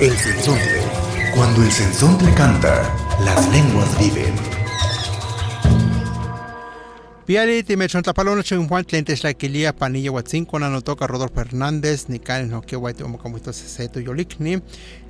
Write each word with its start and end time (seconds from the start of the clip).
El 0.00 0.16
sensontle. 0.16 0.82
Cuando 1.36 1.62
el 1.62 1.70
sensontle 1.70 2.34
canta, 2.34 2.92
las 3.24 3.48
lenguas 3.52 3.96
viven. 3.98 4.34
Piali 7.24 7.62
timechon 7.62 8.02
tlapalono 8.02 8.42
chunjuan 8.42 8.84
tlen 8.84 9.04
techlaquilia 9.04 9.72
panilla 9.72 10.10
huatzinco 10.10 10.58
nanotoca 10.58 11.06
Rodolfo 11.06 11.40
Hernández, 11.40 12.10
nicales 12.10 12.50
no 12.50 12.60
que 12.60 12.76
huaite 12.76 13.02
omocamuito 13.02 13.50
seseto 13.50 13.98
yolikni, 13.98 14.60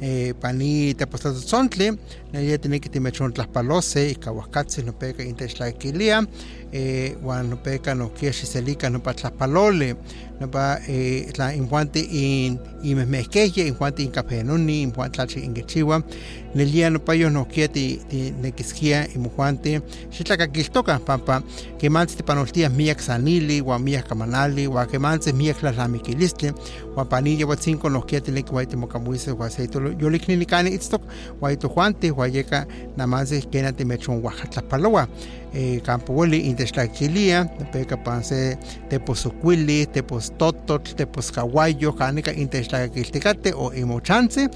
eh, 0.00 0.32
pani 0.40 0.94
tepostato 0.94 1.40
tzontli, 1.40 1.98
nelia 2.32 2.58
tiene 2.58 2.78
que 2.78 2.88
timechon 2.88 3.32
tlapalose 3.32 4.10
y 4.10 4.14
cahuascatzi 4.14 4.84
no 4.84 4.92
peca 4.96 5.24
intechlaquilia, 5.24 6.20
eh, 6.20 6.26
guan 7.22 7.50
no 7.50 7.56
peca 7.62 7.94
no 7.94 8.12
que 8.12 8.32
xiselica 8.32 8.90
no 8.90 9.00
pa 9.00 9.14
tlapalole, 9.14 9.96
no 10.40 10.50
pa 10.50 10.80
eh, 10.88 11.30
tla 11.32 11.54
injuante 11.54 12.00
in 12.00 12.58
imesmesqueye, 12.82 13.68
injuante 13.68 14.02
incapenuni, 14.02 14.82
injuante 14.82 15.14
tlachi 15.14 15.40
ingechiwa, 15.44 16.02
nelia 16.54 16.90
no 16.90 16.98
pa 16.98 17.14
yo 17.14 17.30
no 17.30 17.46
que 17.46 17.68
ti 17.68 18.00
ti 18.08 18.32
nequisquia 18.42 19.06
imujuante, 19.14 19.82
xitlacaquiltoca 20.10 20.98
pampa, 20.98 21.42
que 21.78 21.90
mantzti 21.90 22.22
panoltias 22.22 22.72
miak 22.72 23.00
sanili, 23.00 23.60
wa 23.60 23.78
miak 23.78 24.08
kamanali, 24.08 24.66
wa 24.66 24.86
que 24.86 24.98
mantzes 24.98 25.34
miak 25.34 25.60
tlatlamiquilistli, 25.60 26.52
wa 26.96 27.04
panilla 27.04 27.46
wa 27.46 27.56
cinco 27.56 27.88
nos 27.88 28.04
kia 28.04 28.20
tilik 28.20 28.52
wa 28.52 28.62
ite 28.62 28.76
mocamuise 28.76 29.30
wa 29.30 29.50
seito 29.50 29.80
yolikninicani 30.00 30.74
itztok, 30.74 31.02
wa 31.40 31.52
ito 31.52 31.68
juante, 31.68 32.10
wa 32.10 32.26
yeka 32.26 32.66
namanse 32.96 33.40
kena 33.50 33.72
te 33.72 33.84
Eh, 35.54 35.80
campo 35.84 36.12
woli 36.12 36.48
intextlachilia, 36.48 37.44
peca 37.70 37.96
panse 37.96 38.58
teposocuili, 38.90 39.86
tepostototl, 39.86 40.96
teposcahuayo, 40.96 41.94
canica 41.94 42.32
intextlaquiltecate 42.32 43.52
o 43.54 43.72
imochanse, 43.72 44.48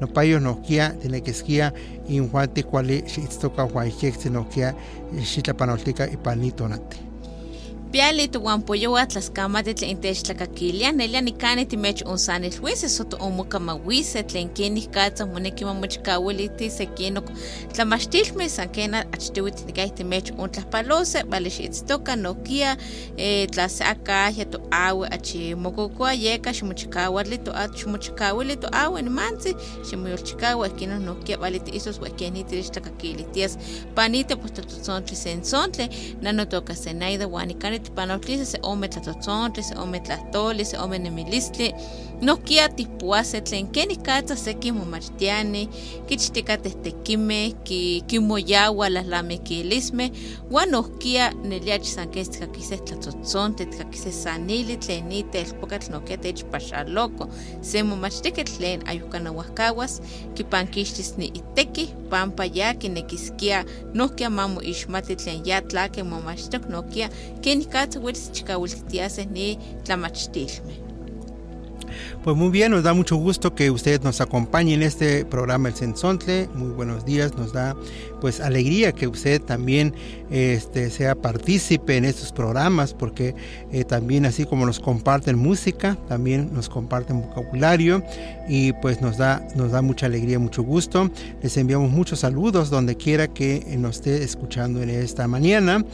no 0.00 0.06
payo 0.06 0.40
no 0.40 0.62
kia 0.62 0.96
tiene 1.00 1.20
que 1.20 1.32
esquia 1.32 1.74
in 2.08 2.30
huante 2.30 2.64
cuali 2.64 3.02
xitztoca 3.06 3.64
huayexi 3.64 4.30
no 4.30 4.48
kia 4.48 4.74
xitlapanoltica 5.20 6.06
ipanito 6.06 6.68
nate. 6.68 7.07
Piali 7.92 8.28
tuwan 8.28 8.62
poyowa 8.62 9.06
tlaskamati 9.06 9.74
tlen 9.74 9.90
intechtlakakilia 9.90 10.92
nelia 10.92 11.20
nikani 11.20 11.66
timech 11.66 12.02
onsanilhuise 12.06 12.88
soto 12.88 13.16
omokamawise 13.20 14.22
tlen 14.22 14.48
kenih 14.48 14.90
katsa 14.90 15.26
moneki 15.26 15.64
mamochikawiliti 15.64 16.70
sekinok 16.70 17.24
tlamachtilmeh 17.72 18.48
san 18.48 18.68
kena 18.68 19.00
achtiwi 19.12 19.50
tinikay 19.50 19.90
timech 19.90 20.32
ontlajpalose 20.38 21.22
vale 21.22 21.50
xiitztoka 21.50 22.16
nokia 22.16 22.76
eh, 23.16 23.48
tlaseakahya 23.50 24.44
toawi 24.44 25.08
achi 25.10 25.54
mokokua 25.54 26.12
yeka 26.12 26.52
ximochikawali 26.52 27.38
toa 27.38 27.68
ximochikawili 27.68 28.56
toawi 28.56 29.02
nimantzi 29.02 29.56
ximoyolchikawa 29.90 30.66
ihkino 30.66 30.98
nokia 30.98 31.36
vale 31.36 31.58
tiisos 31.58 32.00
wehkeni 32.00 32.44
tirixtlakakilitias 32.44 33.58
panite 33.94 34.36
pues 34.36 34.52
tototzontli 34.52 35.16
sensontle 35.16 35.88
nanotoka 36.22 36.74
senaida 36.74 37.26
wan 37.78 38.08
nikani 38.08 38.18
tipanohtli 38.18 38.46
se 38.46 38.58
ome 38.62 38.88
tlatotzontli 38.88 39.62
se 39.62 39.74
ome 39.78 40.00
tlahtoli 40.00 40.64
se 40.64 40.78
ome 40.78 40.98
nemilistli 40.98 41.72
nohkia 42.22 42.68
tipuase 42.68 43.40
tlen 43.40 43.68
kenih 43.70 43.98
katsa 44.02 44.36
seki 44.36 44.72
momachtiani 44.72 45.68
kichtikateh 46.08 46.74
tekimeh 46.82 47.54
ki 47.64 48.02
kimoyawa 48.06 48.88
lahlamikilismeh 48.90 50.10
wan 50.50 50.70
nohkia 50.70 51.30
neliach 51.44 51.86
san 51.86 52.10
kes 52.10 52.30
tikakiseh 52.30 52.80
tlatzotzontle 52.86 53.66
tikakiseh 53.66 54.12
sanili 54.12 54.76
tlen 54.76 55.12
itelpokatl 55.12 55.92
nohkia 55.92 56.18
techpaxaloko 56.24 57.28
se 57.62 57.82
momachtikeh 57.82 58.44
tlen 58.44 58.82
ayuhkanauahkawas 58.90 60.02
kipankixtis 60.34 61.14
ni 61.18 61.26
iteki 61.26 61.86
pampa 62.10 62.44
ya 62.44 62.74
kinekiskia 62.74 63.64
nohkia 63.94 64.30
ma 64.30 64.48
moixmati 64.48 65.16
tlen 65.16 65.46
ya 65.46 65.62
tlakeh 65.62 66.04
momachtok 66.04 66.66
nohkia 66.68 67.10
kenih 67.42 67.68
katsa 67.68 68.00
uelis 68.00 68.32
chikawiltitiaseh 68.32 69.26
ni 69.30 69.58
tlamachtilmeh 69.84 70.87
Pues 72.24 72.36
muy 72.36 72.50
bien, 72.50 72.72
nos 72.72 72.82
da 72.82 72.94
mucho 72.94 73.16
gusto 73.16 73.54
que 73.54 73.70
usted 73.70 74.02
nos 74.02 74.20
acompañe 74.20 74.74
en 74.74 74.82
este 74.82 75.24
programa 75.24 75.68
El 75.68 75.74
Sensontle. 75.74 76.48
Muy 76.54 76.70
buenos 76.70 77.04
días, 77.04 77.34
nos 77.36 77.52
da 77.52 77.76
pues 78.20 78.40
alegría 78.40 78.92
que 78.92 79.06
usted 79.06 79.40
también 79.40 79.94
este, 80.30 80.90
sea 80.90 81.14
partícipe 81.14 81.96
en 81.96 82.04
estos 82.04 82.32
programas, 82.32 82.94
porque 82.94 83.34
eh, 83.72 83.84
también 83.84 84.26
así 84.26 84.44
como 84.44 84.66
nos 84.66 84.80
comparten 84.80 85.38
música, 85.38 85.96
también 86.08 86.50
nos 86.52 86.68
comparten 86.68 87.22
vocabulario 87.22 88.02
y 88.48 88.72
pues 88.74 89.00
nos 89.00 89.18
da, 89.18 89.46
nos 89.54 89.72
da 89.72 89.82
mucha 89.82 90.06
alegría, 90.06 90.38
mucho 90.38 90.62
gusto. 90.62 91.10
Les 91.42 91.56
enviamos 91.56 91.90
muchos 91.90 92.20
saludos 92.20 92.70
donde 92.70 92.96
quiera 92.96 93.28
que 93.28 93.64
nos 93.78 93.96
esté 93.96 94.22
escuchando 94.22 94.82
en 94.82 94.90
esta 94.90 95.28
mañana 95.28 95.84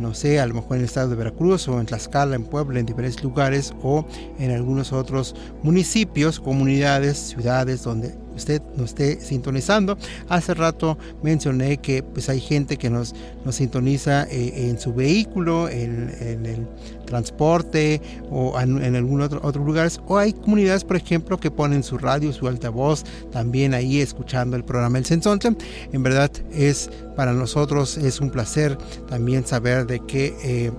no 0.00 0.14
sé, 0.14 0.40
a 0.40 0.46
lo 0.46 0.54
mejor 0.54 0.76
en 0.76 0.78
el 0.80 0.86
estado 0.86 1.10
de 1.10 1.16
Veracruz 1.16 1.68
o 1.68 1.78
en 1.78 1.86
Tlaxcala, 1.86 2.34
en 2.34 2.44
Puebla, 2.44 2.80
en 2.80 2.86
diferentes 2.86 3.22
lugares 3.22 3.74
o 3.82 4.06
en 4.38 4.50
algunos 4.50 4.92
otros 4.92 5.36
municipios, 5.62 6.40
comunidades, 6.40 7.18
ciudades 7.18 7.82
donde 7.82 8.14
usted 8.34 8.62
nos 8.76 8.90
esté 8.90 9.20
sintonizando. 9.20 9.96
Hace 10.28 10.54
rato 10.54 10.98
mencioné 11.22 11.78
que 11.78 12.02
pues 12.02 12.28
hay 12.28 12.40
gente 12.40 12.76
que 12.76 12.90
nos, 12.90 13.14
nos 13.44 13.56
sintoniza 13.56 14.24
eh, 14.24 14.68
en 14.68 14.78
su 14.78 14.92
vehículo, 14.94 15.68
en, 15.68 16.10
el 16.20 16.66
transporte 17.06 18.00
o 18.30 18.58
en, 18.60 18.94
algún 18.94 19.20
otro 19.22 19.64
lugares. 19.64 20.00
O 20.06 20.18
hay 20.18 20.32
comunidades, 20.32 20.84
por 20.84 20.96
ejemplo, 20.96 21.38
que 21.38 21.50
ponen 21.50 21.82
su 21.82 21.98
radio, 21.98 22.32
su 22.32 22.46
altavoz, 22.46 23.04
también 23.32 23.74
ahí 23.74 24.00
escuchando 24.00 24.56
el 24.56 24.64
programa 24.64 24.98
El 24.98 25.04
Sensonte. 25.04 25.56
En 25.92 26.02
verdad 26.02 26.30
es 26.52 26.90
para 27.16 27.32
nosotros 27.32 27.98
es 27.98 28.20
un 28.20 28.30
placer 28.30 28.78
también 29.08 29.46
saber 29.46 29.86
de 29.86 30.00
que 30.00 30.34
eh, 30.42 30.72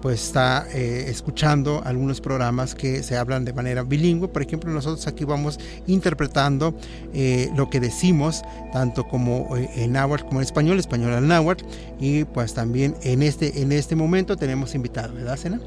pues 0.00 0.22
está 0.22 0.66
eh, 0.72 1.06
escuchando 1.08 1.82
algunos 1.84 2.20
programas 2.20 2.74
que 2.74 3.02
se 3.02 3.16
hablan 3.16 3.44
de 3.44 3.52
manera 3.52 3.82
bilingüe. 3.82 4.28
Por 4.28 4.42
ejemplo, 4.42 4.70
nosotros 4.70 5.06
aquí 5.06 5.24
vamos 5.24 5.58
interpretando 5.86 6.74
eh, 7.12 7.50
lo 7.56 7.70
que 7.70 7.80
decimos, 7.80 8.42
tanto 8.72 9.06
como 9.08 9.56
eh, 9.56 9.68
en 9.76 9.92
náhuatl 9.92 10.24
como 10.24 10.40
en 10.40 10.44
español, 10.44 10.78
español 10.78 11.12
al 11.12 11.26
náhuatl. 11.26 11.64
Y 12.00 12.24
pues 12.24 12.54
también 12.54 12.94
en 13.02 13.22
este, 13.22 13.60
en 13.60 13.72
este 13.72 13.96
momento 13.96 14.36
tenemos 14.36 14.74
invitado, 14.74 15.14
¿verdad, 15.14 15.36
Sena? 15.36 15.60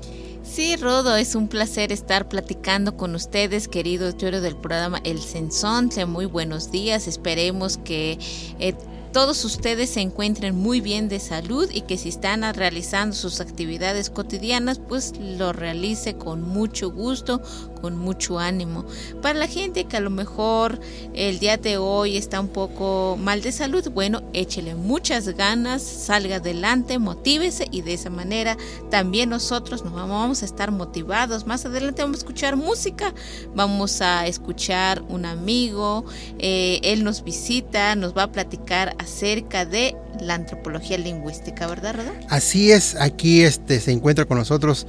Sí, 0.44 0.76
Rodo, 0.76 1.16
es 1.16 1.36
un 1.36 1.48
placer 1.48 1.92
estar 1.92 2.28
platicando 2.28 2.98
con 2.98 3.16
ustedes, 3.16 3.68
queridos 3.68 4.08
auditorio 4.08 4.42
del 4.42 4.58
programa 4.58 5.00
El 5.04 5.20
Sensontle. 5.20 6.06
Muy 6.08 6.26
buenos 6.26 6.72
días. 6.72 7.08
Esperemos 7.08 7.78
que 7.78 8.18
eh, 8.60 8.74
todos 9.12 9.44
ustedes 9.44 9.90
se 9.90 10.02
encuentren 10.02 10.56
muy 10.56 10.80
bien 10.80 11.10
de 11.10 11.20
salud 11.20 11.70
y 11.72 11.82
que 11.82 11.98
si 11.98 12.10
están 12.10 12.42
realizando 12.54 13.16
sus 13.16 13.42
actividades 13.42 14.10
cotidianas, 14.10 14.80
pues 14.80 15.14
lo 15.20 15.52
realice 15.52 16.16
con 16.16 16.42
mucho 16.42 16.92
gusto, 16.92 17.42
con 17.82 17.98
mucho 17.98 18.40
ánimo. 18.40 18.86
Para 19.22 19.40
la 19.40 19.48
gente 19.48 19.86
que 19.86 19.98
a 19.98 20.00
lo 20.02 20.10
mejor 20.10 20.80
el 21.14 21.40
día 21.40 21.58
de 21.58 21.78
hoy 21.78 22.18
está 22.18 22.40
un 22.40 22.50
poco 22.50 23.18
mal 23.20 23.42
de 23.42 23.52
salud, 23.52 23.90
bueno, 23.92 24.22
échele 24.34 24.76
muchas 24.76 25.28
ganas, 25.30 25.82
salga 25.82 26.38
adelante, 26.38 27.00
motívese 27.00 27.68
y 27.72 27.82
de 27.82 27.94
esa 27.94 28.10
manera 28.10 28.58
también 28.90 29.30
nosotros 29.30 29.84
nos 29.84 29.94
vamos 29.94 30.42
a 30.42 30.46
estar 30.46 30.72
motivados. 30.72 31.46
Más 31.46 31.66
adelante 31.66 32.02
vamos 32.02 32.18
a 32.18 32.20
escuchar 32.20 32.56
música, 32.56 33.14
vamos 33.56 34.02
a 34.02 34.28
escuchar 34.28 35.02
un 35.10 35.26
amigo, 35.26 36.06
eh, 36.40 36.80
él 36.84 37.04
nos 37.04 37.24
visita, 37.24 37.96
nos 37.96 38.16
va 38.16 38.24
a 38.24 38.32
platicar 38.32 38.96
acerca 39.00 39.66
de 39.66 39.96
la 40.20 40.36
antropología 40.36 40.98
lingüística, 40.98 41.68
¿verdad? 41.68 41.96
Así 42.30 42.72
es, 42.72 42.96
aquí 42.96 43.42
este, 43.42 43.80
se 43.80 43.92
encuentra 43.92 44.26
con 44.26 44.38
nosotros, 44.38 44.88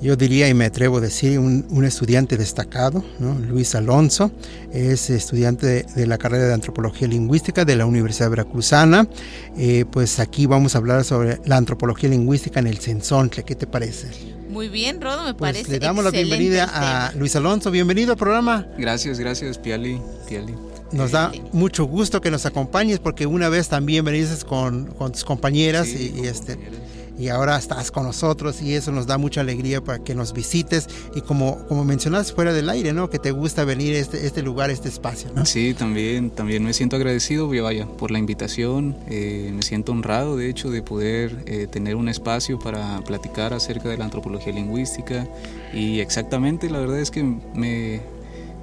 yo 0.00 0.14
diría 0.16 0.48
y 0.48 0.54
me 0.54 0.66
atrevo 0.66 0.98
a 0.98 1.00
decir, 1.00 1.38
un, 1.38 1.66
un 1.70 1.84
estudiante 1.84 2.36
destacado, 2.36 3.04
¿no? 3.18 3.34
Luis 3.38 3.74
Alonso, 3.74 4.30
es 4.72 5.10
estudiante 5.10 5.66
de, 5.66 5.82
de, 5.94 6.06
la 6.06 6.18
carrera 6.18 6.46
de 6.46 6.54
antropología 6.54 7.08
lingüística 7.08 7.64
de 7.64 7.74
la 7.76 7.84
Universidad 7.86 8.30
Veracruzana. 8.30 9.08
Eh, 9.56 9.84
pues 9.90 10.20
aquí 10.20 10.46
vamos 10.46 10.74
a 10.74 10.78
hablar 10.78 11.04
sobre 11.04 11.40
la 11.44 11.56
antropología 11.56 12.08
lingüística 12.10 12.60
en 12.60 12.68
el 12.68 12.78
Sensontle, 12.78 13.44
¿qué 13.44 13.54
te 13.56 13.66
parece? 13.66 14.08
Muy 14.48 14.68
bien, 14.68 15.00
Rodo, 15.00 15.24
me 15.24 15.34
Pues 15.34 15.52
parece. 15.52 15.70
le 15.70 15.78
damos 15.78 16.04
la 16.04 16.10
bienvenida 16.10 16.68
a. 16.72 17.12
Luis 17.12 17.36
Alonso. 17.36 17.70
Bienvenido 17.70 18.12
al 18.12 18.18
programa. 18.18 18.66
Gracias, 18.78 19.18
gracias, 19.18 19.58
Piali. 19.58 20.00
Piali. 20.28 20.54
Nos 20.90 21.10
da 21.10 21.30
mucho 21.52 21.84
gusto 21.84 22.22
que 22.22 22.30
nos 22.30 22.46
acompañes 22.46 22.98
porque 22.98 23.26
una 23.26 23.50
vez 23.50 23.68
también 23.68 24.06
veniste 24.06 24.46
con, 24.46 24.86
con 24.86 25.12
tus 25.12 25.22
compañeras 25.22 25.86
Sí, 25.86 26.06
y, 26.06 26.08
con 26.16 26.24
y 26.24 26.28
este 26.28 26.54
compañeras. 26.54 26.87
Y 27.18 27.28
ahora 27.28 27.56
estás 27.56 27.90
con 27.90 28.04
nosotros 28.04 28.62
y 28.62 28.74
eso 28.74 28.92
nos 28.92 29.06
da 29.06 29.18
mucha 29.18 29.40
alegría 29.40 29.82
para 29.82 29.98
que 29.98 30.14
nos 30.14 30.32
visites 30.32 30.88
y 31.14 31.20
como 31.20 31.58
como 31.66 31.84
mencionaste 31.84 32.32
fuera 32.32 32.52
del 32.52 32.68
aire, 32.70 32.92
¿no? 32.92 33.10
Que 33.10 33.18
te 33.18 33.30
gusta 33.32 33.64
venir 33.64 33.96
a 33.96 33.98
este 33.98 34.26
este 34.26 34.42
lugar, 34.42 34.70
este 34.70 34.88
espacio, 34.88 35.30
¿no? 35.34 35.44
Sí, 35.44 35.74
también, 35.74 36.30
también 36.30 36.64
me 36.64 36.72
siento 36.72 36.96
agradecido, 36.96 37.48
vaya, 37.48 37.86
por 37.86 38.10
la 38.10 38.18
invitación. 38.18 38.96
eh, 39.08 39.50
me 39.54 39.62
siento 39.62 39.92
honrado, 39.92 40.36
de 40.36 40.48
hecho, 40.48 40.70
de 40.70 40.82
poder 40.82 41.42
eh, 41.46 41.66
tener 41.66 41.96
un 41.96 42.08
espacio 42.08 42.58
para 42.58 43.00
platicar 43.00 43.52
acerca 43.52 43.88
de 43.88 43.96
la 43.98 44.04
antropología 44.04 44.52
lingüística. 44.52 45.26
Y 45.72 46.00
exactamente, 46.00 46.70
la 46.70 46.78
verdad 46.78 47.00
es 47.00 47.10
que 47.10 47.22
me, 47.22 48.00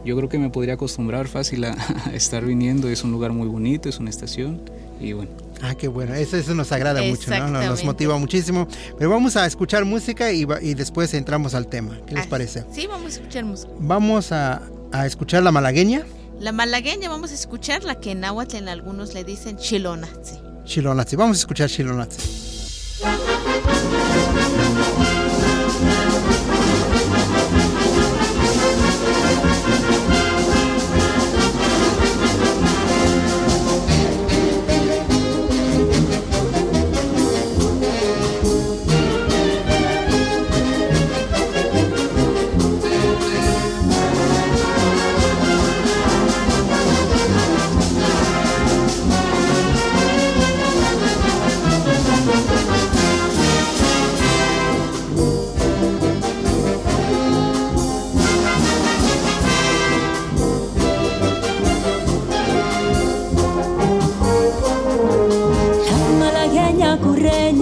yo 0.06 0.16
creo 0.16 0.30
que 0.30 0.40
me 0.40 0.50
podría 0.50 0.76
acostumbrar 0.76 1.28
fácil 1.28 1.66
a, 1.66 1.76
a 2.06 2.14
estar 2.14 2.46
viniendo. 2.46 2.88
Es 2.90 3.04
un 3.04 3.12
lugar 3.12 3.32
muy 3.34 3.48
bonito, 3.48 3.90
es 3.90 4.00
una 4.00 4.10
estación. 4.10 4.62
Y 5.00 5.14
bueno, 5.14 5.32
Ah, 5.68 5.76
qué 5.76 5.88
bueno, 5.88 6.14
eso, 6.14 6.38
eso 6.38 6.54
nos 6.54 6.72
agrada 6.72 7.02
mucho, 7.02 7.32
¿no? 7.32 7.48
Nos- 7.48 7.84
motiva 7.84 8.18
muchísimo. 8.18 8.68
Pero 8.98 9.10
vamos 9.10 9.36
a 9.36 9.46
escuchar 9.46 9.84
música 9.86 10.32
y 10.32 10.74
después 10.76 11.14
entramos 11.14 11.54
al 11.56 11.68
tema. 11.68 12.00
¿Qué 12.06 12.16
les 12.16 12.26
Ah, 12.26 12.30
parece? 12.30 12.64
Sí, 12.72 12.88
vamos 12.88 13.14
a 13.14 13.16
escuchar 13.16 13.46
música. 13.46 13.72
Vamos 13.80 14.32
a, 14.32 14.62
a 14.92 15.06
escuchar 15.06 15.44
la 15.44 15.52
malagueña, 15.52 16.04
La 16.40 16.52
malagueña, 16.52 17.10
vamos 17.10 17.32
a 17.32 17.34
escuchar 17.34 17.84
la 17.86 17.96
que 18.02 18.12
en 18.12 18.20
náhuatl 18.20 18.58
en 18.58 18.68
algunos 18.70 19.14
le 19.14 19.24
dicen 19.24 19.58
chilonatzi. 19.58 20.36
Chilonatzi. 20.66 21.16
Vamos 21.16 21.38
a 21.38 21.40
escuchar 21.40 21.70
Chilonatzi. 21.70 22.20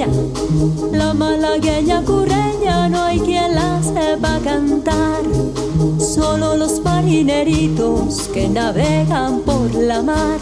Curreña, 0.06 0.98
la 0.98 1.14
malagueña 1.14 2.02
curreña, 2.04 2.90
no 2.90 3.04
hay 3.04 3.20
quien 3.20 3.56
la 3.56 3.82
sepa 3.82 4.40
cantar. 4.44 5.22
Solo 6.00 6.56
los 6.56 6.82
marineritos 6.82 8.30
que 8.34 8.48
navegan 8.48 9.42
por 9.42 9.74
la 9.74 10.02
mar, 10.02 10.40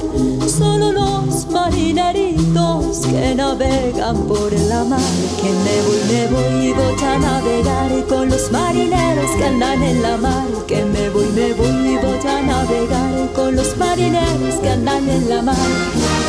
solo 0.47 0.91
los 0.91 1.47
marineritos 1.49 2.97
que 2.99 3.35
navegan 3.35 4.17
por 4.27 4.51
la 4.53 4.83
mar. 4.83 4.99
Que 5.41 5.49
me 5.49 5.81
voy, 5.85 5.99
me 6.11 6.27
voy 6.27 6.65
y 6.67 6.73
voy 6.73 7.03
a 7.03 7.17
navegar 7.17 8.05
con 8.07 8.29
los 8.29 8.51
marineros 8.51 9.31
que 9.37 9.45
andan 9.45 9.81
en 9.83 10.01
la 10.01 10.17
mar. 10.17 10.47
Que 10.67 10.83
me 10.85 11.09
voy, 11.09 11.27
me 11.27 11.53
voy 11.53 11.93
y 11.93 11.97
voy 11.97 12.27
a 12.27 12.41
navegar 12.41 13.33
con 13.33 13.55
los 13.55 13.77
marineros 13.77 14.55
que 14.61 14.69
andan 14.69 15.09
en 15.09 15.29
la 15.29 15.41
mar. 15.41 16.20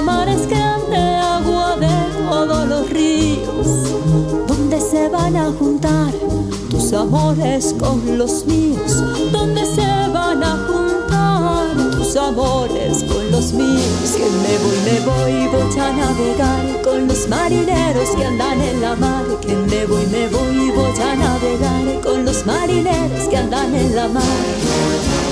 La 0.00 0.12
mar 0.12 0.28
es 0.28 0.46
grande, 0.46 0.96
agua 0.96 1.76
de 1.76 1.88
todos 2.26 2.68
los 2.68 2.90
ríos, 2.90 3.66
donde 4.46 4.80
se 4.80 5.08
van 5.10 5.36
a 5.36 5.52
juntar 5.58 6.12
tus 6.70 6.92
amores 6.92 7.74
con 7.78 8.16
los 8.16 8.46
míos, 8.46 9.02
donde 9.30 9.62
se 9.66 9.86
van 10.12 10.42
a 10.42 10.56
juntar 10.68 11.90
tus 11.96 12.16
amores 12.16 13.04
con 13.12 13.30
los 13.30 13.52
míos. 13.52 14.16
Que 14.16 14.28
me 14.44 14.54
voy, 14.62 14.78
me 14.88 15.00
voy, 15.08 15.48
voy 15.48 15.78
a 15.78 15.92
navegar 15.92 16.82
con 16.82 17.06
los 17.06 17.28
marineros 17.28 18.10
que 18.16 18.24
andan 18.24 18.60
en 18.60 18.80
la 18.80 18.96
mar. 18.96 19.24
Que 19.42 19.54
me 19.54 19.84
voy, 19.86 20.06
me 20.06 20.28
voy, 20.28 20.70
voy 20.70 21.00
a 21.02 21.14
navegar 21.14 22.00
con 22.02 22.24
los 22.24 22.46
marineros 22.46 23.28
que 23.28 23.36
andan 23.36 23.74
en 23.74 23.94
la 23.94 24.08
mar. 24.08 25.29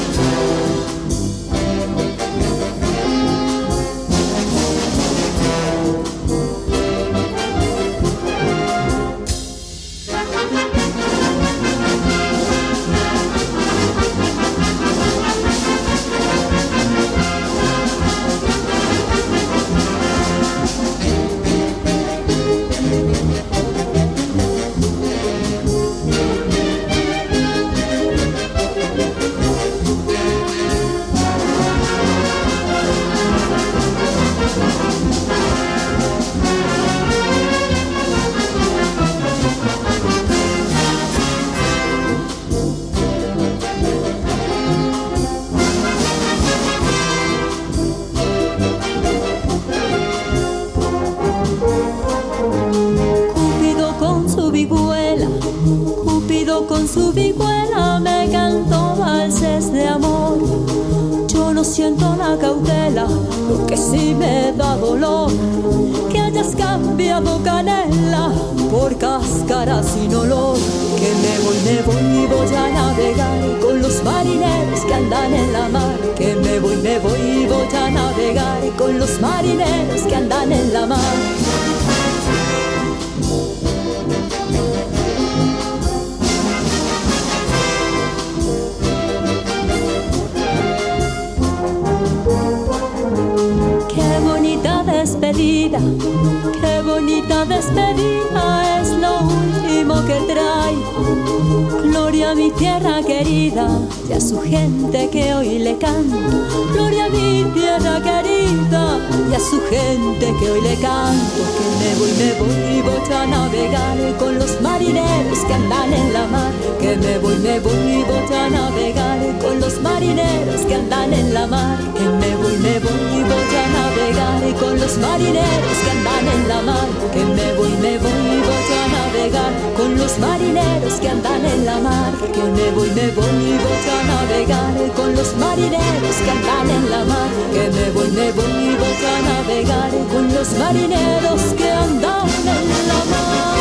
Marineros 124.99 125.79
que 125.85 125.91
andan 125.91 126.29
en 126.29 126.49
la 126.49 126.63
mar. 126.63 126.89
Que 127.13 127.25
me 127.25 127.53
voy, 127.55 127.73
me 127.83 127.99
voy 127.99 128.29
voy 128.47 128.73
a 128.77 128.89
navegar 128.89 129.53
con 129.77 129.97
los 129.97 130.19
marineros 130.19 130.95
que 131.01 131.09
andan 131.09 131.45
en 131.45 131.65
la 131.65 131.79
mar, 131.79 132.13
que 132.21 132.43
me 132.43 132.71
voy, 132.71 132.91
me 132.91 133.09
voy 133.13 133.59
voy 133.65 133.91
a 133.91 134.03
navegar 134.05 134.93
con 134.95 135.15
los 135.15 135.35
marineros 135.37 136.17
que 136.25 136.31
andan 136.31 136.71
en 136.71 136.91
la 136.91 137.05
mar, 137.05 137.31
que 137.53 137.71
me 137.71 137.91
voy, 137.91 138.11
me 138.11 138.33
voy 138.33 138.77
voy 138.77 139.07
a 139.07 139.23
navegar 139.23 139.91
con 140.13 140.33
los 140.33 140.53
marineros 140.59 141.43
que 141.57 141.71
andan 141.71 142.29
en 142.29 142.89
la 142.89 143.05
mar. 143.05 143.59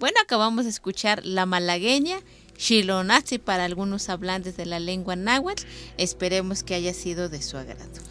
Bueno, 0.00 0.18
acabamos 0.22 0.64
de 0.64 0.70
escuchar 0.70 1.24
La 1.24 1.46
Malagueña, 1.46 2.18
Shilonazi 2.58 3.38
para 3.38 3.64
algunos 3.64 4.08
hablantes 4.08 4.56
de 4.56 4.66
la 4.66 4.80
lengua 4.80 5.16
náhuatl. 5.16 5.64
Esperemos 5.96 6.62
que 6.64 6.74
haya 6.74 6.92
sido 6.92 7.28
de 7.28 7.40
su 7.40 7.56
agrado. 7.56 8.02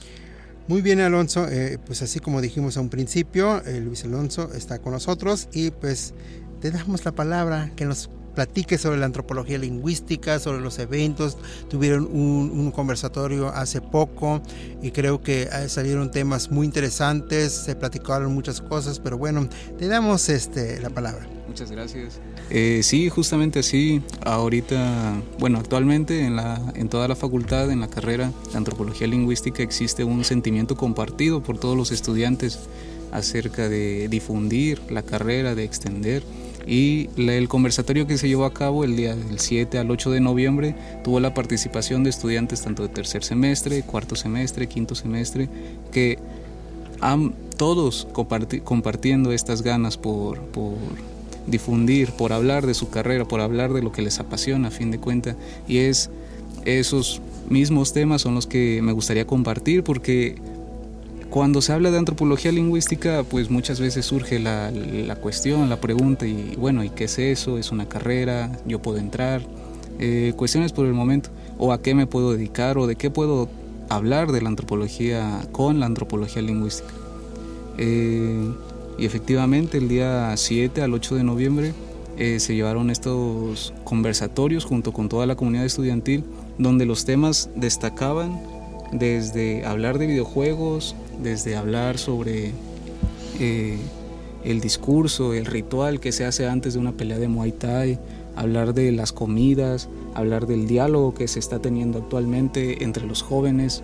Muy 0.68 0.82
bien, 0.82 1.00
Alonso. 1.00 1.48
Eh, 1.50 1.80
pues 1.86 2.02
así 2.02 2.20
como 2.20 2.42
dijimos 2.42 2.78
a 2.78 2.82
un 2.82 2.90
principio, 2.90 3.64
eh, 3.66 3.82
Luis 3.82 4.04
Alonso 4.04 4.54
está 4.54 4.80
con 4.80 4.94
nosotros 4.94 5.50
y 5.52 5.72
pues 5.72 6.14
te 6.62 6.72
damos 6.72 7.04
la 7.06 7.12
palabra 7.12 7.72
que 7.76 7.86
nos 7.86 8.10
platique 8.36 8.78
sobre 8.78 8.98
la 8.98 9.06
antropología 9.06 9.58
lingüística, 9.58 10.40
sobre 10.40 10.62
los 10.62 10.80
eventos. 10.80 11.38
Tuvieron 11.70 12.06
un, 12.06 12.52
un 12.52 12.72
conversatorio 12.72 13.50
hace 13.50 13.82
poco 13.82 14.42
y 14.82 14.92
creo 14.92 15.22
que 15.22 15.44
eh, 15.44 15.70
salieron 15.70 16.12
temas 16.12 16.52
muy 16.52 16.66
interesantes, 16.66 17.52
se 17.52 17.76
platicaron 17.76 18.34
muchas 18.34 18.62
cosas, 18.62 19.00
pero 19.00 19.18
bueno, 19.18 19.48
te 19.78 19.88
damos 19.88 20.30
este, 20.30 20.80
la 20.80 20.90
palabra. 20.90 21.28
Muchas 21.48 21.72
gracias. 21.72 22.20
Eh, 22.54 22.82
sí, 22.84 23.08
justamente 23.08 23.60
así. 23.60 24.02
Ahorita, 24.26 25.14
bueno, 25.40 25.58
actualmente 25.58 26.26
en, 26.26 26.36
la, 26.36 26.62
en 26.76 26.90
toda 26.90 27.08
la 27.08 27.16
facultad, 27.16 27.72
en 27.72 27.80
la 27.80 27.88
carrera 27.88 28.34
de 28.52 28.58
antropología 28.58 29.08
lingüística, 29.08 29.64
existe 29.64 30.04
un 30.04 30.26
sentimiento 30.26 30.76
compartido 30.76 31.42
por 31.42 31.58
todos 31.58 31.78
los 31.78 31.92
estudiantes 31.92 32.60
acerca 33.14 33.70
de 33.70 34.10
difundir 34.10 34.82
la 34.90 35.02
carrera, 35.02 35.56
de 35.56 35.64
extender. 35.64 36.24
Y 36.68 37.10
el 37.18 37.48
conversatorio 37.48 38.06
que 38.06 38.18
se 38.18 38.28
llevó 38.28 38.44
a 38.44 38.54
cabo 38.54 38.84
el 38.84 38.98
día 38.98 39.16
del 39.16 39.40
7 39.40 39.80
al 39.80 39.90
8 39.90 40.12
de 40.12 40.20
noviembre 40.20 40.76
tuvo 41.06 41.22
la 41.22 41.34
participación 41.34 42.04
de 42.04 42.10
estudiantes 42.10 42.62
tanto 42.62 42.84
de 42.84 42.90
tercer 42.90 43.24
semestre, 43.24 43.82
cuarto 43.84 44.18
semestre, 44.18 44.68
quinto 44.68 44.94
semestre, 44.94 45.48
que 45.92 46.20
han 47.00 47.34
todos 47.58 48.08
compartiendo 48.64 49.32
estas 49.32 49.62
ganas 49.62 49.98
por, 49.98 50.40
por 50.40 50.76
difundir, 51.52 52.12
por 52.12 52.34
hablar 52.34 52.66
de 52.66 52.74
su 52.74 52.90
carrera, 52.90 53.26
por 53.26 53.42
hablar 53.42 53.74
de 53.74 53.82
lo 53.82 53.92
que 53.92 54.02
les 54.02 54.20
apasiona 54.20 54.70
a 54.70 54.72
fin 54.72 54.90
de 54.90 55.00
cuentas. 55.00 55.36
Y 55.68 55.78
es 55.80 56.10
esos 56.66 57.22
mismos 57.50 57.94
temas 57.94 58.22
son 58.22 58.36
los 58.36 58.48
que 58.48 58.82
me 58.82 58.92
gustaría 58.92 59.26
compartir 59.26 59.84
porque 59.84 60.36
cuando 61.32 61.62
se 61.62 61.72
habla 61.72 61.92
de 61.92 61.98
antropología 61.98 62.52
lingüística, 62.52 63.24
pues 63.24 63.50
muchas 63.50 63.80
veces 63.80 64.06
surge 64.06 64.38
la, 64.38 64.72
cuestión, 65.22 65.70
la 65.70 65.80
pregunta, 65.80 66.28
y 66.28 66.56
bueno, 66.58 66.84
¿y 66.84 66.90
qué 66.90 67.06
es 67.06 67.18
eso? 67.20 67.58
¿Es 67.58 67.72
una 67.72 67.88
carrera? 67.88 68.52
¿Yo 68.66 68.82
puedo 68.82 68.98
entrar? 68.98 69.42
Eh, 69.98 70.34
cuestiones 70.36 70.74
por 70.74 70.86
el 70.86 70.94
momento, 70.94 71.30
o 71.58 71.72
a 71.72 71.82
qué 71.82 71.96
me 71.96 72.06
puedo 72.06 72.34
dedicar, 72.34 72.78
o 72.78 72.86
de 72.86 72.98
qué 72.98 73.10
puedo 73.10 73.48
hablar 73.88 74.34
de 74.34 74.42
la 74.42 74.50
antropología 74.50 75.48
con 75.54 75.80
la 75.80 75.86
antropología 75.86 76.42
lingüística. 76.42 76.92
Eh, 77.78 78.52
y 78.98 79.06
efectivamente 79.06 79.78
el 79.78 79.88
día 79.88 80.34
7 80.36 80.82
al 80.82 80.94
8 80.94 81.16
de 81.16 81.24
noviembre 81.24 81.74
eh, 82.18 82.40
se 82.40 82.56
llevaron 82.56 82.90
estos 82.90 83.74
conversatorios 83.84 84.66
junto 84.66 84.92
con 84.92 85.10
toda 85.10 85.26
la 85.26 85.36
comunidad 85.36 85.66
estudiantil 85.66 86.24
donde 86.58 86.86
los 86.86 87.06
temas 87.06 87.50
destacaban 87.56 88.40
desde 88.92 89.66
hablar 89.66 89.98
de 89.98 90.08
videojuegos, 90.08 90.96
desde 91.24 91.56
hablar 91.56 91.98
sobre 91.98 92.52
eh, 93.40 93.78
el 94.44 94.60
discurso, 94.60 95.34
el 95.34 95.46
ritual 95.46 96.00
que 96.00 96.12
se 96.12 96.26
hace 96.26 96.48
antes 96.48 96.74
de 96.74 96.80
una 96.80 96.92
pelea 96.92 97.18
de 97.18 97.28
Muay 97.28 97.54
Thai, 97.54 98.00
hablar 98.36 98.74
de 98.74 98.92
las 98.92 99.12
comidas, 99.12 99.88
hablar 100.14 100.48
del 100.48 100.68
diálogo 100.68 101.14
que 101.14 101.28
se 101.28 101.40
está 101.40 101.60
teniendo 101.60 102.00
actualmente 102.00 102.84
entre 102.84 103.06
los 103.06 103.22
jóvenes 103.22 103.84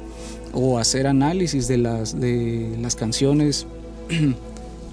o 0.54 0.78
hacer 0.78 1.08
análisis 1.08 1.68
de 1.68 1.78
las, 1.78 2.20
de 2.20 2.76
las 2.82 2.96
canciones 2.96 3.66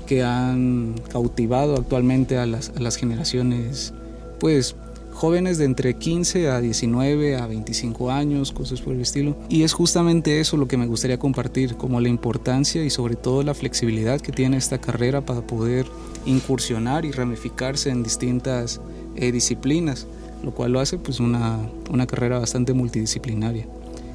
que 0.05 0.23
han 0.23 0.95
cautivado 1.11 1.77
actualmente 1.77 2.39
a 2.39 2.47
las, 2.47 2.71
a 2.77 2.81
las 2.81 2.97
generaciones, 2.97 3.93
pues 4.41 4.77
jóvenes 5.15 5.59
de 5.59 5.65
entre 5.65 5.95
15 5.95 6.51
a 6.51 6.61
19 6.61 7.37
a 7.37 7.47
25 7.47 8.11
años, 8.11 8.53
cosas 8.53 8.81
por 8.81 8.95
el 8.95 9.01
estilo. 9.01 9.37
Y 9.49 9.63
es 9.63 9.73
justamente 9.73 10.41
eso 10.41 10.57
lo 10.57 10.69
que 10.69 10.77
me 10.77 10.87
gustaría 10.87 11.19
compartir, 11.19 11.77
como 11.77 12.01
la 12.01 12.09
importancia 12.09 12.85
y 12.85 12.91
sobre 12.91 13.17
todo 13.17 13.43
la 13.43 13.55
flexibilidad 13.55 14.21
que 14.21 14.33
tiene 14.33 14.57
esta 14.57 14.79
carrera 14.79 15.21
para 15.21 15.41
poder 15.41 15.87
incursionar 16.27 17.05
y 17.05 17.13
ramificarse 17.13 17.91
en 17.91 18.03
distintas 18.03 18.81
eh, 19.17 19.33
disciplinas, 19.33 20.07
lo 20.43 20.53
cual 20.53 20.73
lo 20.73 20.81
hace 20.81 20.99
pues 20.99 21.21
una, 21.21 21.59
una 21.91 22.07
carrera 22.07 22.39
bastante 22.39 22.73
multidisciplinaria. 22.75 23.67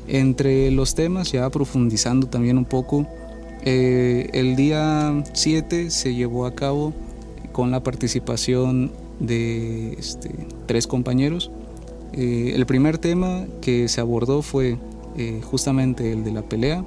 Entre 0.07 0.69
los 0.71 0.95
temas, 0.95 1.31
ya 1.31 1.49
profundizando 1.49 2.27
también 2.27 2.57
un 2.57 2.65
poco, 2.65 3.07
eh, 3.63 4.29
el 4.33 4.55
día 4.55 5.23
7 5.33 5.91
se 5.91 6.15
llevó 6.15 6.45
a 6.45 6.55
cabo 6.55 6.93
con 7.51 7.71
la 7.71 7.81
participación 7.81 8.91
de 9.19 9.93
este, 9.93 10.31
tres 10.65 10.87
compañeros. 10.87 11.51
Eh, 12.13 12.53
el 12.55 12.65
primer 12.65 12.97
tema 12.97 13.45
que 13.61 13.87
se 13.87 14.01
abordó 14.01 14.41
fue 14.41 14.77
eh, 15.17 15.41
justamente 15.43 16.11
el 16.11 16.23
de 16.23 16.31
la 16.31 16.41
pelea. 16.41 16.83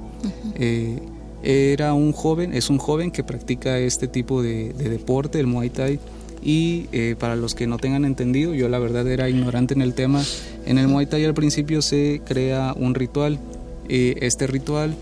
era 1.43 1.93
un 1.93 2.13
joven, 2.13 2.53
es 2.53 2.69
un 2.69 2.77
joven 2.77 3.11
que 3.11 3.23
practica 3.23 3.77
este 3.77 4.07
tipo 4.07 4.41
de, 4.41 4.73
de 4.73 4.89
deporte, 4.89 5.39
el 5.39 5.47
Muay 5.47 5.69
Thai. 5.69 5.99
Y 6.45 6.87
para 7.19 7.37
los 7.37 7.55
que 7.55 7.67
no 7.67 7.77
tengan 7.77 8.03
entendido, 8.03 8.53
yo 8.53 8.67
la 8.67 8.77
verdad 8.77 9.07
era 9.07 9.29
ignorante 9.29 9.73
en 9.73 9.81
el 9.81 9.93
tema. 9.93 10.21
En 10.65 10.77
el 10.77 10.89
Muay 10.89 11.05
Thai 11.05 11.23
al 11.23 11.33
principio 11.33 11.81
se 11.81 12.21
crea 12.25 12.73
un 12.77 12.95
ritual. 12.95 13.39
este 13.87 14.47
ritual 14.47 14.93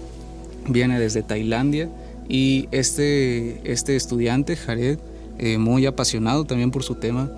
viene 0.67 0.99
desde 0.99 1.23
Tailandia. 1.23 1.89
Y 2.27 2.67
este, 2.71 3.59
este 3.71 3.95
estudiante, 3.95 4.55
Jared, 4.55 4.99
eh, 5.37 5.57
muy 5.57 5.85
apasionado 5.85 6.45
también 6.45 6.71
por 6.71 6.83
su 6.83 6.95
tema, 6.95 7.31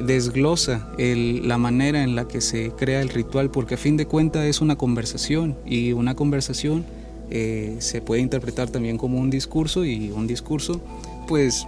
desglosa 0.00 0.88
la 0.98 1.58
manera 1.58 2.02
en 2.02 2.16
la 2.16 2.26
que 2.26 2.40
se 2.40 2.70
crea 2.70 3.02
el 3.02 3.08
ritual, 3.08 3.50
porque 3.50 3.74
a 3.74 3.78
fin 3.78 3.96
de 3.96 4.06
cuentas 4.06 4.46
es 4.46 4.60
una 4.60 4.76
conversación 4.76 5.56
y 5.66 5.92
una 5.92 6.14
conversación 6.14 6.84
eh, 7.30 7.76
se 7.78 8.00
puede 8.02 8.20
interpretar 8.20 8.68
también 8.68 8.98
como 8.98 9.18
un 9.18 9.30
discurso 9.30 9.84
y 9.84 10.10
un 10.10 10.26
discurso, 10.26 10.80
pues 11.28 11.66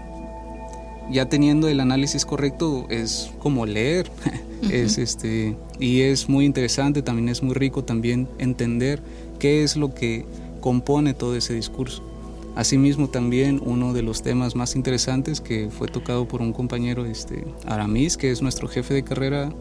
ya 1.11 1.29
teniendo 1.29 1.69
el 1.69 1.81
análisis 1.81 2.25
correcto 2.25 2.87
es 2.91 3.31
como 3.39 3.67
leer, 3.67 4.11
es 4.71 4.99
este 4.99 5.57
y 5.79 6.03
es 6.03 6.29
muy 6.29 6.45
interesante, 6.45 7.03
también 7.03 7.29
es 7.29 7.43
muy 7.43 7.55
rico 7.55 7.85
también 7.85 8.29
entender 8.39 9.01
qué 9.39 9.63
es 9.63 9.77
lo 9.77 9.95
que 9.95 10.27
compone 10.65 11.13
todo 11.13 11.37
ese 11.37 11.53
discurso. 11.53 12.03
Asimismo 12.57 13.11
también 13.11 13.61
uno 13.63 13.93
de 13.93 14.01
los 14.01 14.23
temas 14.23 14.57
más 14.57 14.77
interesantes 14.77 15.43
que 15.43 15.69
fue 15.69 15.89
tocado 15.89 16.27
por 16.27 16.41
un 16.41 16.55
compañero, 16.55 17.05
este, 17.05 17.45
Aramis, 17.67 18.17
que 18.17 18.31
es 18.31 18.41
nuestro 18.41 18.67
jefe 18.67 18.95
de 18.95 19.05
carrera, 19.05 19.53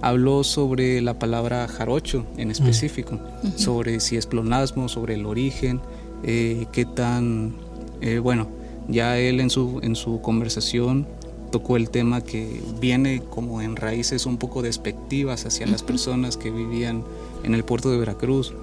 habló 0.00 0.44
sobre 0.44 1.02
la 1.02 1.18
palabra 1.18 1.68
jarocho 1.68 2.24
en 2.38 2.50
específico, 2.50 3.20
sobre 3.56 4.00
si 4.00 4.16
es 4.16 4.24
plonasmo, 4.24 4.88
sobre 4.88 5.16
el 5.16 5.26
origen, 5.26 5.82
eh, 6.22 6.64
qué 6.72 6.86
tan, 6.86 7.54
eh, 8.00 8.18
bueno, 8.18 8.48
ya 8.88 9.18
él 9.18 9.40
en 9.40 9.50
su, 9.50 9.80
en 9.82 9.96
su 9.96 10.22
conversación 10.22 11.06
tocó 11.52 11.76
el 11.76 11.90
tema 11.90 12.22
que 12.22 12.62
viene 12.80 13.22
como 13.28 13.60
en 13.60 13.76
raíces 13.76 14.24
un 14.24 14.38
poco 14.38 14.62
despectivas 14.62 15.44
hacia 15.44 15.66
las 15.66 15.82
personas 15.82 16.38
que 16.38 16.50
vivían 16.50 17.04
en 17.44 17.52
el 17.54 17.64
puerto 17.64 17.90
de 17.90 17.98
Veracruz 17.98 18.54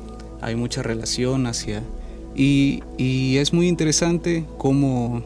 hay 0.46 0.56
mucha 0.56 0.84
relación 0.84 1.48
hacia... 1.48 1.82
Y, 2.36 2.82
es 3.38 3.54
muy 3.54 3.68
interesante 3.68 4.46
cómo 4.58 5.24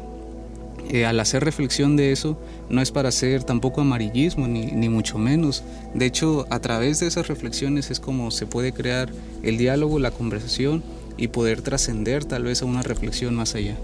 eh, 0.89 1.05
al 1.05 1.19
hacer 1.19 1.43
reflexión 1.43 1.95
de 1.95 2.11
eso, 2.11 2.39
no 2.69 2.81
es 2.81 2.91
para 2.91 3.09
hacer 3.09 3.43
tampoco 3.43 3.81
amarillismo, 3.81 4.47
ni, 4.47 4.67
ni, 4.67 4.89
mucho 4.89 5.17
menos. 5.17 5.63
De 5.93 6.05
hecho, 6.05 6.45
a 6.49 6.59
través 6.59 6.99
de 6.99 7.07
esas 7.07 7.27
reflexiones 7.27 7.91
es 7.91 7.99
como 7.99 8.31
se 8.31 8.45
puede 8.45 8.71
crear 8.73 9.09
el 9.43 9.57
diálogo, 9.57 9.99
la 9.99 10.11
conversación 10.11 10.83
y 11.17 11.27
poder 11.29 11.61
trascender 11.61 12.25
tal 12.25 12.43
vez 12.43 12.61
a 12.61 12.65
una 12.65 12.83
reflexión 12.83 13.35
más 13.35 13.55
allá. 13.55 13.75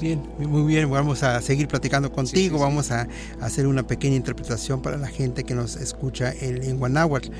Bien, 0.00 0.22
muy 0.38 0.62
bien, 0.64 0.90
vamos 0.90 1.22
a 1.22 1.40
seguir 1.40 1.68
platicando 1.68 2.12
contigo, 2.12 2.58
vamos 2.58 2.90
a, 2.90 3.08
hacer 3.40 3.66
una 3.66 3.86
pequeña 3.86 4.16
interpretación 4.16 4.82
para 4.82 4.98
la 4.98 5.08
gente 5.08 5.44
que 5.44 5.54
nos 5.54 5.76
escucha 5.76 6.34
en 6.38 6.60
lengua 6.60 6.90
náhuatl. 6.90 7.30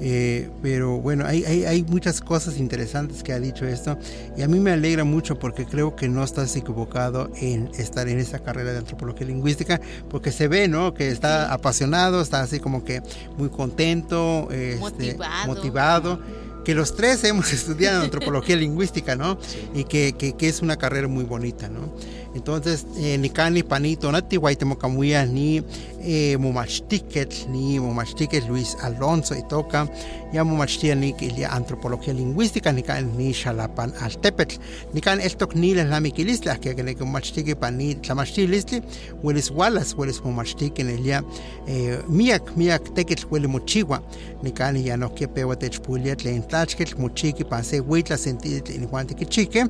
Eh, 0.00 0.48
pero 0.62 0.98
bueno, 0.98 1.24
hay, 1.24 1.44
hay, 1.44 1.64
hay, 1.64 1.82
muchas 1.84 2.20
cosas 2.20 2.58
interesantes 2.58 3.22
que 3.22 3.32
ha 3.32 3.38
dicho 3.38 3.64
esto 3.64 3.96
y 4.36 4.42
a 4.42 4.48
mí 4.48 4.58
me 4.58 4.72
alegra 4.72 5.04
mucho 5.04 5.38
porque 5.38 5.66
creo 5.66 5.94
que 5.94 6.08
no 6.08 6.24
estás 6.24 6.56
equivocado 6.56 7.30
en 7.36 7.70
estar 7.78 8.08
en 8.08 8.18
esa 8.18 8.40
carrera 8.40 8.72
de 8.72 8.78
antropología 8.78 9.26
lingüística 9.28 9.80
porque 10.10 10.32
se 10.32 10.48
ve, 10.48 10.66
¿no? 10.66 10.94
Que 10.94 11.10
está 11.10 11.52
apasionado, 11.52 12.20
está 12.20 12.40
así 12.42 12.58
como 12.58 12.84
que 12.84 13.02
muy 13.38 13.50
contento, 13.50 14.48
este, 14.50 15.16
motivado 15.46 16.20
que 16.64 16.74
los 16.74 16.96
tres 16.96 17.22
hemos 17.24 17.52
estudiado 17.52 18.02
antropología 18.02 18.56
lingüística, 18.56 19.16
¿no? 19.16 19.38
Y 19.74 19.84
que, 19.84 20.14
que, 20.14 20.48
es 20.48 20.62
una 20.62 20.76
carrera 20.76 21.08
muy 21.08 21.24
bonita, 21.24 21.68
¿no? 21.68 21.94
Entonces, 22.34 22.86
eh, 22.98 23.16
ni 23.18 23.30
cani 23.30 23.62
panito 23.62 24.10
nati 24.10 24.36
guaitemocamuya 24.36 25.24
ni 25.26 25.62
eh, 26.02 26.36
momachtiquet, 26.38 27.48
ni 27.48 27.80
momachtiquet 27.80 28.46
Luis 28.48 28.76
Alonso 28.82 29.34
y 29.34 29.42
toca, 29.48 29.88
ya 30.32 30.44
momachtia 30.44 30.94
ni 30.94 31.12
que 31.12 31.46
antropología 31.46 32.12
lingüística, 32.12 32.72
ni 32.72 32.82
can 32.82 33.16
ni 33.16 33.32
xalapan 33.32 33.92
altepetl, 34.00 34.56
ni 34.92 35.00
can 35.00 35.20
el 35.20 35.36
toc 35.36 35.54
ni 35.54 35.74
la 35.74 36.00
miquilistla, 36.00 36.58
que 36.58 36.74
que 36.74 37.04
momachtique 37.04 37.56
pan 37.56 37.78
ni 37.78 37.94
tlamachtilistli, 37.94 38.82
hueles 39.22 39.50
walas, 39.50 39.94
hueles 39.94 40.20
momachtique 40.22 40.80
en 40.80 40.90
el 40.90 41.04
ya 41.04 41.24
eh, 41.68 41.98
miak, 42.08 42.56
miak 42.56 42.94
tequet 42.94 43.24
huele 43.30 43.46
mochigua, 43.46 44.02
ni 44.42 44.52
can 44.52 44.76
ya 44.76 44.96
no 44.96 45.14
que 45.14 45.28
pewa 45.28 45.56
techpuliat 45.56 46.24
le 46.24 46.34
entlachquet, 46.34 46.98
mochiqui 46.98 47.44
pan 47.44 47.64
se 47.64 47.80
huitla 47.80 48.18
sentid 48.18 48.68
ni 48.68 48.86
guante 48.86 49.14
que 49.14 49.24
chique, 49.24 49.64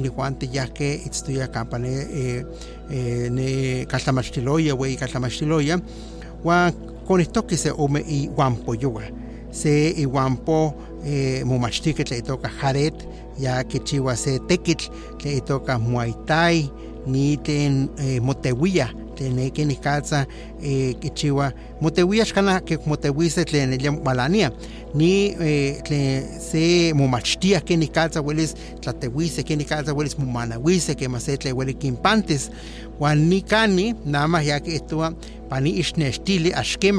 ni 0.00 0.08
guante 0.08 0.48
ya 0.48 0.66
que 0.66 0.94
estudia 1.06 1.48
campane 1.84 2.06
eh, 2.10 2.46
eh, 2.90 3.28
ne 3.30 3.86
caltamachtiloya, 3.86 4.74
wey 4.74 4.96
caltamachtiloya, 4.96 5.80
wa 6.42 6.72
con 7.06 7.20
esto 7.20 7.46
que 7.46 7.56
se 7.56 7.70
ome 7.70 8.02
y 8.06 8.28
guampo 8.28 8.74
yoga. 8.74 9.10
Se 9.50 9.94
y 9.96 10.04
guampo 10.04 10.74
eh, 11.04 11.42
momachtique 11.44 12.04
le 12.10 12.22
toca 12.22 12.48
jaret, 12.48 12.94
ya 13.38 13.64
que 13.64 13.80
chiwa 13.80 14.16
se 14.16 14.40
tequit 14.40 14.90
le 15.22 15.40
toca 15.40 15.78
muay 15.78 16.14
thai, 16.26 16.70
ni 17.06 17.36
ten 17.36 17.90
eh, 17.98 18.20
motehuia, 18.20 18.94
tene 19.14 19.50
que 19.50 19.64
ni 19.64 19.76
casa 19.76 20.26
eh, 20.62 20.94
shkana 22.24 22.60
que 22.60 22.78
motehuise 22.86 23.44
tlen 23.44 23.72
el 23.72 23.90
balania 24.00 24.52
ni 24.94 25.34
eh, 25.40 25.80
tlen 25.84 26.40
se 26.40 26.92
momachtia 26.94 27.60
que 27.60 27.76
ni 27.76 27.88
casa 27.88 28.20
hueles 28.20 28.54
tlatehuise 28.80 29.44
que 29.44 29.56
ni 29.56 29.64
casa 29.64 29.92
hueles 29.92 30.18
mumanahuise 30.18 30.96
que 30.96 31.08
más 31.08 31.24
tle 31.24 31.52
huele 31.52 31.74
quimpantes. 31.74 32.50
Wan 32.98 33.28
ni 33.28 33.42
cani 33.42 33.94
nada 34.04 34.28
más 34.28 34.44
ya 34.44 34.60
que 34.60 34.76
esto 34.76 35.16
pani 35.48 35.70
ixnextili 35.70 36.52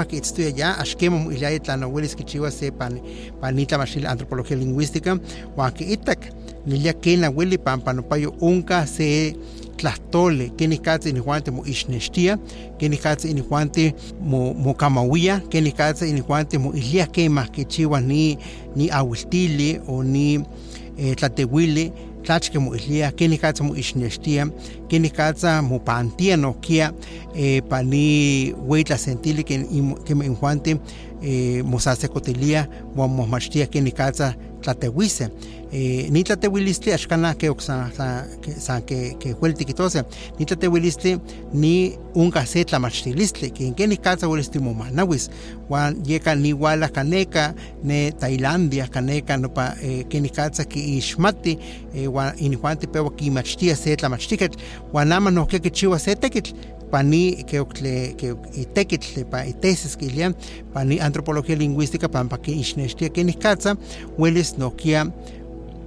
que 0.09 0.17
estudia 0.17 0.49
ya 0.49 0.71
axquema 0.73 1.17
mo 1.17 1.31
ilaya 1.31 1.59
tlanahuelis 1.59 2.15
que 2.15 2.23
chiwa 2.23 2.51
se 2.51 2.71
pan 2.71 3.01
panita 3.39 3.77
machil 3.77 4.05
antropología 4.05 4.57
lingüística. 4.57 5.19
Wan 5.55 5.73
que 5.73 5.85
itak 5.85 6.33
lilia 6.65 6.93
que 6.93 7.17
na 7.17 7.29
hueli 7.29 7.57
pan 7.57 7.81
panopayo 7.81 8.33
unca 8.39 8.85
se 8.87 9.35
tlahtole 9.77 10.49
keni 10.49 10.77
katse 10.77 11.09
inihuante 11.09 11.51
mo 11.51 11.65
ixnextia 11.65 12.37
keni 12.77 12.97
katse 12.97 13.29
inihuante 13.29 13.93
mo 14.21 14.53
mo 14.53 14.73
kamawia 14.73 15.39
keni 15.39 15.71
katse 15.71 16.09
inihuante 16.09 16.57
mo 16.57 16.73
ilia 16.73 17.05
kema 17.05 17.47
que 17.47 17.65
ni 18.01 18.37
ni 18.75 18.89
awiltili 18.91 19.79
o 19.87 20.03
ni 20.03 20.39
eh, 20.97 21.15
tlatehuili 21.15 21.91
tlachke 22.23 22.59
mo 22.59 22.75
ilia 22.75 23.11
keni 23.11 23.37
katse 23.37 23.63
mo 23.63 23.75
ixnextia 23.75 24.47
keni 24.87 25.09
katsa 25.09 25.61
mo 25.61 25.79
pantia 25.79 26.37
nokia 26.37 26.91
eh, 27.35 27.63
pani 27.69 28.51
huitla 28.51 28.97
sentili 28.97 29.43
que 29.43 29.65
que 30.05 30.15
me 30.15 30.25
injuante 30.25 30.77
eh, 31.23 31.65
mo 31.65 31.79
sasecotilia 31.79 32.67
mo 32.95 33.07
machtia 33.07 33.65
keni 33.65 33.91
katsa 33.91 34.35
tlatehuise 34.61 35.29
eh, 35.75 36.07
ni 36.09 36.23
tlatehuilistli 36.23 36.93
axcana 36.93 37.33
que 37.35 37.49
oxan 37.49 37.91
san 38.57 38.83
que 38.87 39.15
que 39.19 39.33
huelti 39.33 39.65
kitose 39.65 40.05
ni 40.39 40.45
tlatehuilistli 40.45 41.17
ni 41.53 41.97
unca 42.15 42.45
se 42.45 42.63
tlamachtilistli 42.63 43.51
que 43.51 43.67
en 43.67 43.89
ni 43.89 43.97
casa 43.97 44.27
huelistli 44.27 44.61
momanawis 44.61 45.29
wan 45.69 45.97
yeka 46.07 46.35
ni 46.35 46.53
wala 46.53 46.87
kaneka 46.87 47.53
ne 47.83 48.11
Tailandia 48.11 48.87
kaneka 48.87 49.37
no 49.37 49.49
pa 49.49 49.75
eh, 49.81 50.05
que 50.09 50.21
ni 50.21 50.29
casa 50.29 50.63
que 50.63 50.79
ixmati 50.79 51.59
eh, 51.93 52.07
wan 52.07 52.33
inihuanti 52.37 52.87
pewa 52.87 53.11
kimachtia 53.11 53.75
se 53.75 53.95
tlamachtiketl 53.95 54.57
wan 54.93 55.11
ama 55.11 55.31
no 55.31 55.45
que 55.45 55.59
chiwa 55.59 55.99
se 55.99 56.15
pani 56.91 57.43
que 57.43 57.59
okle 57.59 58.15
que 58.17 58.35
itekitl 58.55 59.25
pa 59.29 59.45
itesis 59.45 59.97
que 59.97 60.05
ilian. 60.05 60.35
Pani 60.73 60.99
antropología 60.99 61.55
lingüística 61.55 62.09
pampa 62.09 62.37
que 62.37 62.51
ixnextia 62.51 63.09
que 63.09 63.23
ni 63.23 63.33
casa 63.33 63.75
huelis 64.17 64.57
nokia 64.57 65.11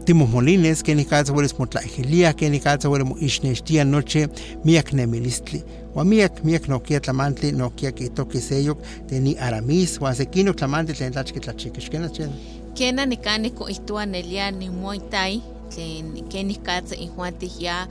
Timos 0.08 0.30
Molines, 0.30 0.82
que 0.82 0.94
ni 0.94 1.04
casa 1.04 1.34
hueles 1.34 1.58
motlaegelia, 1.58 2.32
que 2.32 2.48
ni 2.48 2.60
casa 2.60 2.88
huele 2.88 3.04
ixnextia 3.20 3.84
noche 3.84 4.30
miak 4.64 4.94
nemilistli. 4.94 5.62
Wa 5.94 6.02
miak 6.02 6.42
miak 6.44 6.66
no 6.66 6.80
kia 6.80 6.98
tlamantli 6.98 7.52
no 7.52 7.68
kia 7.76 7.92
que 7.92 8.08
toque 8.08 8.40
sello 8.40 8.78
de 9.06 9.20
ni 9.20 9.36
aramis, 9.36 10.00
wa 10.00 10.14
sequino 10.14 10.54
tlamantli 10.54 10.94
tlen 10.94 11.12
tlachke 11.12 11.40
tlachekexkena 11.40 12.08
chen. 12.08 12.32
Kena 12.74 13.04
ni 13.04 13.18
ko 13.50 13.68
itua 13.68 14.06
nelia 14.06 14.50
ni 14.50 14.70
moitai, 14.70 15.42
tlen 15.74 16.26
que 16.30 16.42
ni 16.42 16.56
casa 16.56 16.96
injuante 16.96 17.50
ya 17.58 17.86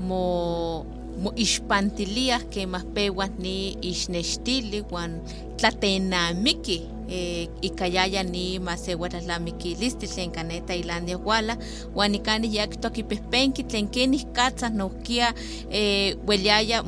mo 0.00 0.84
mo 1.18 1.32
ixpantilia 1.36 2.40
que 2.50 2.66
más 2.66 2.84
peguas 2.84 3.30
ni 3.38 3.76
ixnextili 3.82 4.84
wan 4.90 5.20
tlatenamiki 5.56 6.86
eh, 7.08 7.48
ikayaya 7.60 8.22
ni 8.22 8.58
masewatlalamikilisти 8.58 10.06
tlen 10.06 10.30
kane 10.30 10.60
Tailandia 10.60 11.18
wala 11.18 11.56
wan 11.94 12.14
ikani 12.14 12.54
yak 12.56 12.80
tokipehpenki 12.80 13.64
tlen 13.64 13.88
kenih 13.88 14.24
katzas 14.32 14.72
nohkia 14.72 15.34
eh, 15.70 16.16
weliaya 16.26 16.82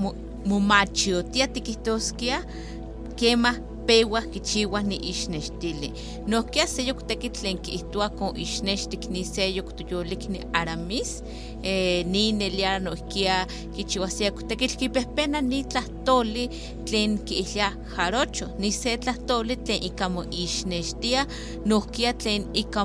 momachiotia 0.47 1.49
tikihtoskia 1.49 2.45
kemah 3.17 3.72
pewas 3.87 4.27
kichiwas 4.33 4.85
ni 4.85 4.97
ixnextili. 5.11 5.93
Nohkia 6.27 6.67
seyok 6.67 7.05
tekitl 7.09 7.41
tlen 7.41 7.59
kiihtowa 7.65 8.09
kon 8.19 8.37
ixnextik 8.39 9.09
ni 9.11 9.25
seyok 9.25 9.73
toyolik 9.79 10.29
ni 10.31 10.43
aramis 10.55 11.23
eh, 11.63 12.07
ni 12.07 12.33
nelia 12.33 12.79
nohkia 12.79 13.47
kichiwasia 13.77 14.31
tekitl 14.49 14.79
kipehpena 14.81 15.41
ni 15.41 15.65
tlahtoli 15.65 16.49
tlen 16.85 17.19
kiihlia 17.19 17.73
jarocho. 17.97 18.49
Ni 18.59 18.73
se 18.73 18.97
tlahtoli 18.99 19.57
tlen 19.57 19.83
ika 19.91 20.09
mo 20.09 20.25
ixnextia 20.31 21.27
nohkia 21.65 22.13
tlen 22.15 22.47
ika 22.55 22.85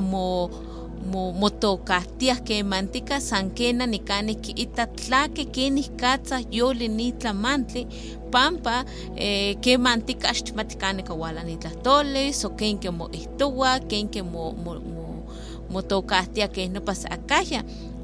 mo 1.08 1.32
mo 1.32 1.48
motokahtiah 1.48 2.44
kemantika 2.44 3.20
san 3.20 3.52
kena 3.56 3.86
nikani 3.88 4.36
kiita 4.36 4.86
tlaki 4.88 5.46
kenih 5.56 5.90
katza 5.96 6.44
yoli 6.52 6.88
ni 6.88 7.12
tlamantli 7.12 7.88
pampa 8.32 8.86
eh, 9.16 9.56
kemantika 9.64 10.30
axtmatikani 10.30 11.04
kawala 11.04 11.44
ni 11.44 11.58
tlahtoli 11.58 12.34
so 12.34 12.50
ken 12.50 12.78
ke 12.78 12.90
moihtowa 12.92 13.80
ken 13.90 14.12
ke 14.12 14.22
mo, 14.22 14.52
mo, 14.52 14.80
mo, 14.80 15.24
motokahtia 15.70 16.48
keh 16.48 16.68
nopa 16.70 16.96
sa 16.96 17.10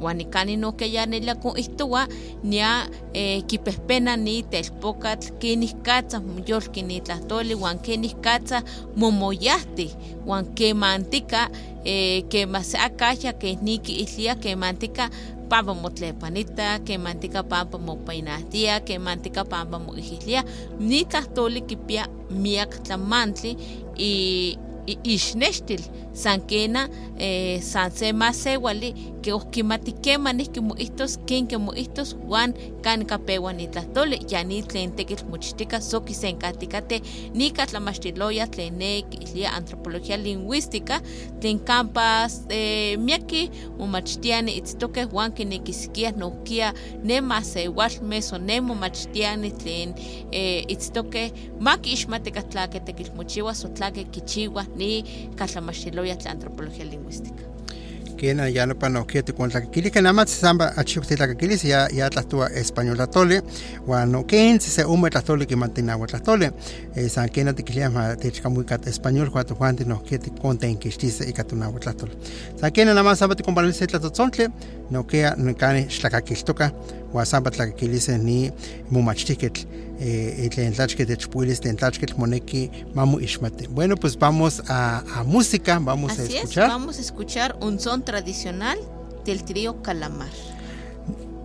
wan 0.02 0.18
nikani 0.18 0.58
nohkia 0.58 0.88
ya 0.88 1.06
nelia 1.06 1.36
kon 1.36 1.58
ihtowa 1.58 2.08
nia 2.44 2.90
eh, 3.14 3.44
kipehpena 3.48 4.18
ni 4.18 4.44
telpokatl 4.44 5.32
kenih 5.40 5.74
katza 5.82 6.20
moyolki 6.20 6.82
ni 6.82 7.02
tlahtoli 7.02 7.56
wan 7.56 7.80
kenih 7.80 8.16
katza 8.22 8.64
momoyahtih 8.96 9.92
wan 10.26 10.46
kemantika 10.56 11.50
eh, 11.84 12.24
kema 12.30 12.64
se 12.64 12.78
akahya 12.78 13.34
keh 13.34 13.58
niki 13.62 13.92
ihlia 13.92 14.36
kemantika 14.36 15.10
pampa 15.50 15.74
motlepanita, 15.74 16.80
kemantika 16.80 17.44
pampa 17.44 17.78
mopainahtia, 17.78 18.80
kemantika 18.80 19.46
pampa 19.46 19.80
moihihlia, 19.80 20.44
ni 20.80 21.06
tlahtoli 21.06 21.62
kipia 21.62 22.08
miak 22.30 22.84
tlamantli 22.84 23.58
y 23.98 24.58
ixnextil. 25.04 25.82
san 25.82 26.13
kena 26.48 26.90
eh, 27.18 27.62
san 27.62 27.92
se 27.92 28.14
masewali 28.14 28.94
que 29.24 29.32
ohkimati 29.32 29.92
kemanih 29.92 30.52
kimoihtos 30.52 31.18
ken 31.26 31.48
kimoihtos 31.48 32.16
wan 32.28 32.54
kan 32.84 33.06
kapewa 33.06 33.54
ni 33.54 33.68
tlahtoli 33.68 34.20
ya 34.30 34.44
ni 34.44 34.62
tlen 34.64 34.92
tekitl 34.92 35.26
mochtika 35.32 35.82
so 35.82 36.02
kisenkahtikateh 36.02 37.02
nika 37.34 37.66
tlamachtiloya 37.66 38.48
tlen 38.48 38.78
ne 38.78 39.02
kilia 39.02 39.54
antropología 39.54 40.18
lingüística 40.18 41.00
tlen 41.40 41.60
kampa 41.60 42.28
eh, 42.50 43.00
miaki 43.00 43.50
momachtiani 43.80 44.58
itztokeh 44.60 45.08
wan 45.14 45.32
kinekiskia 45.32 46.12
nohkia 46.12 46.74
ne 47.04 47.22
masewalmeh 47.22 48.22
so 48.22 48.38
ne 48.38 48.62
momachtiani 48.62 49.52
tlen 49.52 49.96
eh, 50.32 50.66
itztokeh 50.68 51.32
ma 51.60 51.78
kiixmatikah 51.78 52.44
tlakeh 52.44 52.84
tekilmochiwas 52.84 53.62
so 53.62 53.68
tlakeh 53.68 54.06
ni 54.76 55.04
katlamachtiloya 55.36 56.03
tlen 56.04 56.28
antropología 56.28 56.86
lingüística. 56.86 57.44
Kena 58.18 58.50
ya 58.50 58.66
no 58.66 58.78
pano 58.78 59.06
que 59.06 59.22
te 59.24 59.34
cuenta 59.34 59.62
que 59.70 60.02
nada 60.02 60.14
más 60.14 60.30
samba 60.30 60.72
a 60.78 60.84
chico 60.84 61.06
te 61.06 61.18
la 61.18 61.36
que 61.36 61.58
ya 61.58 61.90
ya 61.90 62.10
la 62.10 62.24
tua 62.24 62.48
español 62.48 62.98
la 62.98 63.08
tole. 63.08 63.42
Wa 63.86 64.06
no 64.06 64.26
que 64.26 64.60
se 64.60 64.86
ume 64.86 65.10
la 65.10 65.22
tole 65.22 65.46
que 65.46 65.56
mantenga 65.56 65.98
la 65.98 66.20
tole 66.20 66.54
eh 66.96 67.10
san 67.10 67.28
kena 67.28 67.54
te 67.54 67.64
que 67.64 67.74
llama 67.74 68.16
te 68.16 68.32
chica 68.32 68.50
muy 68.50 68.66
cat 68.66 68.88
español 68.88 69.32
cuando 69.32 69.56
Juan 69.56 69.76
no 69.86 70.04
que 70.04 70.20
te 70.20 70.32
conta 70.32 70.68
en 70.68 70.78
que 70.78 70.90
estise 70.90 71.28
y 71.28 71.34
catuna 71.34 71.70
la 71.70 71.94
tole 71.94 72.14
san 72.60 72.72
kena 72.72 72.92
nada 72.92 73.04
más 73.04 73.20
samba 73.20 73.36
te 73.36 73.44
comparar 73.44 73.74
se 73.74 73.88
la 73.88 74.00
tzontle 74.00 74.50
no 74.90 75.06
que 75.06 75.30
no 75.36 75.56
cane 75.56 75.88
shlaka 75.90 76.22
que 76.22 76.36
toca 76.36 76.74
wa 77.12 77.26
samba 77.26 77.52
la 77.58 77.72
que 77.72 77.90
dice 77.90 78.18
ni 78.20 78.52
mu 78.90 79.02
mach 79.02 79.26
ticket 79.26 79.68
eh 80.00 80.46
mamu 82.94 83.20
ishmate 83.20 83.68
bueno 83.68 83.96
pues 83.96 84.18
vamos 84.18 84.64
a, 84.68 85.04
a 85.20 85.24
música 85.24 85.80
vamos 85.80 86.12
Así 86.14 86.22
a 86.38 86.40
escuchar 86.42 86.64
es, 86.66 86.70
vamos 86.70 86.98
a 86.98 87.02
escuchar 87.02 87.56
un 87.62 87.80
son 87.80 88.04
tradicional 88.04 88.78
del 89.26 89.44
trío 89.44 89.82
Calamar. 89.82 90.30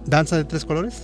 ¿Danza 0.07 0.37
de 0.37 0.45
tres 0.45 0.65
colores? 0.65 0.95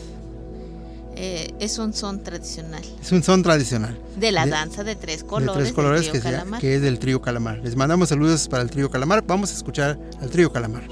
Eh, 1.17 1.55
es 1.61 1.79
un 1.79 1.93
son 1.93 2.23
tradicional. 2.25 2.83
Es 3.01 3.13
un 3.13 3.23
son 3.23 3.43
tradicional. 3.43 3.97
De 4.17 4.33
la 4.33 4.47
danza 4.47 4.83
de 4.83 4.97
tres 4.97 5.23
colores. 5.23 5.55
De 5.55 5.63
tres 5.63 5.73
colores 5.73 6.07
sea- 6.21 6.45
que 6.59 6.75
es 6.75 6.83
del 6.83 6.99
trío 6.99 7.23
Calamar. 7.23 7.59
Les 7.63 7.77
mandamos 7.77 8.09
saludos 8.09 8.49
para 8.49 8.63
el 8.65 8.71
trío 8.71 8.91
Calamar. 8.91 9.23
Vamos 9.25 9.53
a 9.53 9.55
escuchar 9.55 9.99
al 10.21 10.31
trío 10.31 10.51
Calamar. 10.53 10.89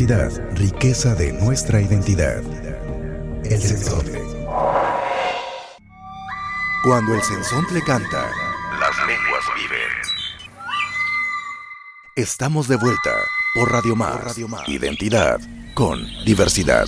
Diversidad, 0.00 0.56
riqueza 0.56 1.14
de 1.14 1.30
nuestra 1.30 1.82
identidad. 1.82 2.42
El 3.44 3.60
sensontle. 3.60 4.22
Cuando 6.82 7.14
el 7.14 7.22
sensontle 7.22 7.82
canta, 7.82 8.30
las 8.80 8.96
lenguas 9.06 9.44
viven. 9.56 9.90
Estamos 12.16 12.66
de 12.66 12.76
vuelta 12.76 13.10
por 13.54 13.70
Radio 13.70 13.94
Más. 13.94 14.38
Identidad 14.68 15.38
con 15.74 16.02
diversidad. 16.24 16.86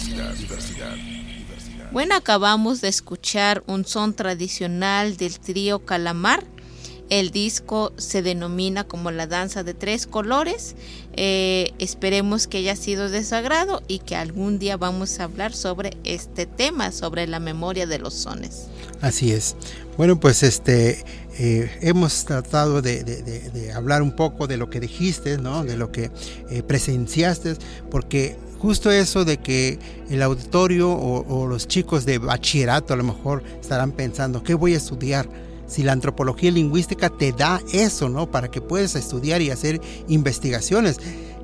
Bueno, 1.93 2.15
acabamos 2.15 2.81
de 2.81 2.89
escuchar 2.89 3.63
un 3.67 3.85
son 3.85 4.15
tradicional 4.15 5.19
del 5.19 5.39
trío 5.39 5.85
Calamar. 5.85 6.45
El 7.13 7.31
disco 7.31 7.93
se 7.99 8.23
denomina 8.23 8.85
como 8.85 9.11
la 9.11 9.27
danza 9.27 9.63
de 9.63 9.75
tres 9.75 10.07
colores. 10.07 10.75
Eh, 11.13 11.73
esperemos 11.79 12.47
que 12.47 12.57
haya 12.57 12.75
sido 12.75 13.11
de 13.11 13.23
su 13.23 13.35
agrado 13.35 13.83
y 13.87 13.99
que 13.99 14.17
algún 14.17 14.59
día 14.59 14.79
vamos 14.79 15.21
a 15.21 15.25
hablar 15.25 15.53
sobre 15.53 15.91
este 16.05 16.47
tema, 16.47 16.91
sobre 16.91 17.27
la 17.27 17.39
memoria 17.39 17.87
de 17.87 17.99
los 17.99 18.15
sones. 18.15 18.63
Así 19.03 19.31
es. 19.31 19.57
Bueno, 19.99 20.19
pues 20.19 20.43
este 20.43 21.05
eh, 21.39 21.71
hemos 21.83 22.25
tratado 22.25 22.81
de, 22.81 23.05
de- 23.05 23.23
de- 23.23 23.51
de 23.51 23.73
hablar 23.75 24.01
un 24.01 24.17
poco 24.17 24.47
de 24.47 24.57
lo 24.57 24.71
que 24.71 24.81
dijiste, 24.81 25.37
¿no? 25.37 25.65
De 25.65 25.77
lo 25.77 25.93
que 25.93 26.11
eh, 26.49 26.63
presenciaste, 26.63 27.57
porque 27.91 28.39
justo 28.59 28.91
eso 28.91 29.27
de 29.27 29.37
que 29.37 29.79
el 30.09 30.23
auditorio 30.23 30.91
o, 30.91 31.27
o 31.29 31.47
los 31.47 31.69
chicos 31.69 32.07
de 32.07 32.17
bachillerato 32.17 32.95
a 32.95 32.97
lo 32.97 33.05
mejor 33.05 33.43
estarán 33.61 33.93
pensando, 33.93 34.43
¿qué 34.43 34.55
voy 34.55 34.73
a 34.73 34.79
estudiar? 34.79 35.29
Si 35.67 35.83
la 35.83 35.93
antropología 35.93 36.51
lingüística 36.51 37.09
te 37.09 37.33
da 37.33 37.61
eso, 37.73 38.09
¿no? 38.09 38.31
Para 38.31 38.49
que 38.49 38.61
puedas 38.61 38.95
estudiar 38.95 39.41
y 39.43 39.51
hacer 39.51 39.81
investigaciones. 40.09 40.99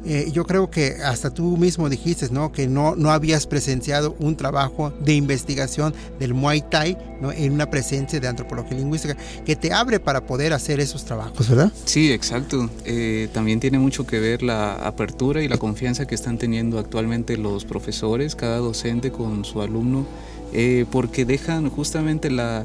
eh, 0.05 0.31
yo 0.33 0.45
creo 0.45 0.71
que 0.71 0.97
hasta 1.05 1.31
tú 1.31 1.57
mismo 1.57 1.89
dijiste, 1.89 2.29
¿no? 2.31 2.53
Que 2.53 2.67
no, 2.67 2.95
no 2.97 3.11
habías 3.11 3.47
presenciado 3.47 4.17
un 4.21 4.37
trabajo 4.37 4.93
de 5.01 5.15
investigación 5.15 5.93
del 6.19 6.35
Muay 6.35 6.63
Thai, 6.63 6.97
¿no? 7.21 7.33
En 7.33 7.53
una 7.53 7.69
presencia 7.69 8.21
de 8.21 8.29
antropología 8.29 8.79
lingüística, 8.79 9.17
que 9.45 9.57
te 9.57 9.73
abre 9.73 9.99
para 10.01 10.25
poder 10.25 10.53
hacer 10.53 10.81
esos 10.81 11.05
trabajos, 11.05 11.49
¿verdad? 11.49 11.73
Sí, 11.85 12.13
exacto. 12.13 12.71
Eh, 12.85 13.29
también 13.33 13.61
tiene 13.61 13.79
mucho 13.79 14.07
que 14.07 14.21
ver 14.21 14.43
la 14.43 14.75
apertura 14.75 15.43
y 15.43 15.49
la 15.49 15.59
confianza 15.59 16.07
que 16.07 16.15
están 16.15 16.39
teniendo 16.39 16.79
actualmente 16.79 17.37
los 17.37 17.65
profesores, 17.65 18.35
cada 18.37 18.59
docente 18.59 19.11
con 19.11 19.45
su 19.45 19.61
alumno, 19.61 20.07
eh, 20.53 20.87
porque 20.91 21.25
dejan 21.25 21.69
justamente 21.71 22.31
la, 22.31 22.65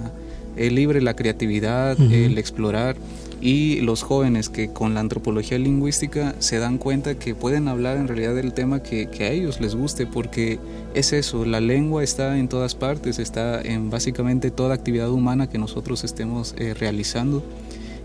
el 0.57 0.75
libre 0.75 1.01
la 1.01 1.15
creatividad, 1.15 1.99
el 1.99 2.37
explorar. 2.37 2.95
Y 3.41 3.81
los 3.81 4.03
jóvenes 4.03 4.47
que 4.47 4.69
con 4.69 4.93
la 4.93 5.01
antropología 5.01 5.59
lingüística 5.59 6.33
se 6.39 6.59
dan 6.59 6.77
cuenta 6.77 7.19
que 7.19 7.35
pueden 7.35 7.67
hablar 7.67 7.97
en 7.97 8.07
realidad 8.07 8.35
del 8.35 8.53
tema 8.53 8.81
que, 8.81 9.09
a 9.19 9.27
ellos 9.27 9.59
les 9.59 9.75
guste, 9.75 10.07
porque 10.07 10.59
es 10.93 11.11
eso, 11.11 11.43
la 11.43 11.59
lengua 11.59 12.03
está 12.03 12.37
en 12.37 12.47
todas 12.47 12.73
partes, 12.73 13.19
está 13.19 13.61
en 13.61 13.89
básicamente 13.89 14.49
toda 14.49 14.73
actividad 14.73 15.11
humana 15.11 15.49
que 15.49 15.57
nosotros 15.57 16.05
estemos 16.05 16.55
eh, 16.57 16.73
realizando. 16.73 17.43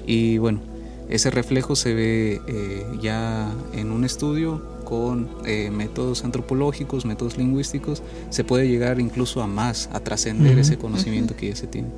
Y 0.09 0.39
bueno, 0.39 0.61
ese 1.09 1.31
reflejo 1.31 1.77
se 1.77 1.95
ve 1.95 2.41
eh, 2.49 2.87
ya 3.01 3.53
en 3.75 3.93
un 3.93 4.05
estudio 4.05 4.61
con 4.85 5.29
eh, 5.45 5.71
métodos 5.71 6.25
antropológicos, 6.25 7.05
métodos 7.05 7.39
lingüísticos, 7.39 8.03
se 8.31 8.43
puede 8.43 8.69
llegar 8.69 9.01
incluso 9.01 9.41
a 9.43 9.47
más, 9.47 9.89
a 9.93 10.01
trascender 10.01 10.59
ese 10.59 10.79
conocimiento 10.79 11.37
que 11.37 11.49
ya 11.49 11.57
se 11.57 11.67
tiene. 11.67 11.89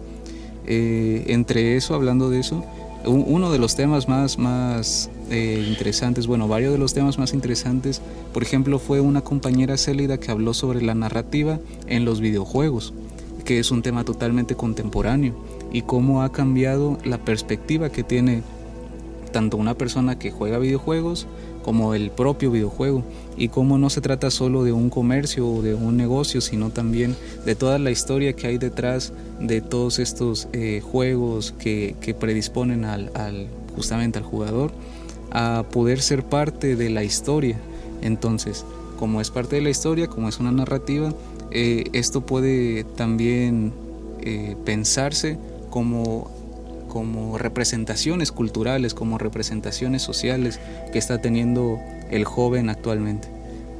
Entre 0.70 1.76
eso, 1.76 1.94
hablando 1.94 2.30
de 2.30 2.40
eso, 2.40 2.64
uno 3.04 3.50
de 3.50 3.58
los 3.58 3.76
temas 3.76 4.08
más, 4.08 4.38
más 4.38 5.10
eh, 5.30 5.64
interesantes, 5.68 6.26
bueno, 6.26 6.48
varios 6.48 6.72
de 6.72 6.78
los 6.78 6.92
temas 6.92 7.18
más 7.18 7.32
interesantes, 7.32 8.02
por 8.32 8.42
ejemplo, 8.42 8.78
fue 8.78 9.00
una 9.00 9.22
compañera 9.22 9.76
Célida 9.76 10.18
que 10.18 10.30
habló 10.30 10.54
sobre 10.54 10.82
la 10.82 10.94
narrativa 10.94 11.58
en 11.86 12.04
los 12.04 12.20
videojuegos, 12.20 12.92
que 13.44 13.58
es 13.58 13.70
un 13.70 13.82
tema 13.82 14.04
totalmente 14.04 14.54
contemporáneo, 14.54 15.34
y 15.72 15.82
cómo 15.82 16.22
ha 16.22 16.32
cambiado 16.32 16.98
la 17.04 17.18
perspectiva 17.18 17.90
que 17.90 18.02
tiene 18.02 18.42
tanto 19.32 19.56
una 19.56 19.74
persona 19.74 20.18
que 20.18 20.30
juega 20.30 20.58
videojuegos 20.58 21.26
como 21.62 21.94
el 21.94 22.10
propio 22.10 22.50
videojuego 22.50 23.02
y 23.36 23.48
cómo 23.48 23.78
no 23.78 23.90
se 23.90 24.00
trata 24.00 24.30
solo 24.30 24.64
de 24.64 24.72
un 24.72 24.90
comercio 24.90 25.48
o 25.48 25.62
de 25.62 25.74
un 25.74 25.96
negocio, 25.96 26.40
sino 26.40 26.70
también 26.70 27.16
de 27.44 27.54
toda 27.54 27.78
la 27.78 27.90
historia 27.90 28.34
que 28.34 28.46
hay 28.46 28.58
detrás 28.58 29.12
de 29.40 29.60
todos 29.60 29.98
estos 29.98 30.48
eh, 30.52 30.80
juegos 30.80 31.54
que, 31.58 31.94
predisponen 32.18 32.84
al, 32.84 33.48
justamente 33.74 34.18
al 34.18 34.24
jugador 34.24 34.72
a 35.30 35.64
poder 35.70 36.00
ser 36.00 36.24
parte 36.24 36.76
de 36.76 36.90
la 36.90 37.04
historia. 37.04 37.58
Entonces, 38.02 38.64
como 38.98 39.20
es 39.20 39.30
parte 39.30 39.56
de 39.56 39.62
la 39.62 39.70
historia, 39.70 40.08
como 40.08 40.28
es 40.28 40.38
una 40.38 40.52
narrativa, 40.52 41.14
eh, 41.50 41.84
esto 41.92 42.20
puede 42.20 42.84
también 42.84 43.72
eh, 44.20 44.56
pensarse 44.64 45.38
como 45.70 46.30
como 46.90 47.38
representaciones 47.38 48.32
culturales, 48.32 48.92
como 48.92 49.16
representaciones 49.16 50.02
sociales 50.02 50.60
que 50.92 50.98
está 50.98 51.22
teniendo 51.22 51.78
el 52.10 52.24
joven 52.24 52.68
actualmente. 52.68 53.28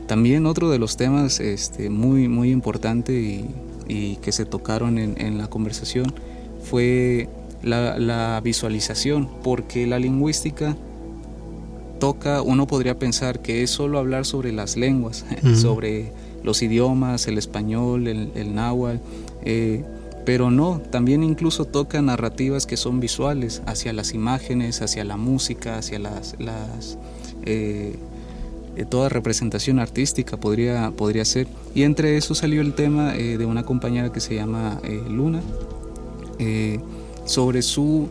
También 0.07 0.47
otro 0.47 0.71
de 0.71 0.79
los 0.79 0.97
temas 0.97 1.41
este, 1.41 1.91
muy, 1.91 2.29
muy 2.29 2.51
importante 2.51 3.13
y, 3.13 4.17
que 4.23 4.31
se 4.31 4.45
tocaron 4.45 4.99
en, 4.99 5.39
la 5.39 5.49
conversación 5.49 6.15
fue 6.63 7.29
la, 7.63 8.41
visualización, 8.43 9.29
porque 9.43 9.89
la 9.89 9.99
lingüística 9.99 10.77
toca, 11.99 12.43
uno 12.43 12.69
podría 12.69 12.97
pensar 12.97 13.41
que 13.43 13.65
es 13.65 13.71
solo 13.71 13.99
hablar 13.99 14.25
sobre 14.25 14.53
las 14.53 14.77
lenguas, 14.77 15.25
sobre 15.57 16.13
los 16.45 16.63
idiomas, 16.63 17.27
el 17.27 17.39
español, 17.39 18.07
el, 18.07 18.55
náhuatl, 18.55 19.01
eh, 19.43 19.85
pero 20.31 20.53
no, 20.53 20.81
también 20.91 21.25
incluso 21.25 21.65
toca 21.65 22.01
narrativas 22.01 22.65
que 22.65 22.77
son 22.77 23.01
visuales, 23.01 23.63
hacia 23.67 23.93
las 23.93 24.15
imágenes, 24.15 24.81
hacia 24.81 25.03
la 25.03 25.17
música, 25.17 25.77
hacia 25.77 25.99
las, 25.99 26.37
eh, 27.45 27.97
eh, 28.77 28.85
toda 28.89 29.09
representación 29.09 29.81
artística 29.81 30.37
podría, 30.37 30.93
podría 30.93 31.25
ser. 31.25 31.49
Y 31.75 31.83
entre 31.83 32.17
eso 32.17 32.37
salió 32.37 32.61
el 32.61 32.75
tema 32.75 33.17
eh, 33.17 33.39
de 33.39 33.45
una 33.45 33.65
compañera 33.65 34.13
que 34.13 34.21
se 34.21 34.37
llama 34.37 34.81
Luna, 35.09 35.43
sobre, 37.25 37.63
su, 37.63 38.07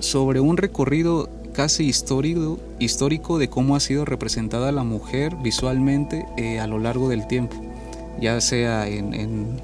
sobre 0.00 0.40
un 0.40 0.56
recorrido 0.56 1.28
casi 1.52 1.84
histórico, 1.84 2.60
histórico 2.78 3.38
de 3.38 3.50
cómo 3.50 3.76
ha 3.76 3.80
sido 3.80 4.06
representada 4.06 4.72
la 4.72 4.84
mujer 4.84 5.36
visualmente 5.42 6.24
a 6.58 6.66
lo 6.66 6.78
largo 6.78 7.10
del 7.10 7.26
tiempo 7.26 7.71
ya 8.20 8.40
sea 8.40 8.86
en, 8.88 9.60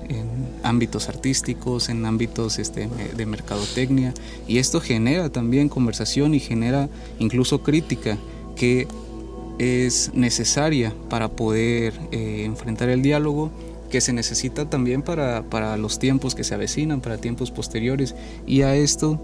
ámbitos 0.63 1.09
artísticos, 1.09 1.89
en 1.89 2.05
ámbitos 2.05 2.59
este, 2.59 2.89
de 3.17 3.27
mercadotecnia, 3.27 4.13
y 4.47 4.59
esto 4.59 4.81
genera 4.81 5.31
también 5.31 5.69
conversación 5.69 6.35
y 6.35 6.41
genera 6.41 6.89
incluso 7.19 7.63
crítica 7.63 8.19
que 8.57 8.89
es 9.59 10.13
necesaria 10.15 10.95
para 11.09 11.29
poder 11.29 11.95
eh, 12.13 12.45
enfrentar 12.45 12.89
el 12.89 13.03
diálogo 13.03 13.51
que 13.91 14.01
se 14.01 14.13
necesita 14.13 14.69
también 14.69 15.03
para, 15.03 15.77
los 15.77 15.99
tiempos 15.99 16.35
que 16.35 16.45
se 16.45 16.55
avecinan, 16.55 17.01
para 17.01 17.17
tiempos 17.19 17.51
posteriores, 17.51 18.15
y 18.47 18.63
a 18.63 18.77
esto 18.77 19.19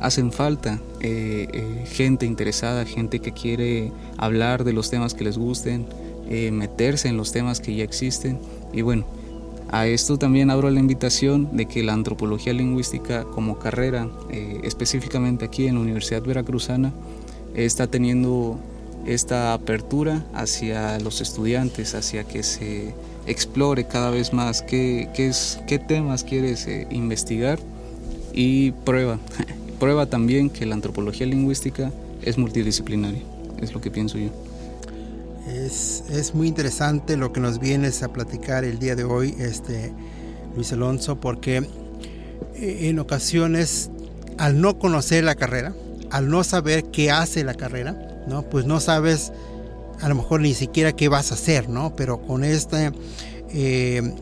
hacen 0.00 0.32
falta 0.32 0.80
eh, 1.00 1.48
eh, 1.52 1.84
gente 1.86 2.26
interesada, 2.26 2.84
gente 2.84 3.20
que 3.20 3.32
quiere 3.32 3.92
hablar 4.16 4.64
de 4.64 4.72
los 4.72 4.90
temas 4.90 5.14
que 5.14 5.24
les 5.24 5.38
gusten, 5.38 5.86
meterse 6.52 7.08
en 7.08 7.16
los 7.16 7.32
temas 7.32 7.58
que 7.58 7.74
ya 7.74 7.84
existen 7.84 8.38
y 8.72 8.82
bueno, 8.82 9.04
a 9.70 9.86
esto 9.86 10.18
también 10.18 10.50
abro 10.50 10.70
la 10.70 10.80
invitación 10.80 11.56
de 11.56 11.66
que 11.66 11.82
la 11.82 11.92
antropología 11.92 12.54
lingüística 12.54 13.24
como 13.24 13.58
carrera, 13.58 14.08
eh, 14.30 14.60
específicamente 14.64 15.44
aquí 15.44 15.66
en 15.66 15.74
la 15.74 15.82
Universidad 15.82 16.22
Veracruzana, 16.22 16.92
está 17.54 17.86
teniendo 17.86 18.58
esta 19.06 19.52
apertura 19.52 20.24
hacia 20.34 20.98
los 21.00 21.20
estudiantes, 21.20 21.94
hacia 21.94 22.24
que 22.24 22.42
se 22.42 22.94
explore 23.26 23.86
cada 23.86 24.10
vez 24.10 24.32
más 24.32 24.62
qué, 24.62 25.10
es, 25.16 25.60
qué 25.66 25.78
temas 25.78 26.24
quieres 26.24 26.66
eh, 26.66 26.86
investigar 26.90 27.58
y 28.32 28.70
prueba, 28.70 29.18
prueba 29.78 30.06
también 30.06 30.48
que 30.48 30.64
la 30.64 30.74
antropología 30.74 31.26
lingüística 31.26 31.92
es 32.22 32.38
multidisciplinaria, 32.38 33.22
es 33.60 33.72
lo 33.72 33.80
que 33.80 33.90
pienso 33.90 34.18
yo. 34.18 34.30
Es, 35.48 36.34
muy 36.34 36.46
interesante 36.46 37.16
lo 37.16 37.32
que 37.32 37.40
nos 37.40 37.58
vienes 37.58 38.02
a 38.02 38.12
platicar 38.12 38.64
el 38.64 38.78
día 38.78 38.94
de 38.94 39.04
hoy, 39.04 39.34
este, 39.38 39.94
Luis 40.54 40.72
Alonso, 40.72 41.20
porque 41.20 41.66
eh, 42.56 42.88
en 42.88 42.98
ocasiones, 42.98 43.90
al 44.36 44.60
no 44.60 44.78
conocer 44.78 45.24
la 45.24 45.36
carrera, 45.36 45.74
al 46.10 46.28
no 46.28 46.44
saber 46.44 46.84
qué 46.90 47.10
hace 47.10 47.44
la 47.44 47.54
carrera, 47.54 48.24
¿no? 48.26 48.42
Pues 48.42 48.66
no 48.66 48.78
sabes 48.78 49.32
a 50.02 50.08
lo 50.10 50.16
mejor 50.16 50.42
ni 50.42 50.52
siquiera 50.52 50.92
qué 50.92 51.08
vas 51.08 51.30
a 51.30 51.34
hacer, 51.34 51.70
¿no? 51.70 51.96
Pero 51.96 52.20
con 52.20 52.44
este, 52.44 52.92
eh, 53.50 54.14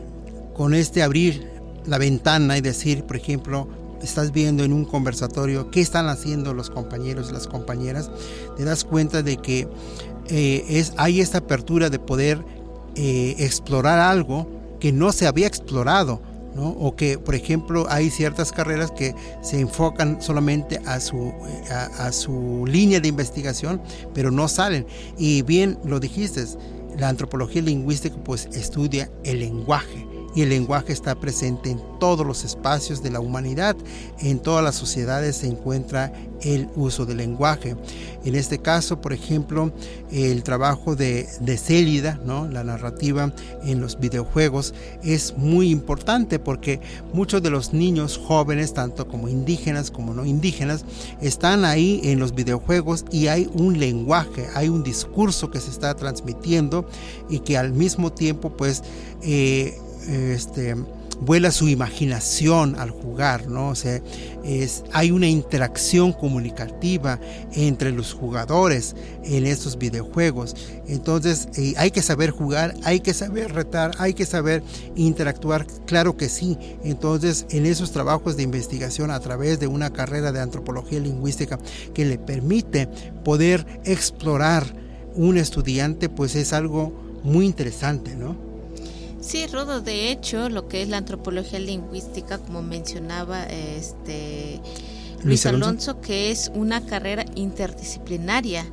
con 0.55 0.73
este 0.73 1.03
abrir 1.03 1.45
la 1.85 1.97
ventana 1.97 2.57
y 2.57 2.61
decir, 2.61 3.03
por 3.03 3.17
ejemplo, 3.17 3.67
estás 4.01 4.31
viendo 4.31 4.63
en 4.63 4.73
un 4.73 4.85
conversatorio 4.85 5.71
qué 5.71 5.81
están 5.81 6.07
haciendo 6.07 6.53
los 6.53 6.69
compañeros 6.69 7.29
y 7.29 7.33
las 7.33 7.47
compañeras, 7.47 8.09
te 8.55 8.63
das 8.63 8.83
cuenta 8.83 9.23
de 9.23 9.37
que 9.37 9.67
eh, 10.29 10.65
es, 10.69 10.93
hay 10.97 11.21
esta 11.21 11.39
apertura 11.39 11.89
de 11.89 11.99
poder 11.99 12.43
eh, 12.95 13.35
explorar 13.39 13.99
algo 13.99 14.47
que 14.79 14.91
no 14.91 15.11
se 15.11 15.27
había 15.27 15.47
explorado, 15.47 16.21
¿no? 16.55 16.69
o 16.69 16.95
que, 16.95 17.19
por 17.19 17.35
ejemplo, 17.35 17.85
hay 17.89 18.09
ciertas 18.09 18.51
carreras 18.51 18.91
que 18.91 19.13
se 19.41 19.59
enfocan 19.59 20.21
solamente 20.21 20.79
a 20.85 20.99
su, 20.99 21.33
a 21.69 22.11
su 22.11 22.65
línea 22.67 22.99
de 22.99 23.07
investigación, 23.07 23.81
pero 24.13 24.31
no 24.31 24.47
salen. 24.47 24.85
Y 25.17 25.41
bien 25.43 25.77
lo 25.83 25.99
dijiste, 25.99 26.43
la 26.97 27.09
antropología 27.09 27.61
lingüística 27.61 28.15
pues 28.23 28.47
estudia 28.53 29.09
el 29.23 29.39
lenguaje 29.39 30.06
y 30.37 30.43
el 30.43 30.49
lenguaje 30.49 30.93
está 30.93 31.15
presente 31.15 31.71
en 31.71 31.81
todos 31.99 32.23
los 32.23 32.43
espacios 32.43 33.01
de 33.01 33.09
la 33.09 33.19
humanidad. 33.19 33.75
En 34.19 34.37
todas 34.37 34.63
las 34.63 34.75
sociedades 34.75 35.37
se 35.37 35.47
encuentra 35.47 36.13
el 36.43 36.69
uso 36.75 37.07
del 37.07 37.17
lenguaje. 37.17 37.75
En 38.23 38.35
este 38.35 38.59
caso, 38.59 39.01
por 39.01 39.13
ejemplo, 39.13 39.73
el 40.11 40.43
trabajo 40.43 40.95
de, 40.95 41.27
de 41.39 41.57
Célida, 41.57 42.19
¿no? 42.23 42.47
la 42.47 42.63
narrativa 42.63 43.33
en 43.63 43.81
los 43.81 43.99
videojuegos, 43.99 44.75
es 45.03 45.35
muy 45.37 45.71
importante 45.71 46.37
porque 46.37 46.81
muchos 47.13 47.41
de 47.41 47.49
los 47.49 47.73
niños 47.73 48.21
jóvenes, 48.23 48.75
tanto 48.75 49.07
como 49.07 49.29
indígenas 49.29 49.89
como 49.89 50.13
no 50.13 50.23
indígenas, 50.23 50.85
están 51.19 51.65
ahí 51.65 51.99
en 52.03 52.19
los 52.19 52.35
videojuegos 52.35 53.05
y 53.11 53.25
hay 53.25 53.49
un 53.55 53.79
lenguaje, 53.79 54.45
hay 54.53 54.69
un 54.69 54.83
discurso 54.83 55.49
que 55.49 55.59
se 55.59 55.71
está 55.71 55.95
transmitiendo 55.95 56.87
y 57.27 57.39
que 57.39 57.57
al 57.57 57.71
mismo 57.71 58.13
tiempo 58.13 58.51
pues 58.55 58.83
eh, 59.23 59.79
este, 60.07 60.75
vuela 61.19 61.51
su 61.51 61.67
imaginación 61.67 62.75
al 62.75 62.91
jugar, 62.91 63.47
¿no? 63.47 63.69
O 63.69 63.75
sea, 63.75 64.01
es, 64.43 64.83
hay 64.93 65.11
una 65.11 65.27
interacción 65.27 66.13
comunicativa 66.13 67.19
entre 67.53 67.91
los 67.91 68.13
jugadores 68.13 68.95
en 69.23 69.45
estos 69.45 69.77
videojuegos. 69.77 70.55
Entonces, 70.87 71.49
eh, 71.57 71.73
hay 71.77 71.91
que 71.91 72.01
saber 72.01 72.31
jugar, 72.31 72.75
hay 72.83 72.99
que 72.99 73.13
saber 73.13 73.53
retar, 73.53 73.91
hay 73.97 74.13
que 74.13 74.25
saber 74.25 74.63
interactuar, 74.95 75.65
claro 75.85 76.17
que 76.17 76.29
sí. 76.29 76.57
Entonces, 76.83 77.45
en 77.49 77.65
esos 77.65 77.91
trabajos 77.91 78.37
de 78.37 78.43
investigación 78.43 79.11
a 79.11 79.19
través 79.19 79.59
de 79.59 79.67
una 79.67 79.91
carrera 79.91 80.31
de 80.31 80.41
antropología 80.41 80.99
lingüística 80.99 81.57
que 81.93 82.05
le 82.05 82.17
permite 82.17 82.87
poder 83.23 83.65
explorar 83.83 84.65
un 85.15 85.37
estudiante, 85.37 86.09
pues 86.09 86.35
es 86.35 86.53
algo 86.53 86.93
muy 87.23 87.45
interesante, 87.45 88.15
¿no? 88.15 88.46
Sí, 89.27 89.45
Rodo, 89.47 89.81
de 89.81 90.09
hecho, 90.09 90.47
lo 90.47 90.69
que 90.69 90.81
es 90.81 90.87
la 90.87 90.95
antropología 90.95 91.59
lingüística, 91.59 92.37
como 92.37 92.61
mencionaba 92.61 93.43
este 93.43 94.61
Luis 95.21 95.45
Alonso, 95.45 95.99
que 95.99 96.31
es 96.31 96.49
una 96.55 96.85
carrera 96.85 97.25
interdisciplinaria, 97.35 98.65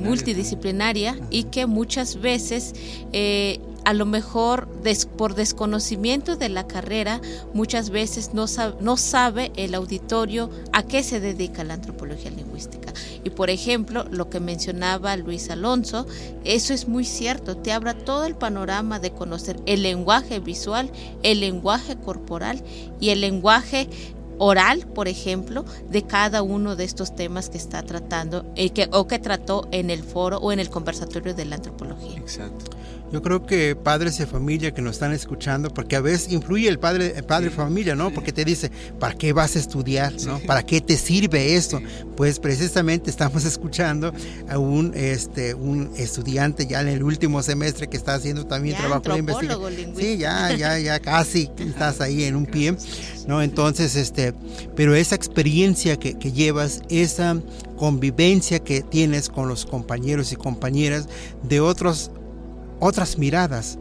multidisciplinaria, 0.00 1.14
eh, 1.14 1.26
y 1.30 1.44
que 1.44 1.66
muchas 1.66 2.20
veces 2.20 2.74
eh, 3.12 3.60
a 3.84 3.92
lo 3.92 4.06
mejor 4.06 4.68
por 5.16 5.34
desconocimiento 5.34 6.36
de 6.36 6.48
la 6.48 6.66
carrera, 6.66 7.20
muchas 7.54 7.90
veces 7.90 8.34
no 8.34 8.46
no 8.80 8.96
sabe 8.96 9.52
el 9.56 9.74
auditorio 9.74 10.50
a 10.72 10.82
qué 10.82 11.02
se 11.02 11.20
dedica 11.20 11.64
la 11.64 11.74
antropología 11.74 12.30
lingüística. 12.30 12.92
Y 13.24 13.30
por 13.30 13.50
ejemplo, 13.50 14.04
lo 14.10 14.28
que 14.28 14.40
mencionaba 14.40 15.16
Luis 15.16 15.50
Alonso, 15.50 16.06
eso 16.44 16.74
es 16.74 16.88
muy 16.88 17.04
cierto, 17.04 17.56
te 17.56 17.72
abre 17.72 17.94
todo 17.94 18.24
el 18.24 18.34
panorama 18.34 18.98
de 18.98 19.12
conocer 19.12 19.60
el 19.66 19.82
lenguaje 19.82 20.40
visual, 20.40 20.90
el 21.22 21.40
lenguaje 21.40 21.96
corporal 21.96 22.62
y 23.00 23.10
el 23.10 23.20
lenguaje 23.20 23.88
oral, 24.38 24.86
por 24.88 25.06
ejemplo, 25.08 25.64
de 25.88 26.02
cada 26.02 26.42
uno 26.42 26.74
de 26.74 26.84
estos 26.84 27.14
temas 27.14 27.48
que 27.48 27.58
está 27.58 27.82
tratando 27.82 28.44
eh, 28.56 28.88
o 28.90 29.06
que 29.06 29.18
trató 29.18 29.68
en 29.70 29.90
el 29.90 30.02
foro 30.02 30.38
o 30.38 30.50
en 30.52 30.58
el 30.58 30.68
conversatorio 30.68 31.34
de 31.34 31.44
la 31.44 31.56
antropología. 31.56 32.18
Exacto. 32.18 32.76
Yo 33.12 33.20
creo 33.20 33.44
que 33.44 33.76
padres 33.76 34.16
de 34.16 34.26
familia 34.26 34.72
que 34.72 34.80
nos 34.80 34.94
están 34.94 35.12
escuchando, 35.12 35.68
porque 35.68 35.96
a 35.96 36.00
veces 36.00 36.32
influye 36.32 36.66
el 36.66 36.78
padre, 36.78 37.12
el 37.14 37.24
padre 37.24 37.50
de 37.50 37.50
familia, 37.50 37.94
¿no? 37.94 38.10
Porque 38.10 38.32
te 38.32 38.42
dice, 38.42 38.70
¿para 38.98 39.14
qué 39.14 39.34
vas 39.34 39.54
a 39.54 39.58
estudiar? 39.58 40.14
¿no? 40.24 40.38
¿Para 40.40 40.64
qué 40.64 40.80
te 40.80 40.96
sirve 40.96 41.54
esto? 41.54 41.78
Pues 42.16 42.38
precisamente 42.38 43.10
estamos 43.10 43.44
escuchando 43.52 44.14
a 44.48 44.56
un, 44.56 44.92
este, 44.94 45.52
un 45.52 45.90
estudiante 45.98 46.66
ya 46.66 46.80
en 46.80 46.88
el 46.88 47.02
último 47.02 47.42
semestre 47.42 47.86
que 47.86 47.98
está 47.98 48.14
haciendo 48.14 48.46
también 48.46 48.78
trabajo 48.78 49.12
de 49.12 49.18
investigación. 49.18 49.94
Sí, 49.94 50.16
ya, 50.16 50.56
ya, 50.56 50.78
ya 50.78 50.98
casi 50.98 51.50
estás 51.58 52.00
ahí 52.00 52.24
en 52.24 52.34
un 52.34 52.46
pie, 52.46 52.74
¿no? 53.26 53.42
Entonces, 53.42 53.94
este, 53.94 54.32
pero 54.74 54.94
esa 54.94 55.16
experiencia 55.16 55.98
que, 55.98 56.18
que 56.18 56.32
llevas, 56.32 56.80
esa 56.88 57.36
convivencia 57.76 58.60
que 58.60 58.80
tienes 58.80 59.28
con 59.28 59.48
los 59.48 59.66
compañeros 59.66 60.32
y 60.32 60.36
compañeras 60.36 61.08
de 61.42 61.60
otros 61.60 62.10
otras 62.82 63.16
miradas, 63.16 63.78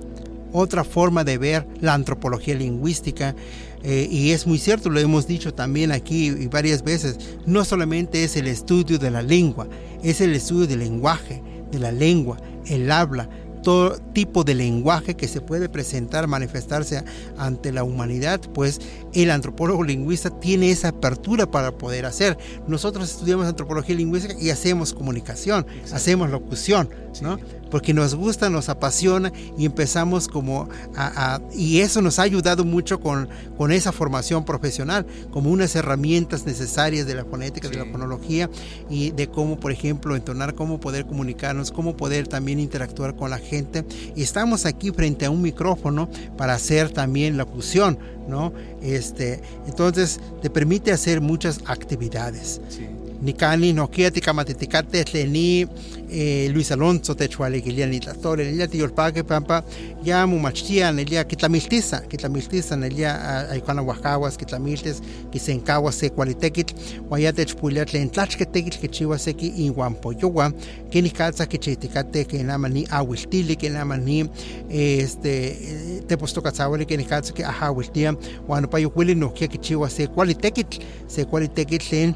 otra 0.54 0.84
forma 0.84 1.24
de 1.24 1.40
ver 1.40 1.68
la 1.80 1.96
antropología 1.96 2.54
lingüística. 2.54 3.36
Eh, 3.84 4.08
y 4.12 4.30
es 4.30 4.46
muy 4.46 4.60
cierto, 4.60 4.92
lo 4.92 5.00
hemos 5.00 5.26
dicho 5.26 5.56
también 5.56 5.92
aquí 5.92 6.28
y 6.28 6.46
varias 6.46 6.84
veces, 6.84 7.18
no 7.48 7.66
solamente 7.66 8.24
es 8.24 8.36
el 8.36 8.46
estudio 8.46 9.00
de 9.00 9.10
la 9.10 9.24
lengua, 9.24 9.68
es 10.04 10.22
el 10.22 10.36
estudio 10.36 10.68
del 10.68 10.80
lenguaje, 10.80 11.42
de 11.72 11.80
la 11.80 11.92
lengua, 11.92 12.38
el 12.68 12.92
habla, 12.92 13.28
todo 13.64 13.98
tipo 14.14 14.44
de 14.44 14.54
lenguaje 14.54 15.16
que 15.16 15.28
se 15.28 15.42
puede 15.42 15.68
presentar, 15.68 16.28
manifestarse 16.28 17.04
ante 17.38 17.72
la 17.72 17.84
humanidad, 17.84 18.40
pues 18.54 18.82
el 19.14 19.32
antropólogo 19.32 19.84
lingüista 19.84 20.30
tiene 20.30 20.70
esa 20.70 20.90
apertura 20.90 21.50
para 21.50 21.72
poder 21.72 22.06
hacer. 22.06 22.38
Nosotros 22.68 23.10
estudiamos 23.10 23.48
antropología 23.48 23.96
lingüística 23.96 24.36
y 24.40 24.52
hacemos 24.52 24.94
comunicación, 24.94 25.66
hacemos 25.92 26.30
locución, 26.30 26.90
¿no? 27.22 27.40
Porque 27.72 27.94
nos 27.94 28.14
gusta, 28.14 28.50
nos 28.50 28.70
apasiona 28.70 29.32
y 29.58 29.66
empezamos 29.66 30.28
como 30.28 30.70
a, 30.96 31.40
y 31.54 31.80
eso 31.80 32.02
nos 32.02 32.20
ha 32.20 32.24
ayudado 32.24 32.66
mucho 32.66 33.00
con, 33.00 33.30
con 33.58 33.72
esa 33.72 33.92
formación 33.92 34.46
profesional, 34.46 35.06
como 35.32 35.50
unas 35.50 35.76
herramientas 35.76 36.46
necesarias 36.46 37.08
de 37.08 37.16
la 37.16 37.26
fonética, 37.26 37.70
de 37.70 37.78
la 37.78 37.86
fonología 37.86 38.50
y 38.90 39.12
de 39.12 39.28
cómo, 39.28 39.60
por 39.60 39.72
ejemplo, 39.72 40.16
entonar, 40.16 40.54
cómo 40.54 40.80
poder 40.80 41.06
comunicarnos, 41.06 41.72
cómo 41.72 41.96
poder 41.96 42.28
también 42.28 42.60
interactuar 42.60 43.16
con 43.16 43.30
la 43.30 43.40
gente. 43.40 43.86
Y 44.16 44.24
estamos 44.24 44.66
aquí 44.66 44.92
frente 44.92 45.26
a 45.26 45.32
un 45.32 45.42
micrófono 45.42 46.10
para 46.38 46.54
hacer 46.54 46.92
también 46.92 47.38
locución, 47.38 47.98
¿no? 48.28 48.54
Este, 48.82 49.42
entonces 49.68 50.20
te 50.42 50.50
permite 50.50 50.92
hacer 50.92 51.22
muchas 51.22 51.62
actividades. 51.66 52.62
Sí. 52.70 52.88
Nikani 53.22 53.74
no 53.74 53.88
kia 53.88 54.12
tikamatetikate 54.12 55.04
tleni 55.04 55.68
eh, 56.12 56.52
Luis 56.52 56.72
Alonso 56.72 57.14
techuale 57.14 57.62
que 57.62 57.86
ni 57.86 58.00
tlatore 58.00 58.46
nelia 58.46 58.68
tiolpaque 58.68 59.24
pampa 59.24 59.64
ya 60.04 60.26
mumachtia 60.28 60.92
nelia 60.92 61.24
kitlamiltiza 61.24 62.00
kitlamiltiza 62.00 62.76
nelia 62.76 63.50
aikana 63.50 63.82
huacahuas 63.82 64.38
kitlamiltes 64.38 65.02
kisenkahuas 65.32 66.00
se 66.00 66.10
cualitequitl 66.10 66.74
huaya 67.10 67.34
techpuilia 67.34 67.86
tlen 67.86 68.10
tlachketequitl 68.10 68.80
kichiua 68.80 69.20
seki 69.20 69.48
inhuampoyowa 69.48 70.52
que 70.90 71.02
ni 71.02 71.10
calza 71.12 71.46
que 71.46 71.58
chiticate 71.58 72.26
que 72.26 72.44
nama 72.44 72.70
ni 72.70 72.88
ahuiltili 72.90 73.56
que 73.56 73.70
nama 73.70 73.98
ni 73.98 74.26
este 74.70 75.58
tepostocatzawali 76.08 76.86
que 76.86 76.98
ni 76.98 77.06
calza 77.06 77.34
que 77.34 77.46
ahahuiltia 77.46 78.16
huano 78.48 78.68
payohuili 78.68 79.16
no 79.16 79.30
kia 79.30 79.48
kichiua 79.48 79.90
se 79.90 80.08
cualitequitl 80.08 80.80
se 81.08 81.26
cualitequitl 81.26 81.90
tlen 81.90 82.14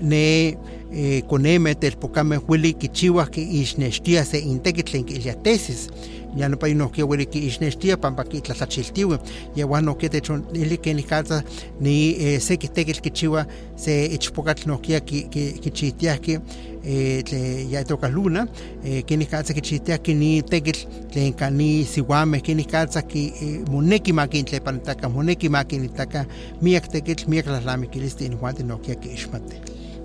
ne 0.00 0.56
eh, 0.92 1.22
coneme 1.28 1.74
telpocame 1.74 2.36
huili 2.36 2.72
kichiwa 2.72 3.26
ki 3.26 3.42
ixnextia 3.60 4.24
se 4.24 4.38
intekitl 4.38 5.02
ki 5.04 5.34
tesis. 5.42 5.88
Ya 6.36 6.48
no 6.48 6.56
pa 6.56 6.68
no 6.68 6.88
que 6.88 7.02
huili 7.02 7.26
ki 7.26 7.46
ixnextia 7.46 7.96
pampa 7.96 8.24
ki 8.24 8.40
tlatlachiltiwi 8.40 9.18
ya 9.56 9.66
wan 9.66 9.94
que 9.94 10.08
techon 10.08 10.44
ili 10.54 10.76
que 10.78 10.94
ni 10.94 11.02
kalza 11.02 11.42
ni 11.80 12.14
eh, 12.20 12.40
se 12.40 12.56
ki 12.56 12.68
tekitl 12.68 13.00
kichiwa 13.00 13.46
se 13.76 14.06
ichpokatl 14.06 14.68
no 14.68 14.78
kia 14.78 15.00
ki 15.00 15.28
ki 15.30 16.40
eh, 16.84 17.22
tle 17.22 17.70
ya 17.70 17.84
toca 17.84 18.08
luna 18.08 18.46
eh, 18.84 19.02
que 19.04 19.16
ni 19.16 19.26
kalza 19.26 19.54
kichitia 19.54 19.98
ki 19.98 20.14
ni 20.14 20.42
tekitl 20.42 20.86
tlen 21.12 21.32
ka 21.32 21.50
ni 21.50 21.84
siwame 21.84 22.40
que 22.40 22.54
ni 22.54 22.64
kalza 22.64 23.02
ki 23.02 23.24
eh, 23.40 23.58
moneki 23.70 24.12
makin 24.12 24.44
tle 24.44 24.60
pantaka 24.60 25.08
moneki 25.08 25.48
makin 25.48 25.88
taka 25.88 26.26
miak 26.62 26.88
tekitl 26.88 27.28
miak 27.28 27.46
lalamikilis 27.46 28.16
tin 28.16 28.38
huante 28.40 28.62
no 28.64 28.78
kia 28.78 28.94
ki 28.94 29.12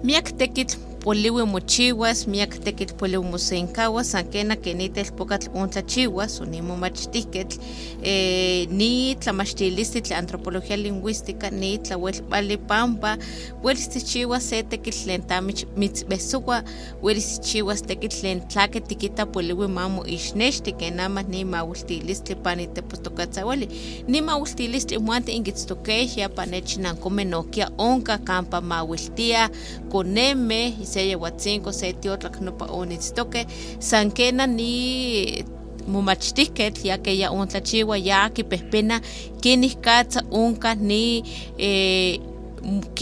miak 0.04 0.32
tekitl 0.40 0.78
poliwi 1.04 1.44
mochiwas, 1.44 2.28
miak 2.28 2.56
tekitl 2.64 2.96
poliwi 2.96 3.26
mosenkawas, 3.28 4.12
san 4.12 4.24
kena 4.32 4.56
kenita 4.56 5.02
ilpokatl 5.04 5.50
ontlachiwas, 5.54 6.40
o 6.42 6.46
ni 6.46 6.62
momachtihketl, 6.62 7.58
eh, 8.04 8.68
ni 8.72 9.16
tlamachtilistli 9.16 10.02
tla 10.02 10.18
antropología 10.18 10.78
lingüística, 10.78 11.50
ni 11.52 11.78
tlawelpali 11.78 12.58
pampa, 12.58 13.18
welis 13.64 13.90
tichiwas 13.90 14.48
se 14.50 14.64
tekitl 14.64 15.04
tlen 15.04 15.28
tamich 15.28 15.66
mitzbesuwa, 15.76 16.64
welis 17.02 17.40
tichiwas 17.40 17.84
tekitl 17.84 18.22
tlen 18.22 18.42
tlake 18.48 18.80
tikita 18.80 19.26
poliwi 19.26 19.68
mamo 19.68 20.06
ixnexti, 20.08 20.72
ken 20.72 21.00
ama 21.00 21.24
ni 21.24 21.44
mawiltilistli 21.46 22.36
pani 22.36 22.68
tepostokatzawali, 22.68 23.68
ni 24.08 24.22
mawiltilistli 24.22 24.98
muante 24.98 25.36
ingitztokehya 25.36 26.30
panechinankomeh 26.30 27.28
nohkia 27.28 27.70
onka 27.78 28.18
kampa 28.18 28.62
mawiltia, 28.62 29.50
koneme, 29.92 30.74
se 30.94 31.08
yehuatzinko 31.10 31.72
se 31.80 31.94
tiotlak 32.02 32.42
nopa 32.46 32.66
onitztoke 32.80 33.46
san 33.80 34.12
kena 34.18 34.48
ni 34.48 34.74
momachtihketl 35.88 36.88
ya 36.88 36.98
que 36.98 37.18
ya 37.18 37.32
ontlachiwa 37.32 37.98
ya 37.98 38.30
kipehpena 38.30 39.02
kenih 39.42 39.76
katza 39.82 40.24
onka 40.32 40.76
ni 40.76 41.24
eh, 41.58 42.20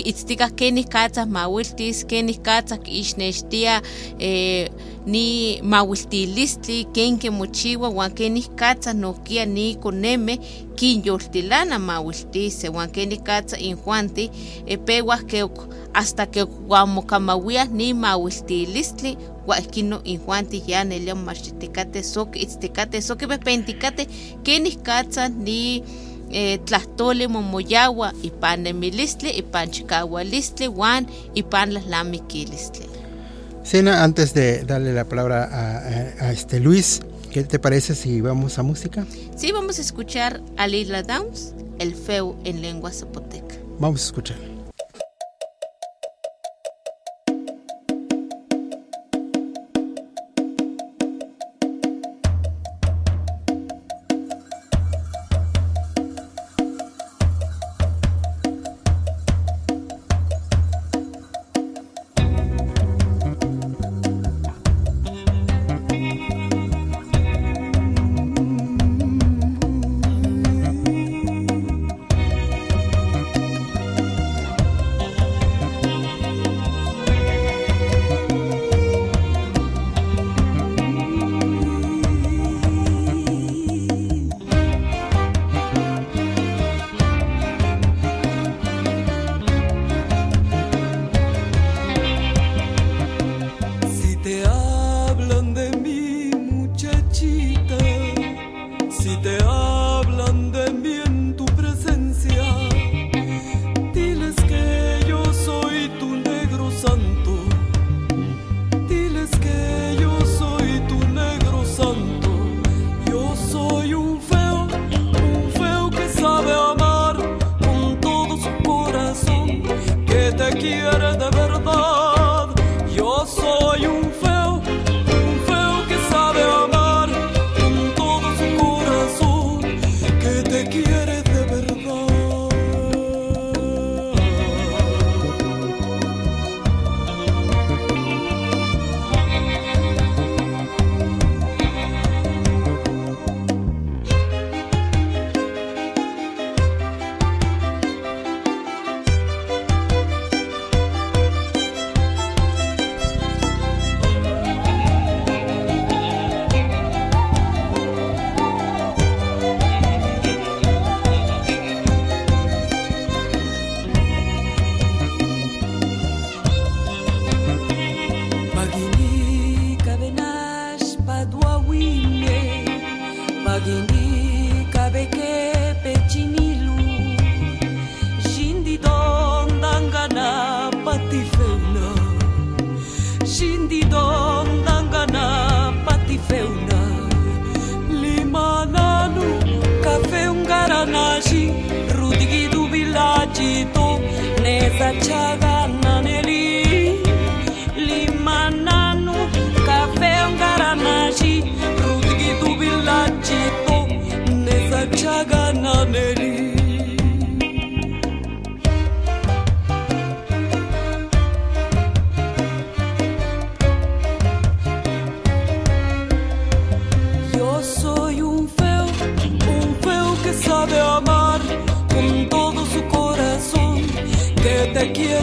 itztikah 0.05 0.49
kenih 0.57 0.89
katzah 0.89 1.29
mawiltis 1.29 2.05
kenih 2.09 2.41
katzah 2.41 2.81
kiixnextia 2.81 3.81
eh, 4.17 4.69
ni 5.05 5.61
mawiltilistli 5.61 6.89
ken 6.93 7.17
kimochiwa 7.21 7.89
uan 7.89 8.11
kenih 8.17 8.49
katzah 8.57 8.93
nohkia 8.93 9.45
ni 9.45 9.75
konemeh 9.75 10.41
kinyoltilana 10.75 11.77
mawiltise 11.79 12.69
uan 12.73 12.89
kenih 12.89 13.21
katzah 13.21 13.61
injuanti 13.61 14.29
eh, 14.65 14.79
pewah 14.81 15.21
hasta 15.93 16.25
que 16.25 16.43
guamokamawia 16.43 17.65
ni 17.65 17.93
mawiltilistli 17.93 19.17
guaquino 19.45 20.01
injuanti 20.03 20.63
ya 20.67 20.83
nelia 20.83 21.15
machiticate 21.15 22.03
soque 22.03 22.39
itzticate 22.39 23.01
soque 23.01 23.27
bepenticate 23.27 24.07
kenih 24.43 24.77
katza 24.77 25.29
ni 25.29 25.83
eh, 26.31 26.59
tlahtoli 26.65 27.27
momoyawa 27.27 28.13
ipan 28.23 28.61
nemilistli 28.61 29.29
ipan 29.29 29.71
chikawalistli 29.71 30.67
wan 30.67 31.05
ipan 31.35 31.73
lahlamikilistli 31.73 32.91
Sena, 33.63 34.03
antes 34.03 34.33
de 34.33 34.63
darle 34.63 34.91
la 34.91 35.05
palabra 35.05 35.43
a, 35.43 36.25
a, 36.25 36.31
este 36.31 36.59
Luis, 36.59 37.01
¿qué 37.31 37.43
te 37.43 37.59
parece 37.59 37.93
si 37.93 38.19
vamos 38.19 38.57
a 38.57 38.63
música? 38.63 39.05
Sí, 39.35 39.51
vamos 39.51 39.77
a 39.77 39.81
escuchar 39.81 40.41
a 40.57 40.67
Lila 40.67 41.03
Downs 41.03 41.53
El 41.77 41.93
Feo 41.93 42.35
en 42.43 42.61
lengua 42.61 42.91
zapoteca. 42.91 43.55
Vamos 43.77 44.01
a 44.01 44.05
escuchar. 44.05 44.50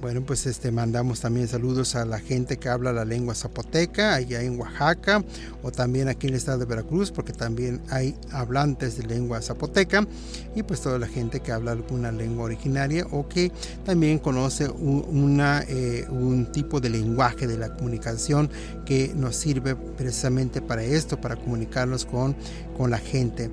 Bueno, 0.00 0.22
pues 0.22 0.46
este 0.46 0.72
mandamos 0.72 1.20
también 1.20 1.46
saludos 1.46 1.94
a 1.94 2.06
la 2.06 2.18
gente 2.20 2.56
que 2.56 2.70
habla 2.70 2.90
la 2.90 3.04
lengua 3.04 3.34
zapoteca 3.34 4.14
allá 4.14 4.40
en 4.40 4.58
Oaxaca 4.58 5.22
o 5.62 5.70
también 5.70 6.08
aquí 6.08 6.26
en 6.26 6.32
el 6.32 6.38
estado 6.38 6.60
de 6.60 6.64
Veracruz, 6.64 7.10
porque 7.10 7.34
también 7.34 7.82
hay 7.90 8.16
hablantes 8.32 8.96
de 8.96 9.02
lengua 9.02 9.42
zapoteca 9.42 10.06
y 10.54 10.62
pues 10.62 10.80
toda 10.80 10.98
la 10.98 11.06
gente 11.06 11.40
que 11.40 11.52
habla 11.52 11.72
alguna 11.72 12.12
lengua 12.12 12.44
originaria 12.44 13.06
o 13.10 13.28
que 13.28 13.52
también 13.84 14.18
conoce 14.18 14.70
un, 14.70 15.04
una, 15.10 15.64
eh, 15.68 16.06
un 16.08 16.50
tipo 16.50 16.80
de 16.80 16.88
lenguaje 16.88 17.46
de 17.46 17.58
la 17.58 17.74
comunicación 17.74 18.48
que 18.86 19.12
nos 19.14 19.36
sirve 19.36 19.76
precisamente 19.76 20.62
para 20.62 20.82
esto, 20.82 21.20
para 21.20 21.36
comunicarnos 21.36 22.06
con, 22.06 22.34
con 22.74 22.90
la 22.90 22.98
gente. 22.98 23.50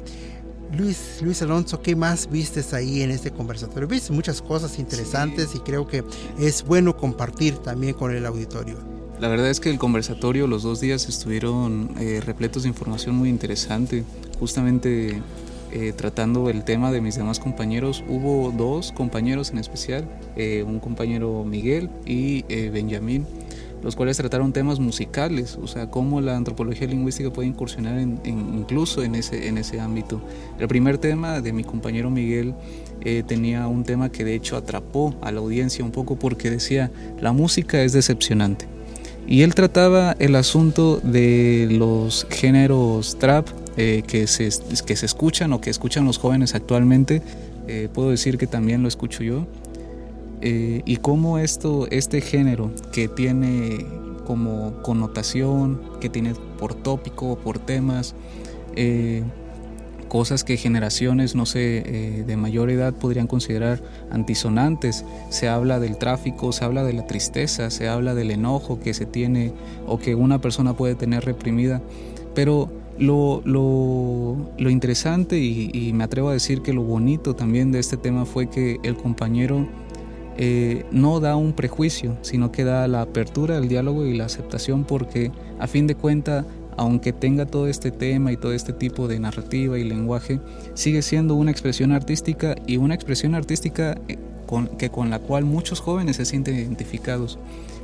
Luis, 0.75 1.19
Luis 1.21 1.41
Alonso, 1.41 1.81
¿qué 1.81 1.95
más 1.95 2.29
vistes 2.29 2.73
ahí 2.73 3.01
en 3.01 3.11
este 3.11 3.31
conversatorio? 3.31 3.87
Viste 3.87 4.11
muchas 4.11 4.41
cosas 4.41 4.79
interesantes 4.79 5.55
y 5.55 5.59
creo 5.59 5.87
que 5.87 6.03
es 6.39 6.63
bueno 6.63 6.97
compartir 6.97 7.57
también 7.57 7.93
con 7.93 8.13
el 8.13 8.25
auditorio. 8.25 8.77
La 9.19 9.29
verdad 9.29 9.49
es 9.49 9.59
que 9.59 9.69
el 9.69 9.79
conversatorio 9.79 10.45
los 10.45 10.63
dos 10.63 10.79
días 10.79 11.07
estuvieron 11.07 11.91
eh, 11.99 12.21
repletos 12.23 12.63
de 12.63 12.69
información 12.69 13.15
muy 13.15 13.29
interesante. 13.29 14.03
Justamente 14.39 15.21
eh, 15.71 15.93
tratando 15.95 16.49
el 16.49 16.63
tema 16.63 16.91
de 16.91 17.01
mis 17.01 17.15
demás 17.15 17.39
compañeros, 17.39 18.03
hubo 18.07 18.51
dos 18.51 18.91
compañeros 18.91 19.49
en 19.51 19.57
especial, 19.57 20.07
eh, 20.35 20.63
un 20.67 20.79
compañero 20.79 21.43
Miguel 21.45 21.89
y 22.05 22.43
Benjamín 22.69 23.25
los 23.83 23.95
cuales 23.95 24.17
trataron 24.17 24.53
temas 24.53 24.79
musicales, 24.79 25.57
o 25.61 25.67
sea, 25.67 25.89
cómo 25.89 26.21
la 26.21 26.35
antropología 26.35 26.87
lingüística 26.87 27.31
puede 27.31 27.47
incursionar 27.47 27.99
incluso 27.99 29.03
en 29.03 29.15
ese, 29.15 29.47
en 29.47 29.57
ese 29.57 29.79
ámbito. 29.79 30.21
El 30.59 30.67
primer 30.67 30.97
tema 30.97 31.41
de 31.41 31.53
mi 31.53 31.63
compañero 31.63 32.09
Miguel 32.09 32.53
eh, 33.01 33.23
tenía 33.25 33.67
un 33.67 33.83
tema 33.83 34.11
que 34.11 34.23
de 34.23 34.35
hecho 34.35 34.57
atrapó 34.57 35.15
a 35.21 35.31
la 35.31 35.39
audiencia 35.39 35.85
un 35.85 35.91
poco 35.91 36.17
porque 36.17 36.49
decía, 36.49 36.91
la 37.21 37.31
música 37.31 37.81
es 37.83 37.93
decepcionante. 37.93 38.67
Y 39.27 39.41
él 39.41 39.53
trataba 39.55 40.15
el 40.19 40.35
asunto 40.35 41.01
de 41.03 41.67
los 41.69 42.25
géneros 42.29 43.17
trap 43.19 43.47
eh, 43.75 44.03
que, 44.07 44.25
se, 44.25 44.49
que 44.85 44.95
se 44.95 45.05
escuchan 45.05 45.51
o 45.53 45.61
que 45.61 45.69
escuchan 45.69 46.05
los 46.05 46.17
jóvenes 46.17 46.55
actualmente. 46.55 47.21
Eh, 47.67 47.89
puedo 47.93 48.09
decir 48.09 48.37
que 48.37 48.47
también 48.47 48.81
lo 48.81 48.87
escucho 48.87 49.23
yo 49.23 49.45
eh, 50.41 50.81
y 50.85 50.97
cómo 50.97 51.39
esto, 51.39 51.87
este 51.89 52.21
género 52.21 52.71
que 52.91 53.07
tiene 53.07 53.85
como 54.25 54.81
connotación, 54.83 55.79
que 55.99 56.09
tiene 56.09 56.33
por 56.59 56.73
tópico, 56.75 57.37
por 57.37 57.59
temas, 57.59 58.13
eh, 58.75 59.23
cosas 60.07 60.43
que 60.43 60.57
generaciones, 60.57 61.35
no 61.35 61.45
sé, 61.45 61.83
eh, 61.85 62.23
de 62.25 62.37
mayor 62.37 62.69
edad 62.69 62.93
podrían 62.93 63.27
considerar 63.27 63.81
antisonantes. 64.09 65.05
Se 65.29 65.47
habla 65.47 65.79
del 65.79 65.97
tráfico, 65.97 66.51
se 66.51 66.65
habla 66.65 66.83
de 66.83 66.93
la 66.93 67.07
tristeza, 67.07 67.69
se 67.69 67.87
habla 67.87 68.15
del 68.15 68.31
enojo 68.31 68.79
que 68.79 68.93
se 68.93 69.05
tiene 69.05 69.53
o 69.85 69.99
que 69.99 70.15
una 70.15 70.39
persona 70.39 70.73
puede 70.75 70.95
tener 70.95 71.25
reprimida. 71.25 71.81
Pero 72.33 72.69
lo, 72.99 73.41
lo, 73.45 74.69
interesante 74.69 75.39
y, 75.39 75.91
me 75.93 76.03
atrevo 76.03 76.29
a 76.29 76.33
decir 76.33 76.61
que 76.61 76.73
lo 76.73 76.83
bonito 76.83 77.35
también 77.35 77.71
de 77.71 77.79
este 77.79 77.97
tema 77.97 78.25
fue 78.25 78.49
que 78.49 78.79
el 78.83 78.95
compañero 78.95 79.67
eh, 80.37 80.85
no 80.91 81.19
da 81.19 81.35
un 81.35 81.53
prejuicio, 81.53 82.17
sino 82.21 82.51
que 82.51 82.63
da 82.63 82.87
la 82.87 83.01
apertura, 83.01 83.57
el 83.57 83.67
diálogo 83.67 84.05
y 84.05 84.15
la 84.15 84.25
aceptación 84.25 84.83
porque 84.83 85.31
a 85.59 85.67
fin 85.67 85.87
de 85.87 85.95
cuentas 85.95 86.45
aunque 86.77 87.11
tenga 87.11 87.47
todo 87.47 87.67
este 87.67 87.91
tema 87.91 88.31
y 88.31 88.37
todo 88.37 88.53
este 88.53 88.71
tipo 88.71 89.07
de 89.07 89.19
narrativa 89.19 89.79
y 89.79 89.83
lenguaje, 89.83 90.39
sigue 90.75 91.01
siendo 91.01 91.33
una 91.33 91.49
expresión 91.49 91.91
artística 91.91 92.55
y 92.67 92.77
una 92.77 92.93
expresión 92.93 93.33
artística 93.33 93.97
eh, 94.07 94.17
con, 94.45 94.67
que 94.67 94.91
con 94.91 95.09
la 95.09 95.19
cual 95.19 95.43
muchos 95.43 95.79
jóvenes 95.79 96.17
se 96.17 96.25
sienten 96.25 96.55
identificados. 96.55 97.39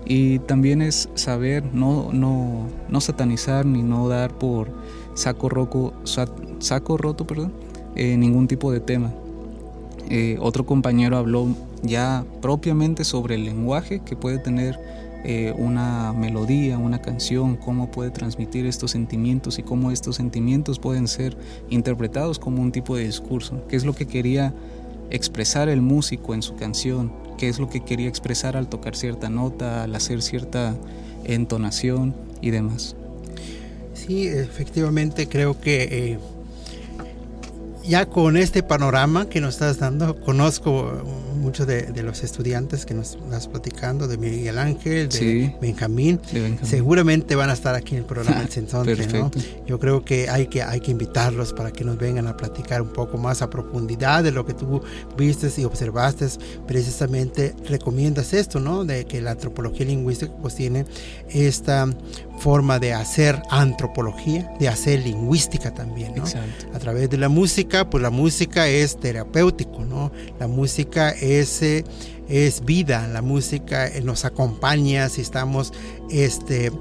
Y 0.06 0.40
también 0.40 0.82
es 0.82 1.10
saber 1.16 1.64
no, 1.74 2.10
no, 2.14 2.68
no 2.88 3.02
satanizar 3.02 3.66
ni 3.66 3.82
no 3.82 4.08
dar 4.08 4.38
por 4.38 4.70
saco, 5.16 5.50
roco, 5.50 5.94
saco 6.60 6.98
roto 6.98 7.26
perdón, 7.26 7.52
eh, 7.96 8.16
ningún 8.16 8.48
tipo 8.48 8.72
de 8.72 8.80
tema. 8.80 9.12
Eh, 10.10 10.38
otro 10.40 10.66
compañero 10.66 11.18
habló 11.18 11.48
ya 11.84 12.26
propiamente 12.42 13.04
sobre 13.04 13.36
el 13.36 13.46
lenguaje 13.46 14.00
que 14.00 14.16
puede 14.16 14.40
tener 14.40 14.80
eh, 15.26 15.54
una 15.58 16.12
melodía, 16.12 16.78
una 16.78 17.02
canción, 17.02 17.56
cómo 17.56 17.92
puede 17.92 18.12
transmitir 18.12 18.66
estos 18.66 18.92
sentimientos 18.92 19.58
y 19.58 19.64
cómo 19.64 19.92
estos 19.92 20.18
sentimientos 20.18 20.80
pueden 20.80 21.08
ser 21.08 21.38
interpretados 21.70 22.40
como 22.40 22.62
un 22.62 22.72
tipo 22.74 22.98
de 22.98 23.06
discurso, 23.06 23.66
qué 23.70 23.78
es 23.78 23.86
lo 23.86 23.94
que 23.94 24.06
quería 24.06 24.54
expresar 25.12 25.70
el 25.70 25.82
músico 25.82 26.34
en 26.34 26.42
su 26.42 26.56
canción, 26.56 27.14
qué 27.38 27.48
es 27.48 27.60
lo 27.60 27.70
que 27.70 27.82
quería 27.82 28.10
expresar 28.10 28.58
al 28.58 28.68
tocar 28.68 28.96
cierta 28.96 29.30
nota, 29.30 29.84
al 29.84 29.96
hacer 29.96 30.22
cierta 30.22 30.76
entonación 31.24 32.14
y 32.42 32.52
demás. 32.52 32.96
Sí, 33.94 34.28
efectivamente 34.28 35.30
creo 35.30 35.60
que 35.60 35.84
eh, 35.84 36.20
ya 37.86 38.06
con 38.06 38.38
este 38.38 38.64
panorama 38.64 39.28
que 39.28 39.42
nos 39.42 39.56
estás 39.56 39.80
dando, 39.80 40.20
conozco 40.20 41.04
muchos 41.36 41.68
de, 41.68 41.92
los 42.04 42.24
estudiantes 42.24 42.86
que 42.86 42.94
nos 42.94 43.16
estás 43.16 43.48
platicando, 43.48 44.08
de 44.08 44.18
Miguel 44.18 44.58
Ángel, 44.58 45.10
de, 45.10 45.56
Benjamín, 45.62 46.20
seguramente 46.64 47.36
van 47.36 47.50
a 47.50 47.54
estar 47.54 47.76
aquí 47.76 47.96
en 47.96 48.00
el 48.00 48.06
programa 48.06 48.40
del 48.40 48.50
Sensonte, 48.50 49.08
¿no? 49.08 49.30
Yo 49.68 49.80
creo 49.80 50.04
que 50.04 50.30
hay, 50.30 50.48
que 50.48 50.64
hay 50.64 50.80
que 50.80 50.92
invitarlos 50.92 51.54
para 51.54 51.72
que 51.72 51.84
nos 51.84 51.98
vengan 51.98 52.28
a 52.28 52.38
platicar 52.38 52.82
un 52.82 52.94
poco 52.94 53.18
más 53.18 53.42
a 53.42 53.50
profundidad 53.50 54.24
de 54.24 54.32
lo 54.32 54.46
que 54.46 54.54
tú 54.54 54.82
viste 55.18 55.50
y 55.58 55.66
observaste. 55.66 56.28
Precisamente 56.66 57.54
recomiendas 57.68 58.34
esto, 58.34 58.60
¿no? 58.60 58.86
De 58.86 59.06
que 59.06 59.22
la 59.22 59.32
antropología 59.32 59.86
lingüística 59.86 60.32
pues 60.42 60.56
tiene 60.56 60.86
esta 61.30 61.88
forma 62.38 62.80
de 62.80 62.94
hacer 62.94 63.42
antropología, 63.50 64.54
de 64.60 64.68
hacer 64.68 65.00
lingüística 65.04 65.74
también, 65.74 66.14
¿no? 66.16 66.24
A 66.74 66.80
través 66.80 67.10
de 67.10 67.18
la 67.18 67.30
música, 67.30 67.90
pues 67.90 68.02
la 68.02 68.10
música 68.10 68.68
es 68.68 69.00
terapéutico, 69.00 69.86
¿no? 69.86 70.12
La 70.40 70.48
música 70.48 71.12
es, 71.12 71.62
eh, 71.62 71.86
es 72.28 72.66
vida, 72.66 73.08
la 73.08 73.22
música 73.22 73.88
eh, 73.88 74.02
nos 74.02 74.26
acompaña 74.26 75.10
si 75.10 75.22
estamos 75.22 75.74
este, 76.10 76.72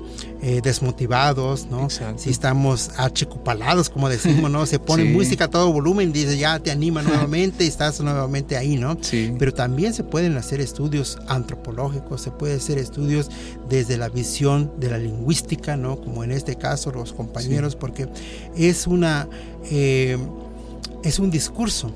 eh, 0.45 0.61
desmotivados, 0.61 1.67
¿no? 1.67 1.89
Si 1.89 2.31
estamos 2.31 2.91
achicupalados, 2.97 3.89
como 3.89 4.09
decimos, 4.09 4.51
¿no? 4.51 4.67
Se 4.67 4.81
pone 4.81 5.05
música 5.13 5.45
a 5.45 5.49
todo 5.49 5.73
volumen 5.73 6.11
y 6.11 6.13
dice, 6.13 6.37
ya 6.37 6.59
te 6.59 6.73
anima 6.73 7.01
nuevamente 7.03 7.65
y 7.65 7.69
estás 7.69 8.01
nuevamente 8.01 8.57
ahí, 8.57 8.77
¿no? 8.77 8.99
Pero 9.39 9.55
también 9.55 9.95
se 9.95 10.03
pueden 10.03 10.37
hacer 10.37 10.61
estudios 10.61 11.19
antropológicos, 11.29 12.23
se 12.23 12.33
puede 12.33 12.57
hacer 12.57 12.79
estudios 12.79 13.31
desde 13.69 13.97
la 13.97 14.09
visión 14.09 14.73
de 14.79 14.91
la 14.91 14.99
lingüística, 14.99 15.77
¿no? 15.77 16.01
Como 16.01 16.25
en 16.25 16.33
este 16.33 16.57
caso 16.57 16.91
los 16.91 17.13
compañeros, 17.13 17.77
porque 17.77 18.09
es 18.57 18.87
una... 18.87 19.29
es 19.63 21.19
un 21.19 21.31
discurso, 21.31 21.93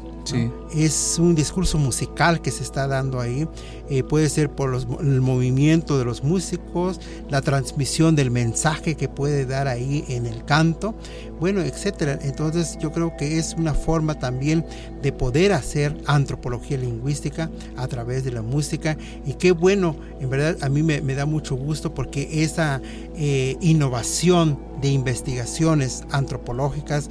es 0.74 1.18
un 1.18 1.34
discurso 1.34 1.78
musical 1.78 2.40
que 2.40 2.50
se 2.50 2.62
está 2.62 2.86
dando 2.86 3.20
ahí. 3.20 3.48
Eh, 3.88 4.02
puede 4.02 4.28
ser 4.28 4.50
por 4.50 4.74
el 4.74 5.20
movimiento 5.20 5.98
de 5.98 6.04
los 6.04 6.24
músicos, 6.24 7.00
la 7.28 7.40
transmisión 7.40 8.16
del 8.16 8.30
mensaje 8.30 8.96
que 8.96 9.08
puede 9.08 9.46
dar 9.46 9.68
ahí 9.68 10.04
en 10.08 10.26
el 10.26 10.44
canto, 10.44 10.94
bueno, 11.38 11.60
etcétera. 11.60 12.18
Entonces 12.22 12.78
yo 12.80 12.90
creo 12.90 13.16
que 13.16 13.38
es 13.38 13.54
una 13.56 13.74
forma 13.74 14.18
también 14.18 14.66
de 15.02 15.12
poder 15.12 15.52
hacer 15.52 15.96
antropología 16.06 16.78
lingüística 16.78 17.50
a 17.76 17.86
través 17.86 18.24
de 18.24 18.32
la 18.32 18.42
música. 18.42 18.96
Y 19.24 19.34
qué 19.34 19.52
bueno, 19.52 19.96
en 20.20 20.30
verdad 20.30 20.56
a 20.62 20.68
mí 20.68 20.82
me, 20.82 21.00
da 21.14 21.26
mucho 21.26 21.54
gusto 21.54 21.94
porque 21.94 22.42
esa 22.42 22.80
eh, 23.16 23.56
innovación 23.60 24.58
de 24.80 24.88
investigaciones 24.88 26.04
antropológicas 26.10 27.08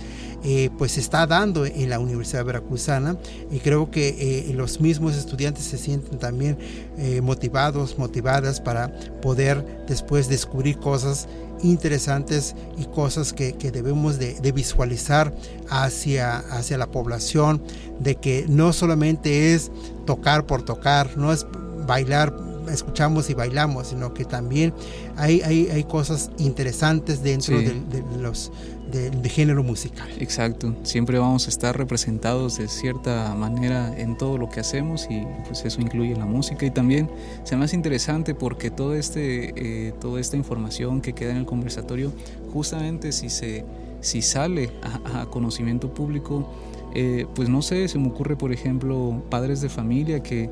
eh, 0.48 0.70
pues 0.78 0.92
se 0.92 1.00
está 1.00 1.26
dando 1.26 1.66
en 1.66 1.90
la 1.90 1.98
Universidad 1.98 2.46
Veracruzana 2.46 3.18
y 3.50 3.58
creo 3.58 3.90
que 3.90 4.10
eh, 4.10 4.54
los 4.54 4.80
mismos 4.80 5.16
estudiantes 5.16 5.64
se 5.66 5.80
sienten 5.80 6.20
también 6.20 6.60
eh, 7.00 7.20
motivados, 7.22 7.98
motivadas 7.98 8.62
para 8.62 8.96
poder 9.24 9.86
después 9.88 10.30
descubrir 10.30 10.78
cosas 10.78 11.28
interesantes 11.64 12.56
y 12.78 12.86
cosas 12.86 13.34
que, 13.34 13.54
debemos 13.54 14.20
de, 14.20 14.52
visualizar 14.52 15.34
hacia, 15.68 16.38
hacia 16.38 16.78
la 16.78 16.92
población, 16.92 17.64
de 18.00 18.14
que 18.14 18.46
no 18.48 18.72
solamente 18.72 19.56
es 19.56 19.72
tocar 20.06 20.46
por 20.46 20.62
tocar, 20.62 21.18
no 21.18 21.34
es 21.34 21.48
bailar 21.88 22.32
escuchamos 22.72 23.30
y 23.30 23.34
bailamos, 23.34 23.88
sino 23.88 24.14
que 24.14 24.26
también 24.26 24.74
hay, 25.16 25.42
hay, 25.42 25.70
hay 25.70 25.84
cosas 25.84 26.32
interesantes 26.38 27.22
dentro 27.24 27.58
de, 27.58 28.04
los 28.20 28.52
de, 28.96 29.30
género 29.30 29.64
musical. 29.64 30.08
Exacto, 30.20 30.74
siempre 30.84 31.20
vamos 31.20 31.48
a 31.48 31.50
estar 31.50 31.78
representados 31.78 32.58
de 32.58 32.68
cierta 32.68 33.34
manera 33.36 33.94
en 33.98 34.18
todo 34.18 34.38
lo 34.38 34.50
que 34.50 34.62
hacemos 34.62 35.08
y 35.10 35.24
pues 35.46 35.66
eso 35.66 35.82
incluye 35.82 36.16
la 36.16 36.26
música 36.26 36.66
y 36.66 36.72
también 36.72 37.10
se 37.44 37.56
me 37.58 37.66
hace 37.66 37.76
interesante 37.76 38.34
porque 38.34 38.72
todo 38.72 38.96
este, 38.96 39.88
eh, 39.88 39.94
toda 40.00 40.22
esta 40.22 40.38
información 40.38 41.02
que 41.02 41.14
queda 41.14 41.32
en 41.32 41.38
el 41.38 41.46
conversatorio, 41.46 42.14
justamente 42.54 43.12
si, 43.12 43.30
se, 43.30 43.66
si 44.00 44.22
sale 44.22 44.72
a, 45.14 45.26
conocimiento 45.26 45.94
público, 45.94 46.50
eh, 46.94 47.26
pues 47.36 47.50
no 47.50 47.62
sé, 47.62 47.90
se 47.90 48.00
me 48.00 48.08
ocurre 48.08 48.38
por 48.38 48.54
ejemplo 48.54 49.22
padres 49.30 49.60
de 49.60 49.68
familia 49.68 50.24
que 50.24 50.50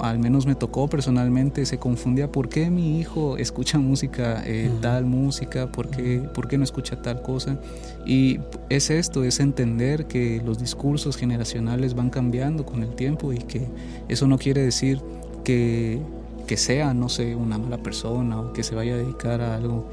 al 0.00 0.18
menos 0.18 0.46
me 0.46 0.54
tocó 0.54 0.88
personalmente, 0.88 1.64
se 1.64 1.78
confundía 1.78 2.30
por 2.30 2.48
qué 2.48 2.68
mi 2.68 3.00
hijo 3.00 3.38
escucha 3.38 3.78
música, 3.78 4.42
eh, 4.44 4.70
tal 4.82 5.06
música, 5.06 5.72
¿por 5.72 5.88
qué, 5.88 6.18
por 6.18 6.48
qué 6.48 6.58
no 6.58 6.64
escucha 6.64 7.00
tal 7.00 7.22
cosa. 7.22 7.58
Y 8.04 8.40
es 8.68 8.90
esto, 8.90 9.24
es 9.24 9.40
entender 9.40 10.06
que 10.06 10.42
los 10.44 10.58
discursos 10.58 11.16
generacionales 11.16 11.94
van 11.94 12.10
cambiando 12.10 12.66
con 12.66 12.82
el 12.82 12.94
tiempo 12.94 13.32
y 13.32 13.38
que 13.38 13.66
eso 14.08 14.26
no 14.26 14.38
quiere 14.38 14.62
decir 14.62 15.00
que, 15.44 15.98
que 16.46 16.58
sea, 16.58 16.92
no 16.92 17.08
sé, 17.08 17.34
una 17.34 17.56
mala 17.56 17.78
persona 17.78 18.40
o 18.40 18.52
que 18.52 18.62
se 18.62 18.74
vaya 18.74 18.94
a 18.94 18.96
dedicar 18.98 19.40
a 19.40 19.56
algo 19.56 19.86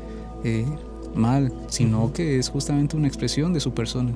eh, 0.43 0.65
mal, 1.15 1.53
sino 1.69 2.11
que 2.11 2.39
es 2.39 2.49
justamente 2.49 2.97
una 2.97 3.07
expresión 3.07 3.53
de 3.53 3.61
su 3.61 3.74
persona. 3.74 4.11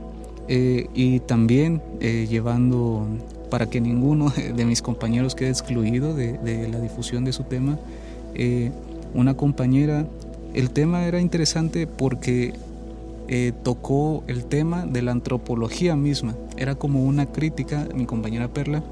Eh, 0.48 0.90
y 0.94 1.22
también 1.22 1.82
llevando 2.00 3.08
para 3.50 3.70
que 3.70 3.82
ninguno 3.82 4.32
de 4.56 4.66
mis 4.66 4.82
compañeros 4.82 5.36
quede 5.36 5.50
excluido 5.50 6.14
de, 6.14 6.70
la 6.72 6.80
difusión 6.80 7.26
de 7.26 7.34
su 7.34 7.44
tema. 7.44 7.78
Eh, 8.34 8.72
una 9.14 9.36
compañera, 9.36 10.08
el 10.54 10.72
tema 10.72 11.06
era 11.06 11.22
interesante 11.22 11.88
porque 11.88 12.54
eh, 13.28 13.54
tocó 13.64 14.24
el 14.28 14.46
tema 14.46 14.86
de 14.86 15.02
la 15.02 15.12
antropología 15.12 15.96
misma. 15.96 16.36
Era 16.58 16.76
como 16.76 17.04
una 17.04 17.26
crítica, 17.26 17.88
mi 17.96 18.06
compañera 18.06 18.50
Perla, 18.50 18.84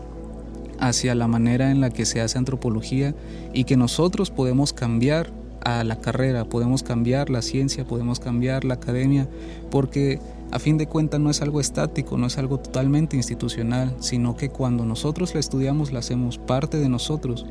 hacia 0.80 1.16
la 1.16 1.28
manera 1.28 1.72
en 1.72 1.82
la 1.82 1.90
que 1.90 2.06
se 2.06 2.22
hace 2.22 2.38
antropología 2.38 3.14
y 3.54 3.66
que 3.66 3.78
nosotros 3.78 4.32
podemos 4.32 4.74
cambiar 4.74 5.32
a 5.64 5.84
la 5.84 5.98
carrera, 5.98 6.46
podemos 6.46 6.84
cambiar 6.84 7.30
la 7.30 7.42
ciencia, 7.42 7.86
podemos 7.86 8.20
cambiar 8.20 8.66
la 8.66 8.76
academia, 8.76 9.28
porque 9.72 10.20
a 10.54 10.60
fin 10.60 10.78
de 10.78 10.86
cuentas 10.86 11.20
no 11.20 11.32
es 11.32 11.42
algo 11.42 11.60
estático, 11.60 12.16
no 12.16 12.28
es 12.28 12.38
algo 12.38 12.60
totalmente 12.60 13.18
institucional, 13.18 13.96
sino 14.00 14.38
que 14.38 14.50
cuando 14.50 14.86
nosotros 14.86 15.34
la 15.34 15.40
estudiamos 15.40 15.92
la 15.92 15.98
hacemos 15.98 16.38
parte 16.38 16.78
de 16.78 16.90
nosotros. 16.90 17.48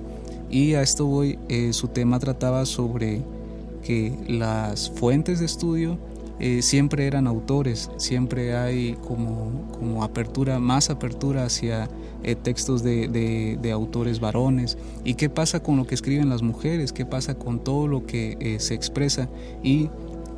Y 0.53 0.75
a 0.75 0.83
esto 0.83 1.07
voy, 1.07 1.37
eh, 1.49 1.73
su 1.73 1.89
tema 1.89 2.21
trataba 2.21 2.65
sobre 2.65 3.23
que 3.83 4.17
las 4.29 4.89
fuentes 4.89 5.41
de 5.41 5.47
estudio 5.47 5.99
eh, 6.39 6.63
siempre 6.63 7.09
eran 7.09 7.27
autores, 7.27 7.91
siempre 7.97 8.57
hay 8.57 8.97
como, 9.05 9.51
como 9.73 10.05
apertura, 10.05 10.61
más 10.61 10.89
apertura 10.89 11.45
hacia 11.45 11.89
eh, 12.23 12.37
textos 12.37 12.85
de, 12.85 13.09
de, 13.61 13.73
autores 13.73 14.21
varones. 14.21 14.79
¿Y 15.03 15.15
qué 15.15 15.29
pasa 15.29 15.61
con 15.61 15.77
lo 15.77 15.89
que 15.89 15.97
escriben 15.97 16.29
las 16.29 16.43
mujeres? 16.43 16.93
¿Qué 16.93 17.05
pasa 17.05 17.35
con 17.35 17.59
todo 17.59 17.89
lo 17.89 18.07
que 18.07 18.59
se 18.61 18.75
expresa? 18.75 19.29
Y 19.61 19.91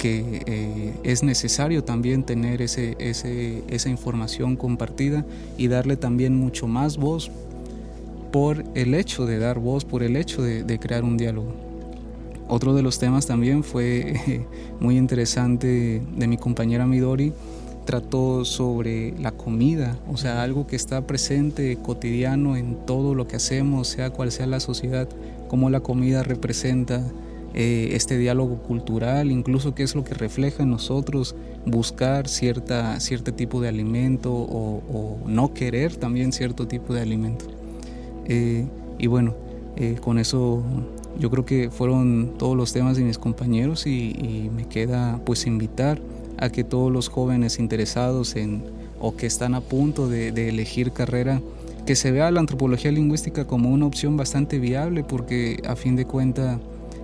que 0.04 0.42
eh, 0.44 0.92
es 1.02 1.22
necesario 1.22 1.82
también 1.82 2.24
tener 2.24 2.60
ese, 2.60 2.94
esa 3.00 3.88
información 3.88 4.54
compartida 4.54 5.24
y 5.56 5.68
darle 5.68 5.96
también 5.96 6.36
mucho 6.36 6.66
más 6.66 6.98
voz 6.98 7.30
por 8.30 8.66
el 8.74 8.92
hecho 8.92 9.24
de 9.24 9.38
dar 9.38 9.58
voz, 9.58 9.86
por 9.86 10.02
el 10.02 10.16
hecho 10.16 10.42
de, 10.42 10.78
crear 10.78 11.04
un 11.04 11.16
diálogo. 11.16 11.54
Otro 12.48 12.74
de 12.74 12.82
los 12.82 12.98
temas 12.98 13.24
también 13.24 13.64
fue 13.64 14.44
muy 14.78 14.98
interesante 14.98 16.02
de 16.14 16.26
mi 16.26 16.36
compañera 16.36 16.84
Midori, 16.84 17.32
trató 17.86 18.44
sobre 18.44 19.18
la 19.18 19.32
comida, 19.32 19.96
o 20.06 20.18
sea, 20.18 20.42
algo 20.42 20.66
que 20.66 20.76
está 20.76 21.06
presente 21.06 21.78
cotidiano 21.82 22.58
en 22.58 22.76
todo 22.84 23.14
lo 23.14 23.26
que 23.26 23.36
hacemos, 23.36 23.88
sea 23.88 24.10
cual 24.10 24.30
sea 24.32 24.46
la 24.46 24.60
sociedad, 24.60 25.08
cómo 25.48 25.70
la 25.70 25.80
comida 25.80 26.22
representa 26.22 27.02
eh, 27.56 27.90
este 27.92 28.18
diálogo 28.18 28.56
cultural, 28.56 29.30
incluso 29.30 29.76
qué 29.76 29.84
es 29.84 29.94
lo 29.94 30.02
que 30.02 30.14
refleja 30.14 30.64
en 30.64 30.70
nosotros 30.70 31.36
buscar 31.64 32.26
cierta, 32.26 32.98
cierto 32.98 33.32
tipo 33.32 33.60
de 33.60 33.68
alimento 33.68 34.32
o, 34.32 35.18
no 35.26 35.54
querer 35.54 35.94
también 35.94 36.32
cierto 36.32 36.66
tipo 36.66 36.92
de 36.92 37.00
alimento. 37.00 37.44
Eh, 38.26 38.66
y 38.98 39.06
bueno, 39.06 39.36
eh, 39.76 39.98
con 40.00 40.18
eso 40.18 40.64
yo 41.16 41.30
creo 41.30 41.44
que 41.44 41.70
fueron 41.70 42.34
todos 42.38 42.56
los 42.56 42.72
temas 42.72 42.96
de 42.96 43.04
mis 43.04 43.18
compañeros 43.18 43.86
y, 43.86 44.50
me 44.52 44.66
queda 44.66 45.20
pues 45.24 45.46
invitar 45.46 46.00
a 46.38 46.48
que 46.48 46.64
todos 46.64 46.90
los 46.90 47.08
jóvenes 47.08 47.60
interesados 47.60 48.34
en 48.34 48.64
o 48.98 49.16
que 49.16 49.26
están 49.26 49.54
a 49.54 49.60
punto 49.60 50.08
de, 50.08 50.32
de 50.32 50.48
elegir 50.48 50.90
carrera 50.90 51.40
que 51.86 51.94
se 51.94 52.10
vea 52.10 52.30
la 52.30 52.40
antropología 52.40 52.90
lingüística 52.90 53.46
como 53.46 53.70
una 53.70 53.86
opción 53.86 54.16
bastante 54.16 54.58
viable 54.58 55.04
porque 55.04 55.62
a 55.68 55.76
fin 55.76 55.94
de 55.94 56.06
cuentas 56.06 56.58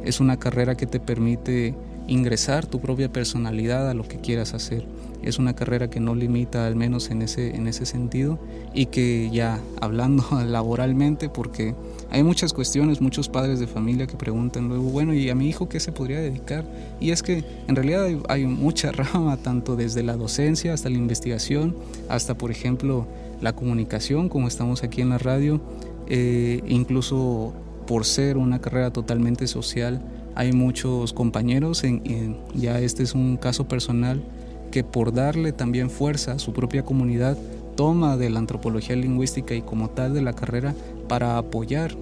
es 0.04 0.20
una 0.20 0.38
carrera 0.38 0.76
que 0.76 0.86
te 0.86 1.00
permite 1.00 1.74
ingresar 2.10 2.66
tu 2.66 2.80
propia 2.80 3.12
personalidad 3.12 3.88
a 3.88 3.94
lo 3.94 4.02
que 4.02 4.18
quieras 4.18 4.52
hacer. 4.52 4.84
Es 5.22 5.38
una 5.38 5.54
carrera 5.54 5.90
que 5.90 6.00
no 6.00 6.14
limita, 6.14 6.66
al 6.66 6.74
menos 6.74 7.10
en 7.10 7.22
ese, 7.22 7.54
en 7.54 7.68
ese 7.68 7.86
sentido, 7.86 8.38
y 8.74 8.86
que 8.86 9.30
ya 9.30 9.60
hablando 9.80 10.24
laboralmente, 10.46 11.28
porque 11.28 11.74
hay 12.10 12.22
muchas 12.24 12.52
cuestiones, 12.52 13.00
muchos 13.00 13.28
padres 13.28 13.60
de 13.60 13.66
familia 13.66 14.06
que 14.06 14.16
preguntan 14.16 14.68
luego, 14.68 14.84
bueno, 14.84 15.14
¿y 15.14 15.30
a 15.30 15.34
mi 15.34 15.48
hijo 15.48 15.68
qué 15.68 15.78
se 15.78 15.92
podría 15.92 16.20
dedicar? 16.20 16.64
Y 17.00 17.10
es 17.10 17.22
que 17.22 17.44
en 17.68 17.76
realidad 17.76 18.08
hay, 18.28 18.46
mucha 18.46 18.90
rama, 18.92 19.36
tanto 19.36 19.76
desde 19.76 20.02
la 20.02 20.16
docencia 20.16 20.72
hasta 20.72 20.90
la 20.90 20.96
investigación, 20.96 21.76
hasta, 22.08 22.36
por 22.36 22.50
ejemplo, 22.50 23.06
la 23.40 23.54
comunicación, 23.54 24.28
como 24.28 24.48
estamos 24.48 24.82
aquí 24.82 25.00
en 25.00 25.10
la 25.10 25.18
radio, 25.18 25.60
eh, 26.08 26.60
incluso 26.66 27.52
por 27.90 28.04
ser 28.04 28.36
una 28.36 28.60
carrera 28.60 28.92
totalmente 28.92 29.48
social, 29.48 30.00
hay 30.36 30.52
muchos 30.52 31.12
compañeros, 31.12 31.82
en, 31.82 32.36
ya 32.54 32.78
este 32.78 33.02
es 33.02 33.16
un 33.16 33.36
caso 33.36 33.66
personal, 33.66 34.22
que 34.70 34.84
por 34.84 35.12
darle 35.12 35.50
también 35.50 35.90
fuerza 35.90 36.34
a 36.34 36.38
su 36.38 36.52
propia 36.52 36.84
comunidad, 36.84 37.36
toma 37.74 38.16
de 38.16 38.30
la 38.30 38.38
antropología 38.38 38.94
lingüística 38.94 39.56
y 39.56 39.62
como 39.62 39.90
tal 39.90 40.14
de 40.14 40.22
la 40.22 40.34
carrera 40.34 40.72
para 41.08 41.36
apoyar. 41.36 41.96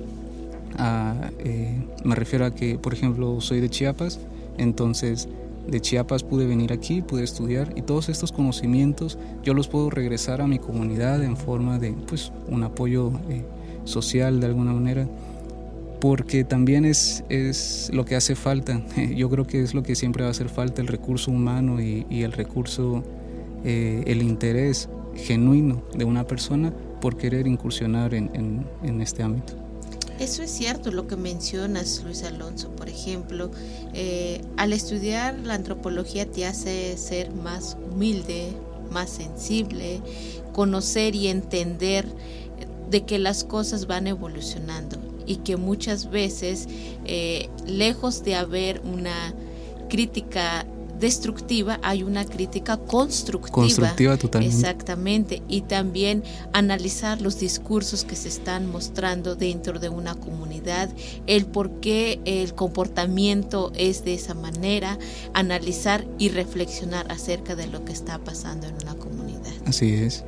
A, 0.77 1.31
eh, 1.39 1.83
me 2.05 2.15
refiero 2.15 2.45
a 2.45 2.51
que, 2.51 2.79
por 2.79 2.93
ejemplo, 2.93 3.41
soy 3.41 3.61
de 3.61 3.71
Chiapas, 3.71 4.21
entonces 4.59 5.27
de 5.67 5.81
Chiapas 5.81 6.23
pude 6.23 6.47
venir 6.47 6.71
aquí, 6.71 7.01
pude 7.01 7.25
estudiar 7.25 7.73
y 7.77 7.81
todos 7.81 8.11
estos 8.11 8.31
conocimientos 8.31 9.17
yo 9.43 9.55
los 9.55 9.69
puedo 9.69 9.89
regresar 9.89 10.43
a 10.43 10.47
mi 10.47 10.59
comunidad 10.59 11.25
en 11.25 11.39
forma 11.39 11.79
de 11.79 11.93
pues, 11.93 12.31
un 12.47 12.63
apoyo 12.63 13.11
eh, 13.31 13.43
social 13.85 14.39
de 14.39 14.49
alguna 14.49 14.75
manera 14.75 15.09
porque 16.01 16.45
también 16.45 16.85
es, 16.85 17.25
es 17.29 17.91
lo 17.93 18.05
que 18.05 18.17
hace 18.17 18.35
falta. 18.35 18.83
Yo 19.15 19.29
creo 19.31 19.47
que 19.47 19.63
es 19.63 19.75
lo 19.75 19.83
que 19.83 19.95
siempre 19.95 20.23
va 20.23 20.29
a 20.29 20.31
hacer 20.31 20.49
falta, 20.49 20.81
el 20.81 20.89
recurso 20.89 21.31
humano 21.31 21.81
y, 21.81 22.05
el 22.23 22.33
recurso, 22.33 23.03
eh, 23.65 24.05
el 24.07 24.23
interés 24.23 24.89
genuino 25.15 25.83
de 25.95 26.05
una 26.05 26.27
persona 26.27 26.73
por 27.01 27.17
querer 27.17 27.47
incursionar 27.47 28.15
en, 28.15 28.67
este 29.01 29.23
ámbito. 29.23 29.55
Eso 30.19 30.43
es 30.43 30.51
cierto 30.51 30.91
lo 30.91 31.07
que 31.07 31.17
mencionas, 31.17 32.03
Luis 32.05 32.25
Alonso. 32.25 32.71
Por 32.71 32.89
ejemplo, 32.89 33.51
eh, 33.95 34.41
al 34.57 34.73
estudiar 34.73 35.39
la 35.39 35.55
antropología 35.55 36.27
te 36.27 36.45
hace 36.45 36.97
ser 36.97 37.33
más 37.33 37.77
humilde, 37.93 38.49
más 38.91 39.11
sensible, 39.11 40.01
conocer 40.53 41.15
y 41.15 41.29
entender 41.29 42.07
de 42.91 43.05
que 43.05 43.19
las 43.19 43.45
cosas 43.45 43.87
van 43.87 44.09
evolucionando 44.09 45.08
y 45.29 45.37
que 45.37 45.57
muchas 45.57 46.11
veces, 46.11 46.67
eh, 47.05 47.49
lejos 47.67 48.25
de 48.25 48.35
haber 48.35 48.81
una 48.81 49.35
crítica 49.89 50.67
destructiva, 50.99 51.79
hay 51.83 52.03
una 52.03 52.25
crítica 52.25 52.77
constructiva. 52.77 53.55
Constructiva 53.55 54.17
totalmente. 54.17 54.57
Exactamente. 54.57 55.43
Y 55.49 55.61
también 55.61 56.25
analizar 56.53 57.21
los 57.21 57.39
discursos 57.39 58.05
que 58.05 58.17
se 58.17 58.29
están 58.29 58.69
mostrando 58.69 59.37
dentro 59.37 59.79
de 59.79 59.91
una 59.91 60.15
comunidad, 60.15 60.91
el 61.27 61.47
por 61.47 61.81
qué 61.81 62.21
el 62.25 62.55
comportamiento 62.55 63.71
es 63.77 64.05
de 64.05 64.15
esa 64.15 64.35
manera, 64.35 64.99
analizar 65.35 66.05
y 66.19 66.31
reflexionar 66.31 67.11
acerca 67.13 67.55
de 67.55 67.69
lo 67.69 67.85
que 67.85 67.93
está 67.93 68.19
pasando 68.19 68.67
en 68.67 68.75
una 68.83 68.95
comunidad. 68.95 69.53
Así 69.67 69.95
es 69.95 70.25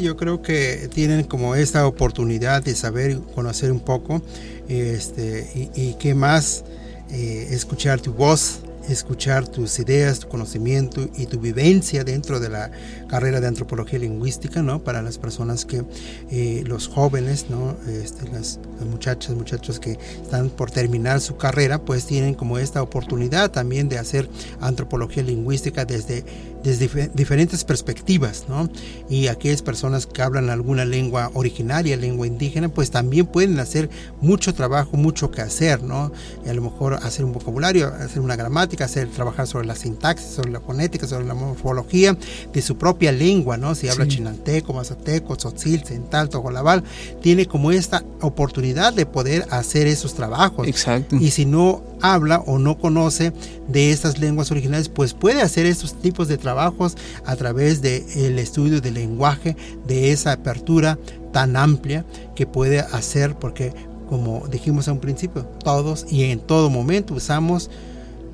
yo 0.00 0.16
creo 0.16 0.42
que 0.42 0.88
tienen 0.92 1.24
como 1.24 1.54
esta 1.54 1.86
oportunidad 1.86 2.62
de 2.62 2.74
saber 2.74 3.10
y 3.10 3.16
conocer 3.34 3.70
un 3.72 3.80
poco 3.80 4.22
este, 4.68 5.70
y, 5.74 5.94
qué 5.94 6.14
más 6.14 6.64
eh, 7.10 7.48
escuchar 7.50 8.00
tu 8.00 8.12
voz 8.12 8.60
escuchar 8.88 9.46
tus 9.46 9.78
ideas, 9.78 10.20
tu 10.20 10.28
conocimiento 10.28 11.08
y 11.16 11.26
tu 11.26 11.38
vivencia 11.38 12.04
dentro 12.04 12.40
de 12.40 12.48
la 12.48 12.70
carrera 13.08 13.40
de 13.40 13.46
antropología 13.46 13.98
lingüística, 13.98 14.62
¿no? 14.62 14.82
Para 14.82 15.02
las 15.02 15.18
personas 15.18 15.64
que, 15.64 15.84
eh, 16.30 16.64
los 16.66 16.88
jóvenes, 16.88 17.46
¿no? 17.48 17.76
Este, 17.88 18.28
las, 18.30 18.58
muchachas, 18.90 19.36
muchachos 19.36 19.78
que 19.78 19.98
están 20.22 20.50
por 20.50 20.70
terminar 20.70 21.20
su 21.20 21.36
carrera, 21.36 21.80
pues 21.84 22.06
tienen 22.06 22.34
como 22.34 22.58
esta 22.58 22.82
oportunidad 22.82 23.50
también 23.50 23.88
de 23.88 23.98
hacer 23.98 24.28
antropología 24.60 25.22
lingüística 25.22 25.84
desde, 25.84 26.24
desde 26.62 27.10
diferentes 27.14 27.64
perspectivas, 27.64 28.46
¿no? 28.48 28.68
Y 29.08 29.26
aquellas 29.28 29.62
personas 29.62 30.06
que 30.06 30.22
hablan 30.22 30.50
alguna 30.50 30.84
lengua 30.84 31.30
originaria, 31.34 31.96
lengua 31.96 32.26
indígena, 32.26 32.68
pues 32.68 32.90
también 32.90 33.26
pueden 33.26 33.58
hacer 33.58 33.90
mucho 34.20 34.54
trabajo, 34.54 34.96
mucho 34.96 35.30
que 35.30 35.40
hacer, 35.40 35.82
¿no? 35.82 36.12
Y 36.44 36.48
a 36.48 36.54
lo 36.54 36.62
mejor 36.62 36.94
hacer 36.94 37.24
un 37.24 37.32
vocabulario, 37.32 37.88
hacer 37.88 38.20
una 38.20 38.36
gramática, 38.36 38.84
hacer 38.84 39.08
trabajar 39.08 39.46
sobre 39.46 39.66
la 39.66 39.74
sintaxis, 39.74 40.34
sobre 40.34 40.50
la 40.50 40.60
fonética, 40.60 41.06
sobre 41.06 41.24
la 41.24 41.34
morfología 41.34 42.16
de 42.52 42.62
su 42.62 42.76
propia 42.76 43.12
lengua, 43.12 43.56
¿no? 43.56 43.74
Si 43.74 43.88
habla 43.88 44.06
chinanteco, 44.06 44.72
mazateco, 44.72 45.36
tzotzil, 45.36 45.84
central, 45.84 46.28
tojolabal, 46.28 46.84
tiene 47.20 47.46
como 47.46 47.72
esta 47.72 48.04
oportunidad 48.20 48.92
de 48.92 49.06
poder 49.06 49.46
hacer 49.50 49.86
esos 49.86 50.14
trabajos. 50.14 50.66
Exacto. 50.66 51.16
Y 51.16 51.30
si 51.30 51.44
no 51.44 51.82
habla 52.02 52.40
o 52.46 52.58
no 52.58 52.78
conoce 52.78 53.32
de 53.68 53.90
estas 53.90 54.18
lenguas 54.18 54.50
originales, 54.50 54.88
pues 54.88 55.14
puede 55.14 55.40
hacer 55.40 55.66
estos 55.66 55.94
tipos 55.94 56.28
de 56.28 56.36
trabajos 56.36 56.96
a 57.24 57.36
través 57.36 57.80
del 57.80 58.38
estudio 58.38 58.80
del 58.80 58.94
lenguaje, 58.94 59.56
de 59.86 60.12
esa 60.12 60.32
apertura 60.32 60.98
tan 61.32 61.56
amplia 61.56 62.04
que 62.34 62.46
puede 62.46 62.80
hacer, 62.80 63.34
porque 63.36 63.72
como 64.08 64.46
dijimos 64.48 64.88
a 64.88 64.92
un 64.92 65.00
principio, 65.00 65.44
todos 65.64 66.06
y 66.10 66.24
en 66.24 66.40
todo 66.40 66.68
momento 66.68 67.14
usamos 67.14 67.70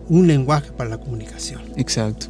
un 0.09 0.27
lenguaje 0.27 0.73
para 0.73 0.91
la 0.91 0.99
comunicación. 0.99 1.62
Exacto. 1.77 2.27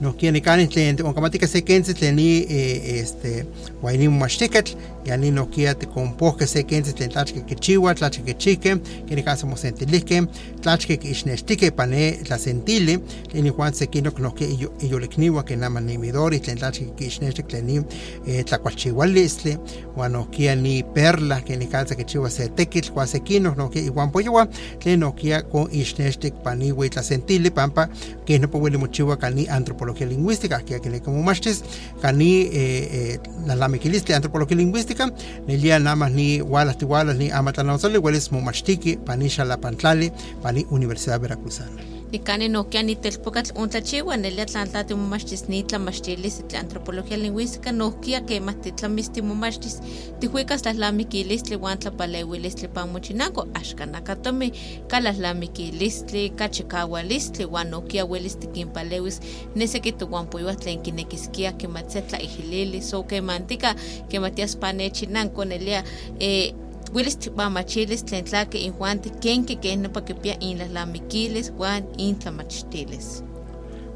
Nos 0.00 0.14
quiere 0.14 0.42
canis 0.42 0.68
tlen 0.68 0.96
oncamática 1.02 1.46
se 1.46 1.64
kense 1.64 1.94
tlen 1.94 2.18
eh, 2.18 3.00
este 3.00 3.46
guayni 3.80 4.08
machticatl 4.08 4.76
yani 5.04 5.30
no 5.30 5.46
quiere 5.50 5.74
te 5.74 5.86
compoje 5.86 6.46
se 6.46 6.64
kense 6.64 6.92
tlen 6.92 7.10
tlachke 7.10 7.44
que 7.46 7.54
chiwa 7.54 7.94
tlachke 7.94 8.24
que 8.24 8.34
chique 8.34 8.80
quiere 9.06 9.22
casa 9.22 9.46
mo 9.46 9.56
sentilike 9.56 10.26
tlachke 10.62 10.98
que 10.98 11.10
isnestike 11.10 11.70
pane 11.72 12.18
la 12.28 12.38
sentile 12.38 12.98
tlen 13.30 13.50
juan 13.52 13.74
se 13.74 13.86
kino 13.86 14.12
no 14.18 14.34
que 14.34 14.56
yo 14.56 14.72
yo 14.80 14.98
le 14.98 15.08
kniwa 15.08 15.44
que 15.44 15.56
nama 15.56 15.80
ni 15.80 15.98
midori 15.98 16.40
tlen 16.40 16.58
tlachke 16.58 16.94
que 16.96 17.06
isnestike 17.06 17.48
tlen 17.48 17.86
eh, 18.26 18.44
tlacualchihualistle 18.44 19.58
guan 19.94 20.12
no 20.12 20.28
quiere 20.30 20.60
ni 20.60 20.82
perla 20.82 21.42
que 21.42 21.56
ni 21.56 21.66
casa 21.66 21.96
que 21.96 22.04
chiwa 22.04 22.30
se 22.30 22.48
tekil 22.48 22.90
juan 22.90 23.08
se 23.08 23.20
kino 23.20 23.54
no 23.54 23.70
que 23.70 23.80
igual 23.80 24.10
pollo 24.10 24.48
tlen 24.80 25.00
no 25.00 25.14
quiere 25.14 25.44
con 25.48 25.68
isnestik 25.72 26.34
pani 26.42 26.72
la 26.94 27.02
sentile 27.02 27.50
pampa 27.50 27.88
que 28.24 28.38
no 28.38 28.50
puede 28.50 28.78
mochiwa 28.78 29.18
cani 29.18 29.46
antropología 29.48 30.06
lingüística, 30.06 30.64
que 30.64 30.74
aquí 30.74 31.00
como 31.00 31.22
machis, 31.22 31.62
cani 32.00 32.48
eh, 32.52 33.18
la 33.66 33.70
lamiquiliste 33.70 34.14
antropología 34.14 34.56
lingüística, 34.56 35.12
nada 35.48 35.96
más 35.96 36.12
ni 36.12 36.40
walas 36.40 36.76
ni 36.80 36.86
walas 36.86 37.16
ni 37.16 37.30
amatanazole, 37.30 37.96
igual 37.98 38.14
es 38.14 38.30
momachtiki, 38.30 38.96
panisha 38.96 39.44
la 39.44 39.56
pantlale, 39.56 40.12
pani 40.40 40.64
Universidad 40.70 41.20
Veracruzana. 41.20 41.95
Nicani 42.12 42.48
no 42.48 42.64
que 42.70 42.78
anitelpocatl 42.78 43.52
untlachiwa 43.58 44.16
nelia 44.16 44.46
tlantlati 44.46 44.94
momachtis 44.94 45.48
ni 45.48 45.62
tlamachtilis 45.62 46.42
tla 46.48 46.60
antropología 46.60 47.16
lingüística 47.16 47.72
no 47.72 47.90
kia 47.90 48.20
que 48.20 48.40
mahtitlamiste 48.40 49.22
momachtis 49.22 49.80
tihuicas 50.20 50.62
tlatlamiquilistli 50.62 51.56
uan 51.56 51.78
tlapaleuilistli 51.78 52.68
pa 52.68 52.86
mochinanco 52.86 53.48
axkanakatomi 53.54 54.52
kalatlamiquilistli 54.88 56.30
kachikaualistli 56.30 57.44
uan 57.44 57.70
no 57.70 57.80
kia 57.82 58.04
uelis 58.04 58.36
tikinpaleuis 58.36 59.20
neseki 59.54 59.92
tohuanpoyuah 59.92 60.56
tlen 60.56 60.82
kinekiskia 60.82 61.52
kematse 61.52 62.02
tlaijilili 62.02 62.82
so 62.82 63.02
kemantika 63.02 63.74
kematias 64.08 64.56
pa 64.56 64.72
nechinanco 64.72 65.44
nelia 65.44 65.84
eh, 66.20 66.54
Willis 66.92 67.18
mamachiles 67.36 68.04
tlen 68.04 68.24
tlaki 68.24 68.64
in 68.64 68.72
Juan 68.72 69.00
kenki 69.20 69.56
ken 69.60 69.82
nopa 69.82 70.04
kipia 70.04 70.36
in 70.40 70.58
las 70.58 70.70
lamiquiles 70.70 71.52
Juan 71.56 71.84
in 71.98 72.18
tlamachtiles. 72.18 73.22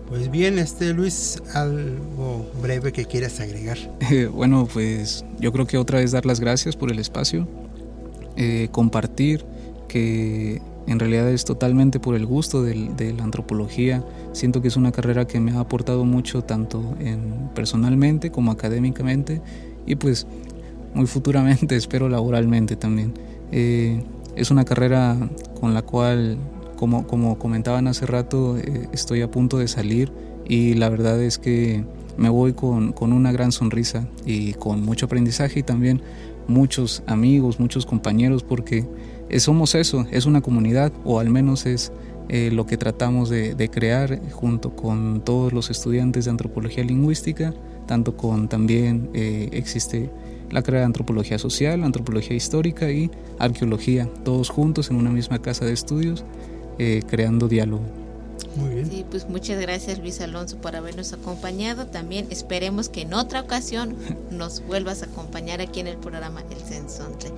Pues 0.09 0.29
bien, 0.29 0.59
este 0.59 0.93
Luis, 0.93 1.41
algo 1.55 2.51
breve 2.61 2.93
que 2.93 3.05
quieras 3.05 3.39
agregar. 3.39 3.79
Eh, 4.11 4.27
bueno, 4.27 4.67
pues 4.73 5.25
yo 5.39 5.53
creo 5.53 5.67
que 5.67 5.79
otra 5.79 6.01
vez 6.01 6.11
dar 6.11 6.27
las 6.27 6.41
gracias 6.41 6.75
por 6.75 6.91
el 6.91 6.99
espacio, 6.99 7.47
eh, 8.37 8.69
compartir 8.73 9.45
que 9.87 10.61
en 10.89 10.99
realidad 10.99 11.31
es 11.31 11.45
totalmente 11.45 12.01
por 12.01 12.17
el 12.17 12.27
gusto 12.27 12.65
del, 12.65 12.97
de 12.97 13.13
la 13.13 13.23
antropología. 13.23 14.05
Siento 14.33 14.61
que 14.61 14.67
es 14.67 14.77
una 14.77 14.91
carrera 14.91 15.29
que 15.29 15.39
me 15.39 15.53
ha 15.53 15.61
aportado 15.61 16.05
mucho 16.05 16.43
tanto 16.43 16.97
en, 16.99 17.49
personalmente 17.55 18.33
como 18.33 18.51
académicamente 18.51 19.41
y 19.87 19.95
pues 19.95 20.27
muy 20.95 21.07
futuramente, 21.07 21.77
espero 21.77 22.09
laboralmente 22.09 22.77
también. 22.77 23.15
Eh, 23.53 24.03
es 24.37 24.51
una 24.51 24.65
carrera 24.65 25.17
con 25.61 25.75
la 25.75 25.83
cual, 25.83 26.39
como, 26.77 27.07
como 27.07 27.39
comentaban 27.39 27.89
hace 27.89 28.07
rato, 28.07 28.59
eh, 28.59 28.89
estoy 28.93 29.23
a 29.23 29.31
punto 29.31 29.59
de 29.59 29.69
salir 29.69 30.13
y 30.49 30.75
la 30.75 30.89
verdad 30.89 31.21
es 31.23 31.39
que 31.39 31.85
me 32.17 32.29
voy 32.29 32.53
con, 32.53 32.93
con, 32.93 33.13
una 33.13 33.33
gran 33.33 33.53
sonrisa 33.53 34.07
y 34.25 34.55
con 34.55 34.85
mucho 34.85 35.07
aprendizaje 35.07 35.61
y 35.61 35.63
también 35.63 36.03
muchos 36.49 37.03
amigos, 37.07 37.61
muchos 37.61 37.87
compañeros, 37.87 38.43
porque 38.43 38.87
somos 39.39 39.75
eso, 39.75 40.07
es 40.11 40.27
una 40.27 40.41
comunidad 40.41 40.93
o 41.05 41.21
al 41.21 41.31
menos 41.31 41.67
es 41.67 41.93
eh, 42.33 42.51
lo 42.53 42.65
que 42.65 42.77
tratamos 42.77 43.29
de, 43.29 43.57
de, 43.57 43.69
crear 43.71 44.21
junto 44.31 44.77
con 44.77 45.21
todos 45.25 45.53
los 45.53 45.69
estudiantes 45.69 46.27
de 46.27 46.31
antropología 46.31 46.85
lingüística, 46.85 47.53
tanto 47.89 48.17
con 48.17 48.49
también 48.49 49.11
eh, 49.15 49.49
existe 49.51 50.11
la 50.51 50.63
carrera 50.63 50.81
de 50.81 50.87
antropología 50.87 51.39
social, 51.39 51.85
antropología 51.85 52.37
histórica 52.37 52.91
y 52.91 53.11
arqueología, 53.39 54.09
todos 54.25 54.51
juntos 54.51 54.91
en 54.91 54.97
una 54.97 55.11
misma 55.11 55.41
casa 55.41 55.65
de 55.65 55.73
estudios, 55.73 56.25
eh, 56.79 57.03
creando 57.09 57.49
diálogo. 57.49 57.85
Bien. 58.83 58.91
Sí, 58.91 59.07
pues 59.09 59.29
muchas 59.29 59.61
gracias 59.61 59.99
Luis 59.99 60.21
Alonso 60.21 60.59
por 60.59 60.77
habernos 60.77 61.13
acompañado. 61.13 61.87
También 61.87 62.27
esperemos 62.31 62.89
que 62.89 63.03
en 63.03 63.15
otra 63.15 63.41
ocasión 63.41 63.97
nos 64.31 64.65
vuelvas 64.67 65.03
a 65.03 65.07
acompañar 65.07 65.61
aquí 65.61 65.81
en 65.81 65.87
el 65.87 65.97
programa 65.97 66.43
El 66.51 66.61
Sensontle. 66.61 67.33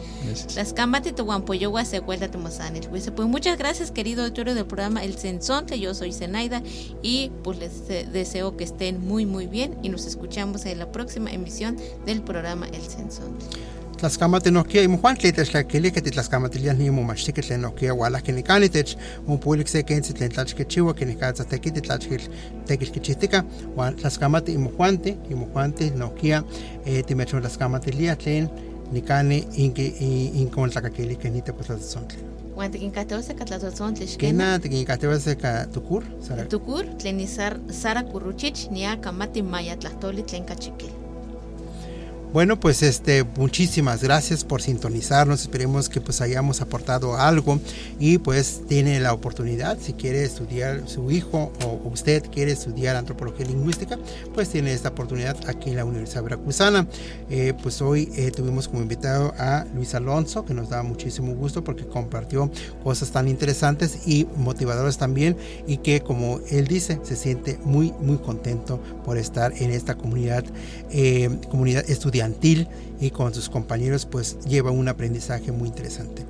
Las 0.54 0.72
cámaras 0.72 1.14
de 1.14 1.22
Guampoyogua 1.22 1.84
se 1.84 2.00
vuelta 2.00 2.30
Pues 2.30 3.28
muchas 3.28 3.58
gracias 3.58 3.90
querido 3.90 4.22
auditorio 4.22 4.54
del 4.54 4.66
programa 4.66 5.04
El 5.04 5.16
Sensontle. 5.16 5.78
Yo 5.78 5.94
soy 5.94 6.12
Zenaida 6.12 6.62
y 7.02 7.30
pues 7.42 7.58
les 7.58 7.88
deseo 8.12 8.56
que 8.56 8.64
estén 8.64 9.00
muy 9.00 9.26
muy 9.26 9.46
bien 9.46 9.76
y 9.82 9.88
nos 9.88 10.06
escuchamos 10.06 10.66
en 10.66 10.78
la 10.78 10.92
próxima 10.92 11.30
emisión 11.30 11.76
del 12.06 12.22
programa 12.22 12.66
El 12.68 12.82
Sensontle. 12.82 13.81
Tlaskamati 14.02 14.50
nohkia 14.50 14.82
imojuan 14.82 15.16
tlen 15.16 15.34
techtlakili 15.34 15.90
que 15.90 16.00
titlaskamatiliah 16.00 16.76
nimomachtikeh 16.78 17.44
tlen 17.44 17.60
nohkia 17.62 17.94
ualah 17.94 18.22
kinikani 18.22 18.68
tech 18.68 18.94
mopuilik 19.26 19.68
se 19.68 19.82
kentzi 19.82 20.14
tlen 20.14 20.30
tlachkichiua 20.30 20.94
kinikatza 20.94 21.44
tekiti 21.44 21.80
tlachkil 21.80 22.22
tekilkichihtika 22.66 23.44
uan 23.76 23.94
tlaskamati 23.96 24.52
imojuanti 24.52 25.16
imojuanti 25.30 25.90
nohkia 25.90 26.42
eh, 26.86 27.04
timechontlakamatiliah 27.04 28.16
tlen 28.18 28.48
nikani 28.92 29.38
inkontlakakili 30.42 31.16
ken 31.16 31.32
nitepotlatzontli 31.32 32.18
Juan 32.56 32.70
tikinkatewase 32.70 33.34
ka 33.34 33.44
tlatotzontli 33.44 34.06
xkena. 34.06 34.58
tikinkatewase 34.58 35.34
ka 35.34 35.66
tukur 35.74 36.02
tukur 36.48 36.84
tlen 36.98 37.16
ni 37.16 37.28
sara 37.70 38.02
kuruchich 38.02 38.70
nia 38.70 38.96
kamati 38.96 39.42
maya 39.42 39.76
tlahtoli 39.76 40.22
tlen 40.22 40.44
kachikil 40.44 41.01
Bueno, 42.32 42.58
pues 42.58 42.82
este, 42.82 43.24
muchísimas 43.24 44.02
gracias 44.02 44.42
por 44.42 44.62
sintonizarnos. 44.62 45.42
Esperemos 45.42 45.90
que 45.90 46.00
pues 46.00 46.22
hayamos 46.22 46.62
aportado 46.62 47.18
algo 47.18 47.60
y 48.00 48.16
pues 48.16 48.62
tiene 48.66 49.00
la 49.00 49.12
oportunidad, 49.12 49.78
si 49.78 49.92
quiere 49.92 50.24
estudiar 50.24 50.88
su 50.88 51.10
hijo 51.10 51.52
o 51.62 51.90
usted 51.90 52.22
quiere 52.32 52.52
estudiar 52.52 52.96
antropología 52.96 53.44
lingüística, 53.44 53.98
pues 54.32 54.48
tiene 54.48 54.72
esta 54.72 54.88
oportunidad 54.88 55.36
aquí 55.46 55.68
en 55.68 55.76
la 55.76 55.84
Universidad 55.84 56.22
Veracruzana. 56.22 56.86
Eh, 57.28 57.52
pues 57.62 57.82
hoy 57.82 58.10
eh, 58.16 58.30
tuvimos 58.30 58.66
como 58.66 58.80
invitado 58.80 59.34
a 59.36 59.66
Luis 59.74 59.94
Alonso, 59.94 60.46
que 60.46 60.54
nos 60.54 60.70
da 60.70 60.82
muchísimo 60.82 61.34
gusto 61.34 61.62
porque 61.62 61.86
compartió 61.86 62.50
cosas 62.82 63.10
tan 63.10 63.28
interesantes 63.28 64.06
y 64.06 64.26
motivadoras 64.36 64.96
también 64.96 65.36
y 65.66 65.76
que 65.76 66.00
como 66.00 66.40
él 66.48 66.66
dice, 66.66 66.98
se 67.02 67.14
siente 67.14 67.58
muy, 67.62 67.92
muy 68.00 68.16
contento 68.16 68.80
por 69.04 69.18
estar 69.18 69.52
en 69.58 69.70
esta 69.70 69.96
comunidad, 69.96 70.44
eh, 70.90 71.28
comunidad 71.50 71.84
y 73.00 73.10
con 73.10 73.34
sus 73.34 73.48
compañeros 73.48 74.06
pues 74.06 74.38
lleva 74.46 74.70
un 74.70 74.88
aprendizaje 74.88 75.52
muy 75.52 75.68
interesante. 75.68 76.24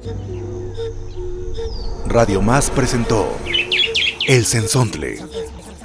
Radio 2.07 2.43
Más 2.43 2.71
presentó 2.71 3.27
El 4.27 4.45
Sensontle, 4.45 5.19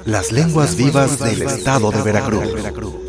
las 0.04 0.32
lenguas 0.32 0.76
vivas 0.76 1.18
del 1.18 1.42
estado 1.42 1.90
de 1.90 2.02
Veracruz. 2.02 3.07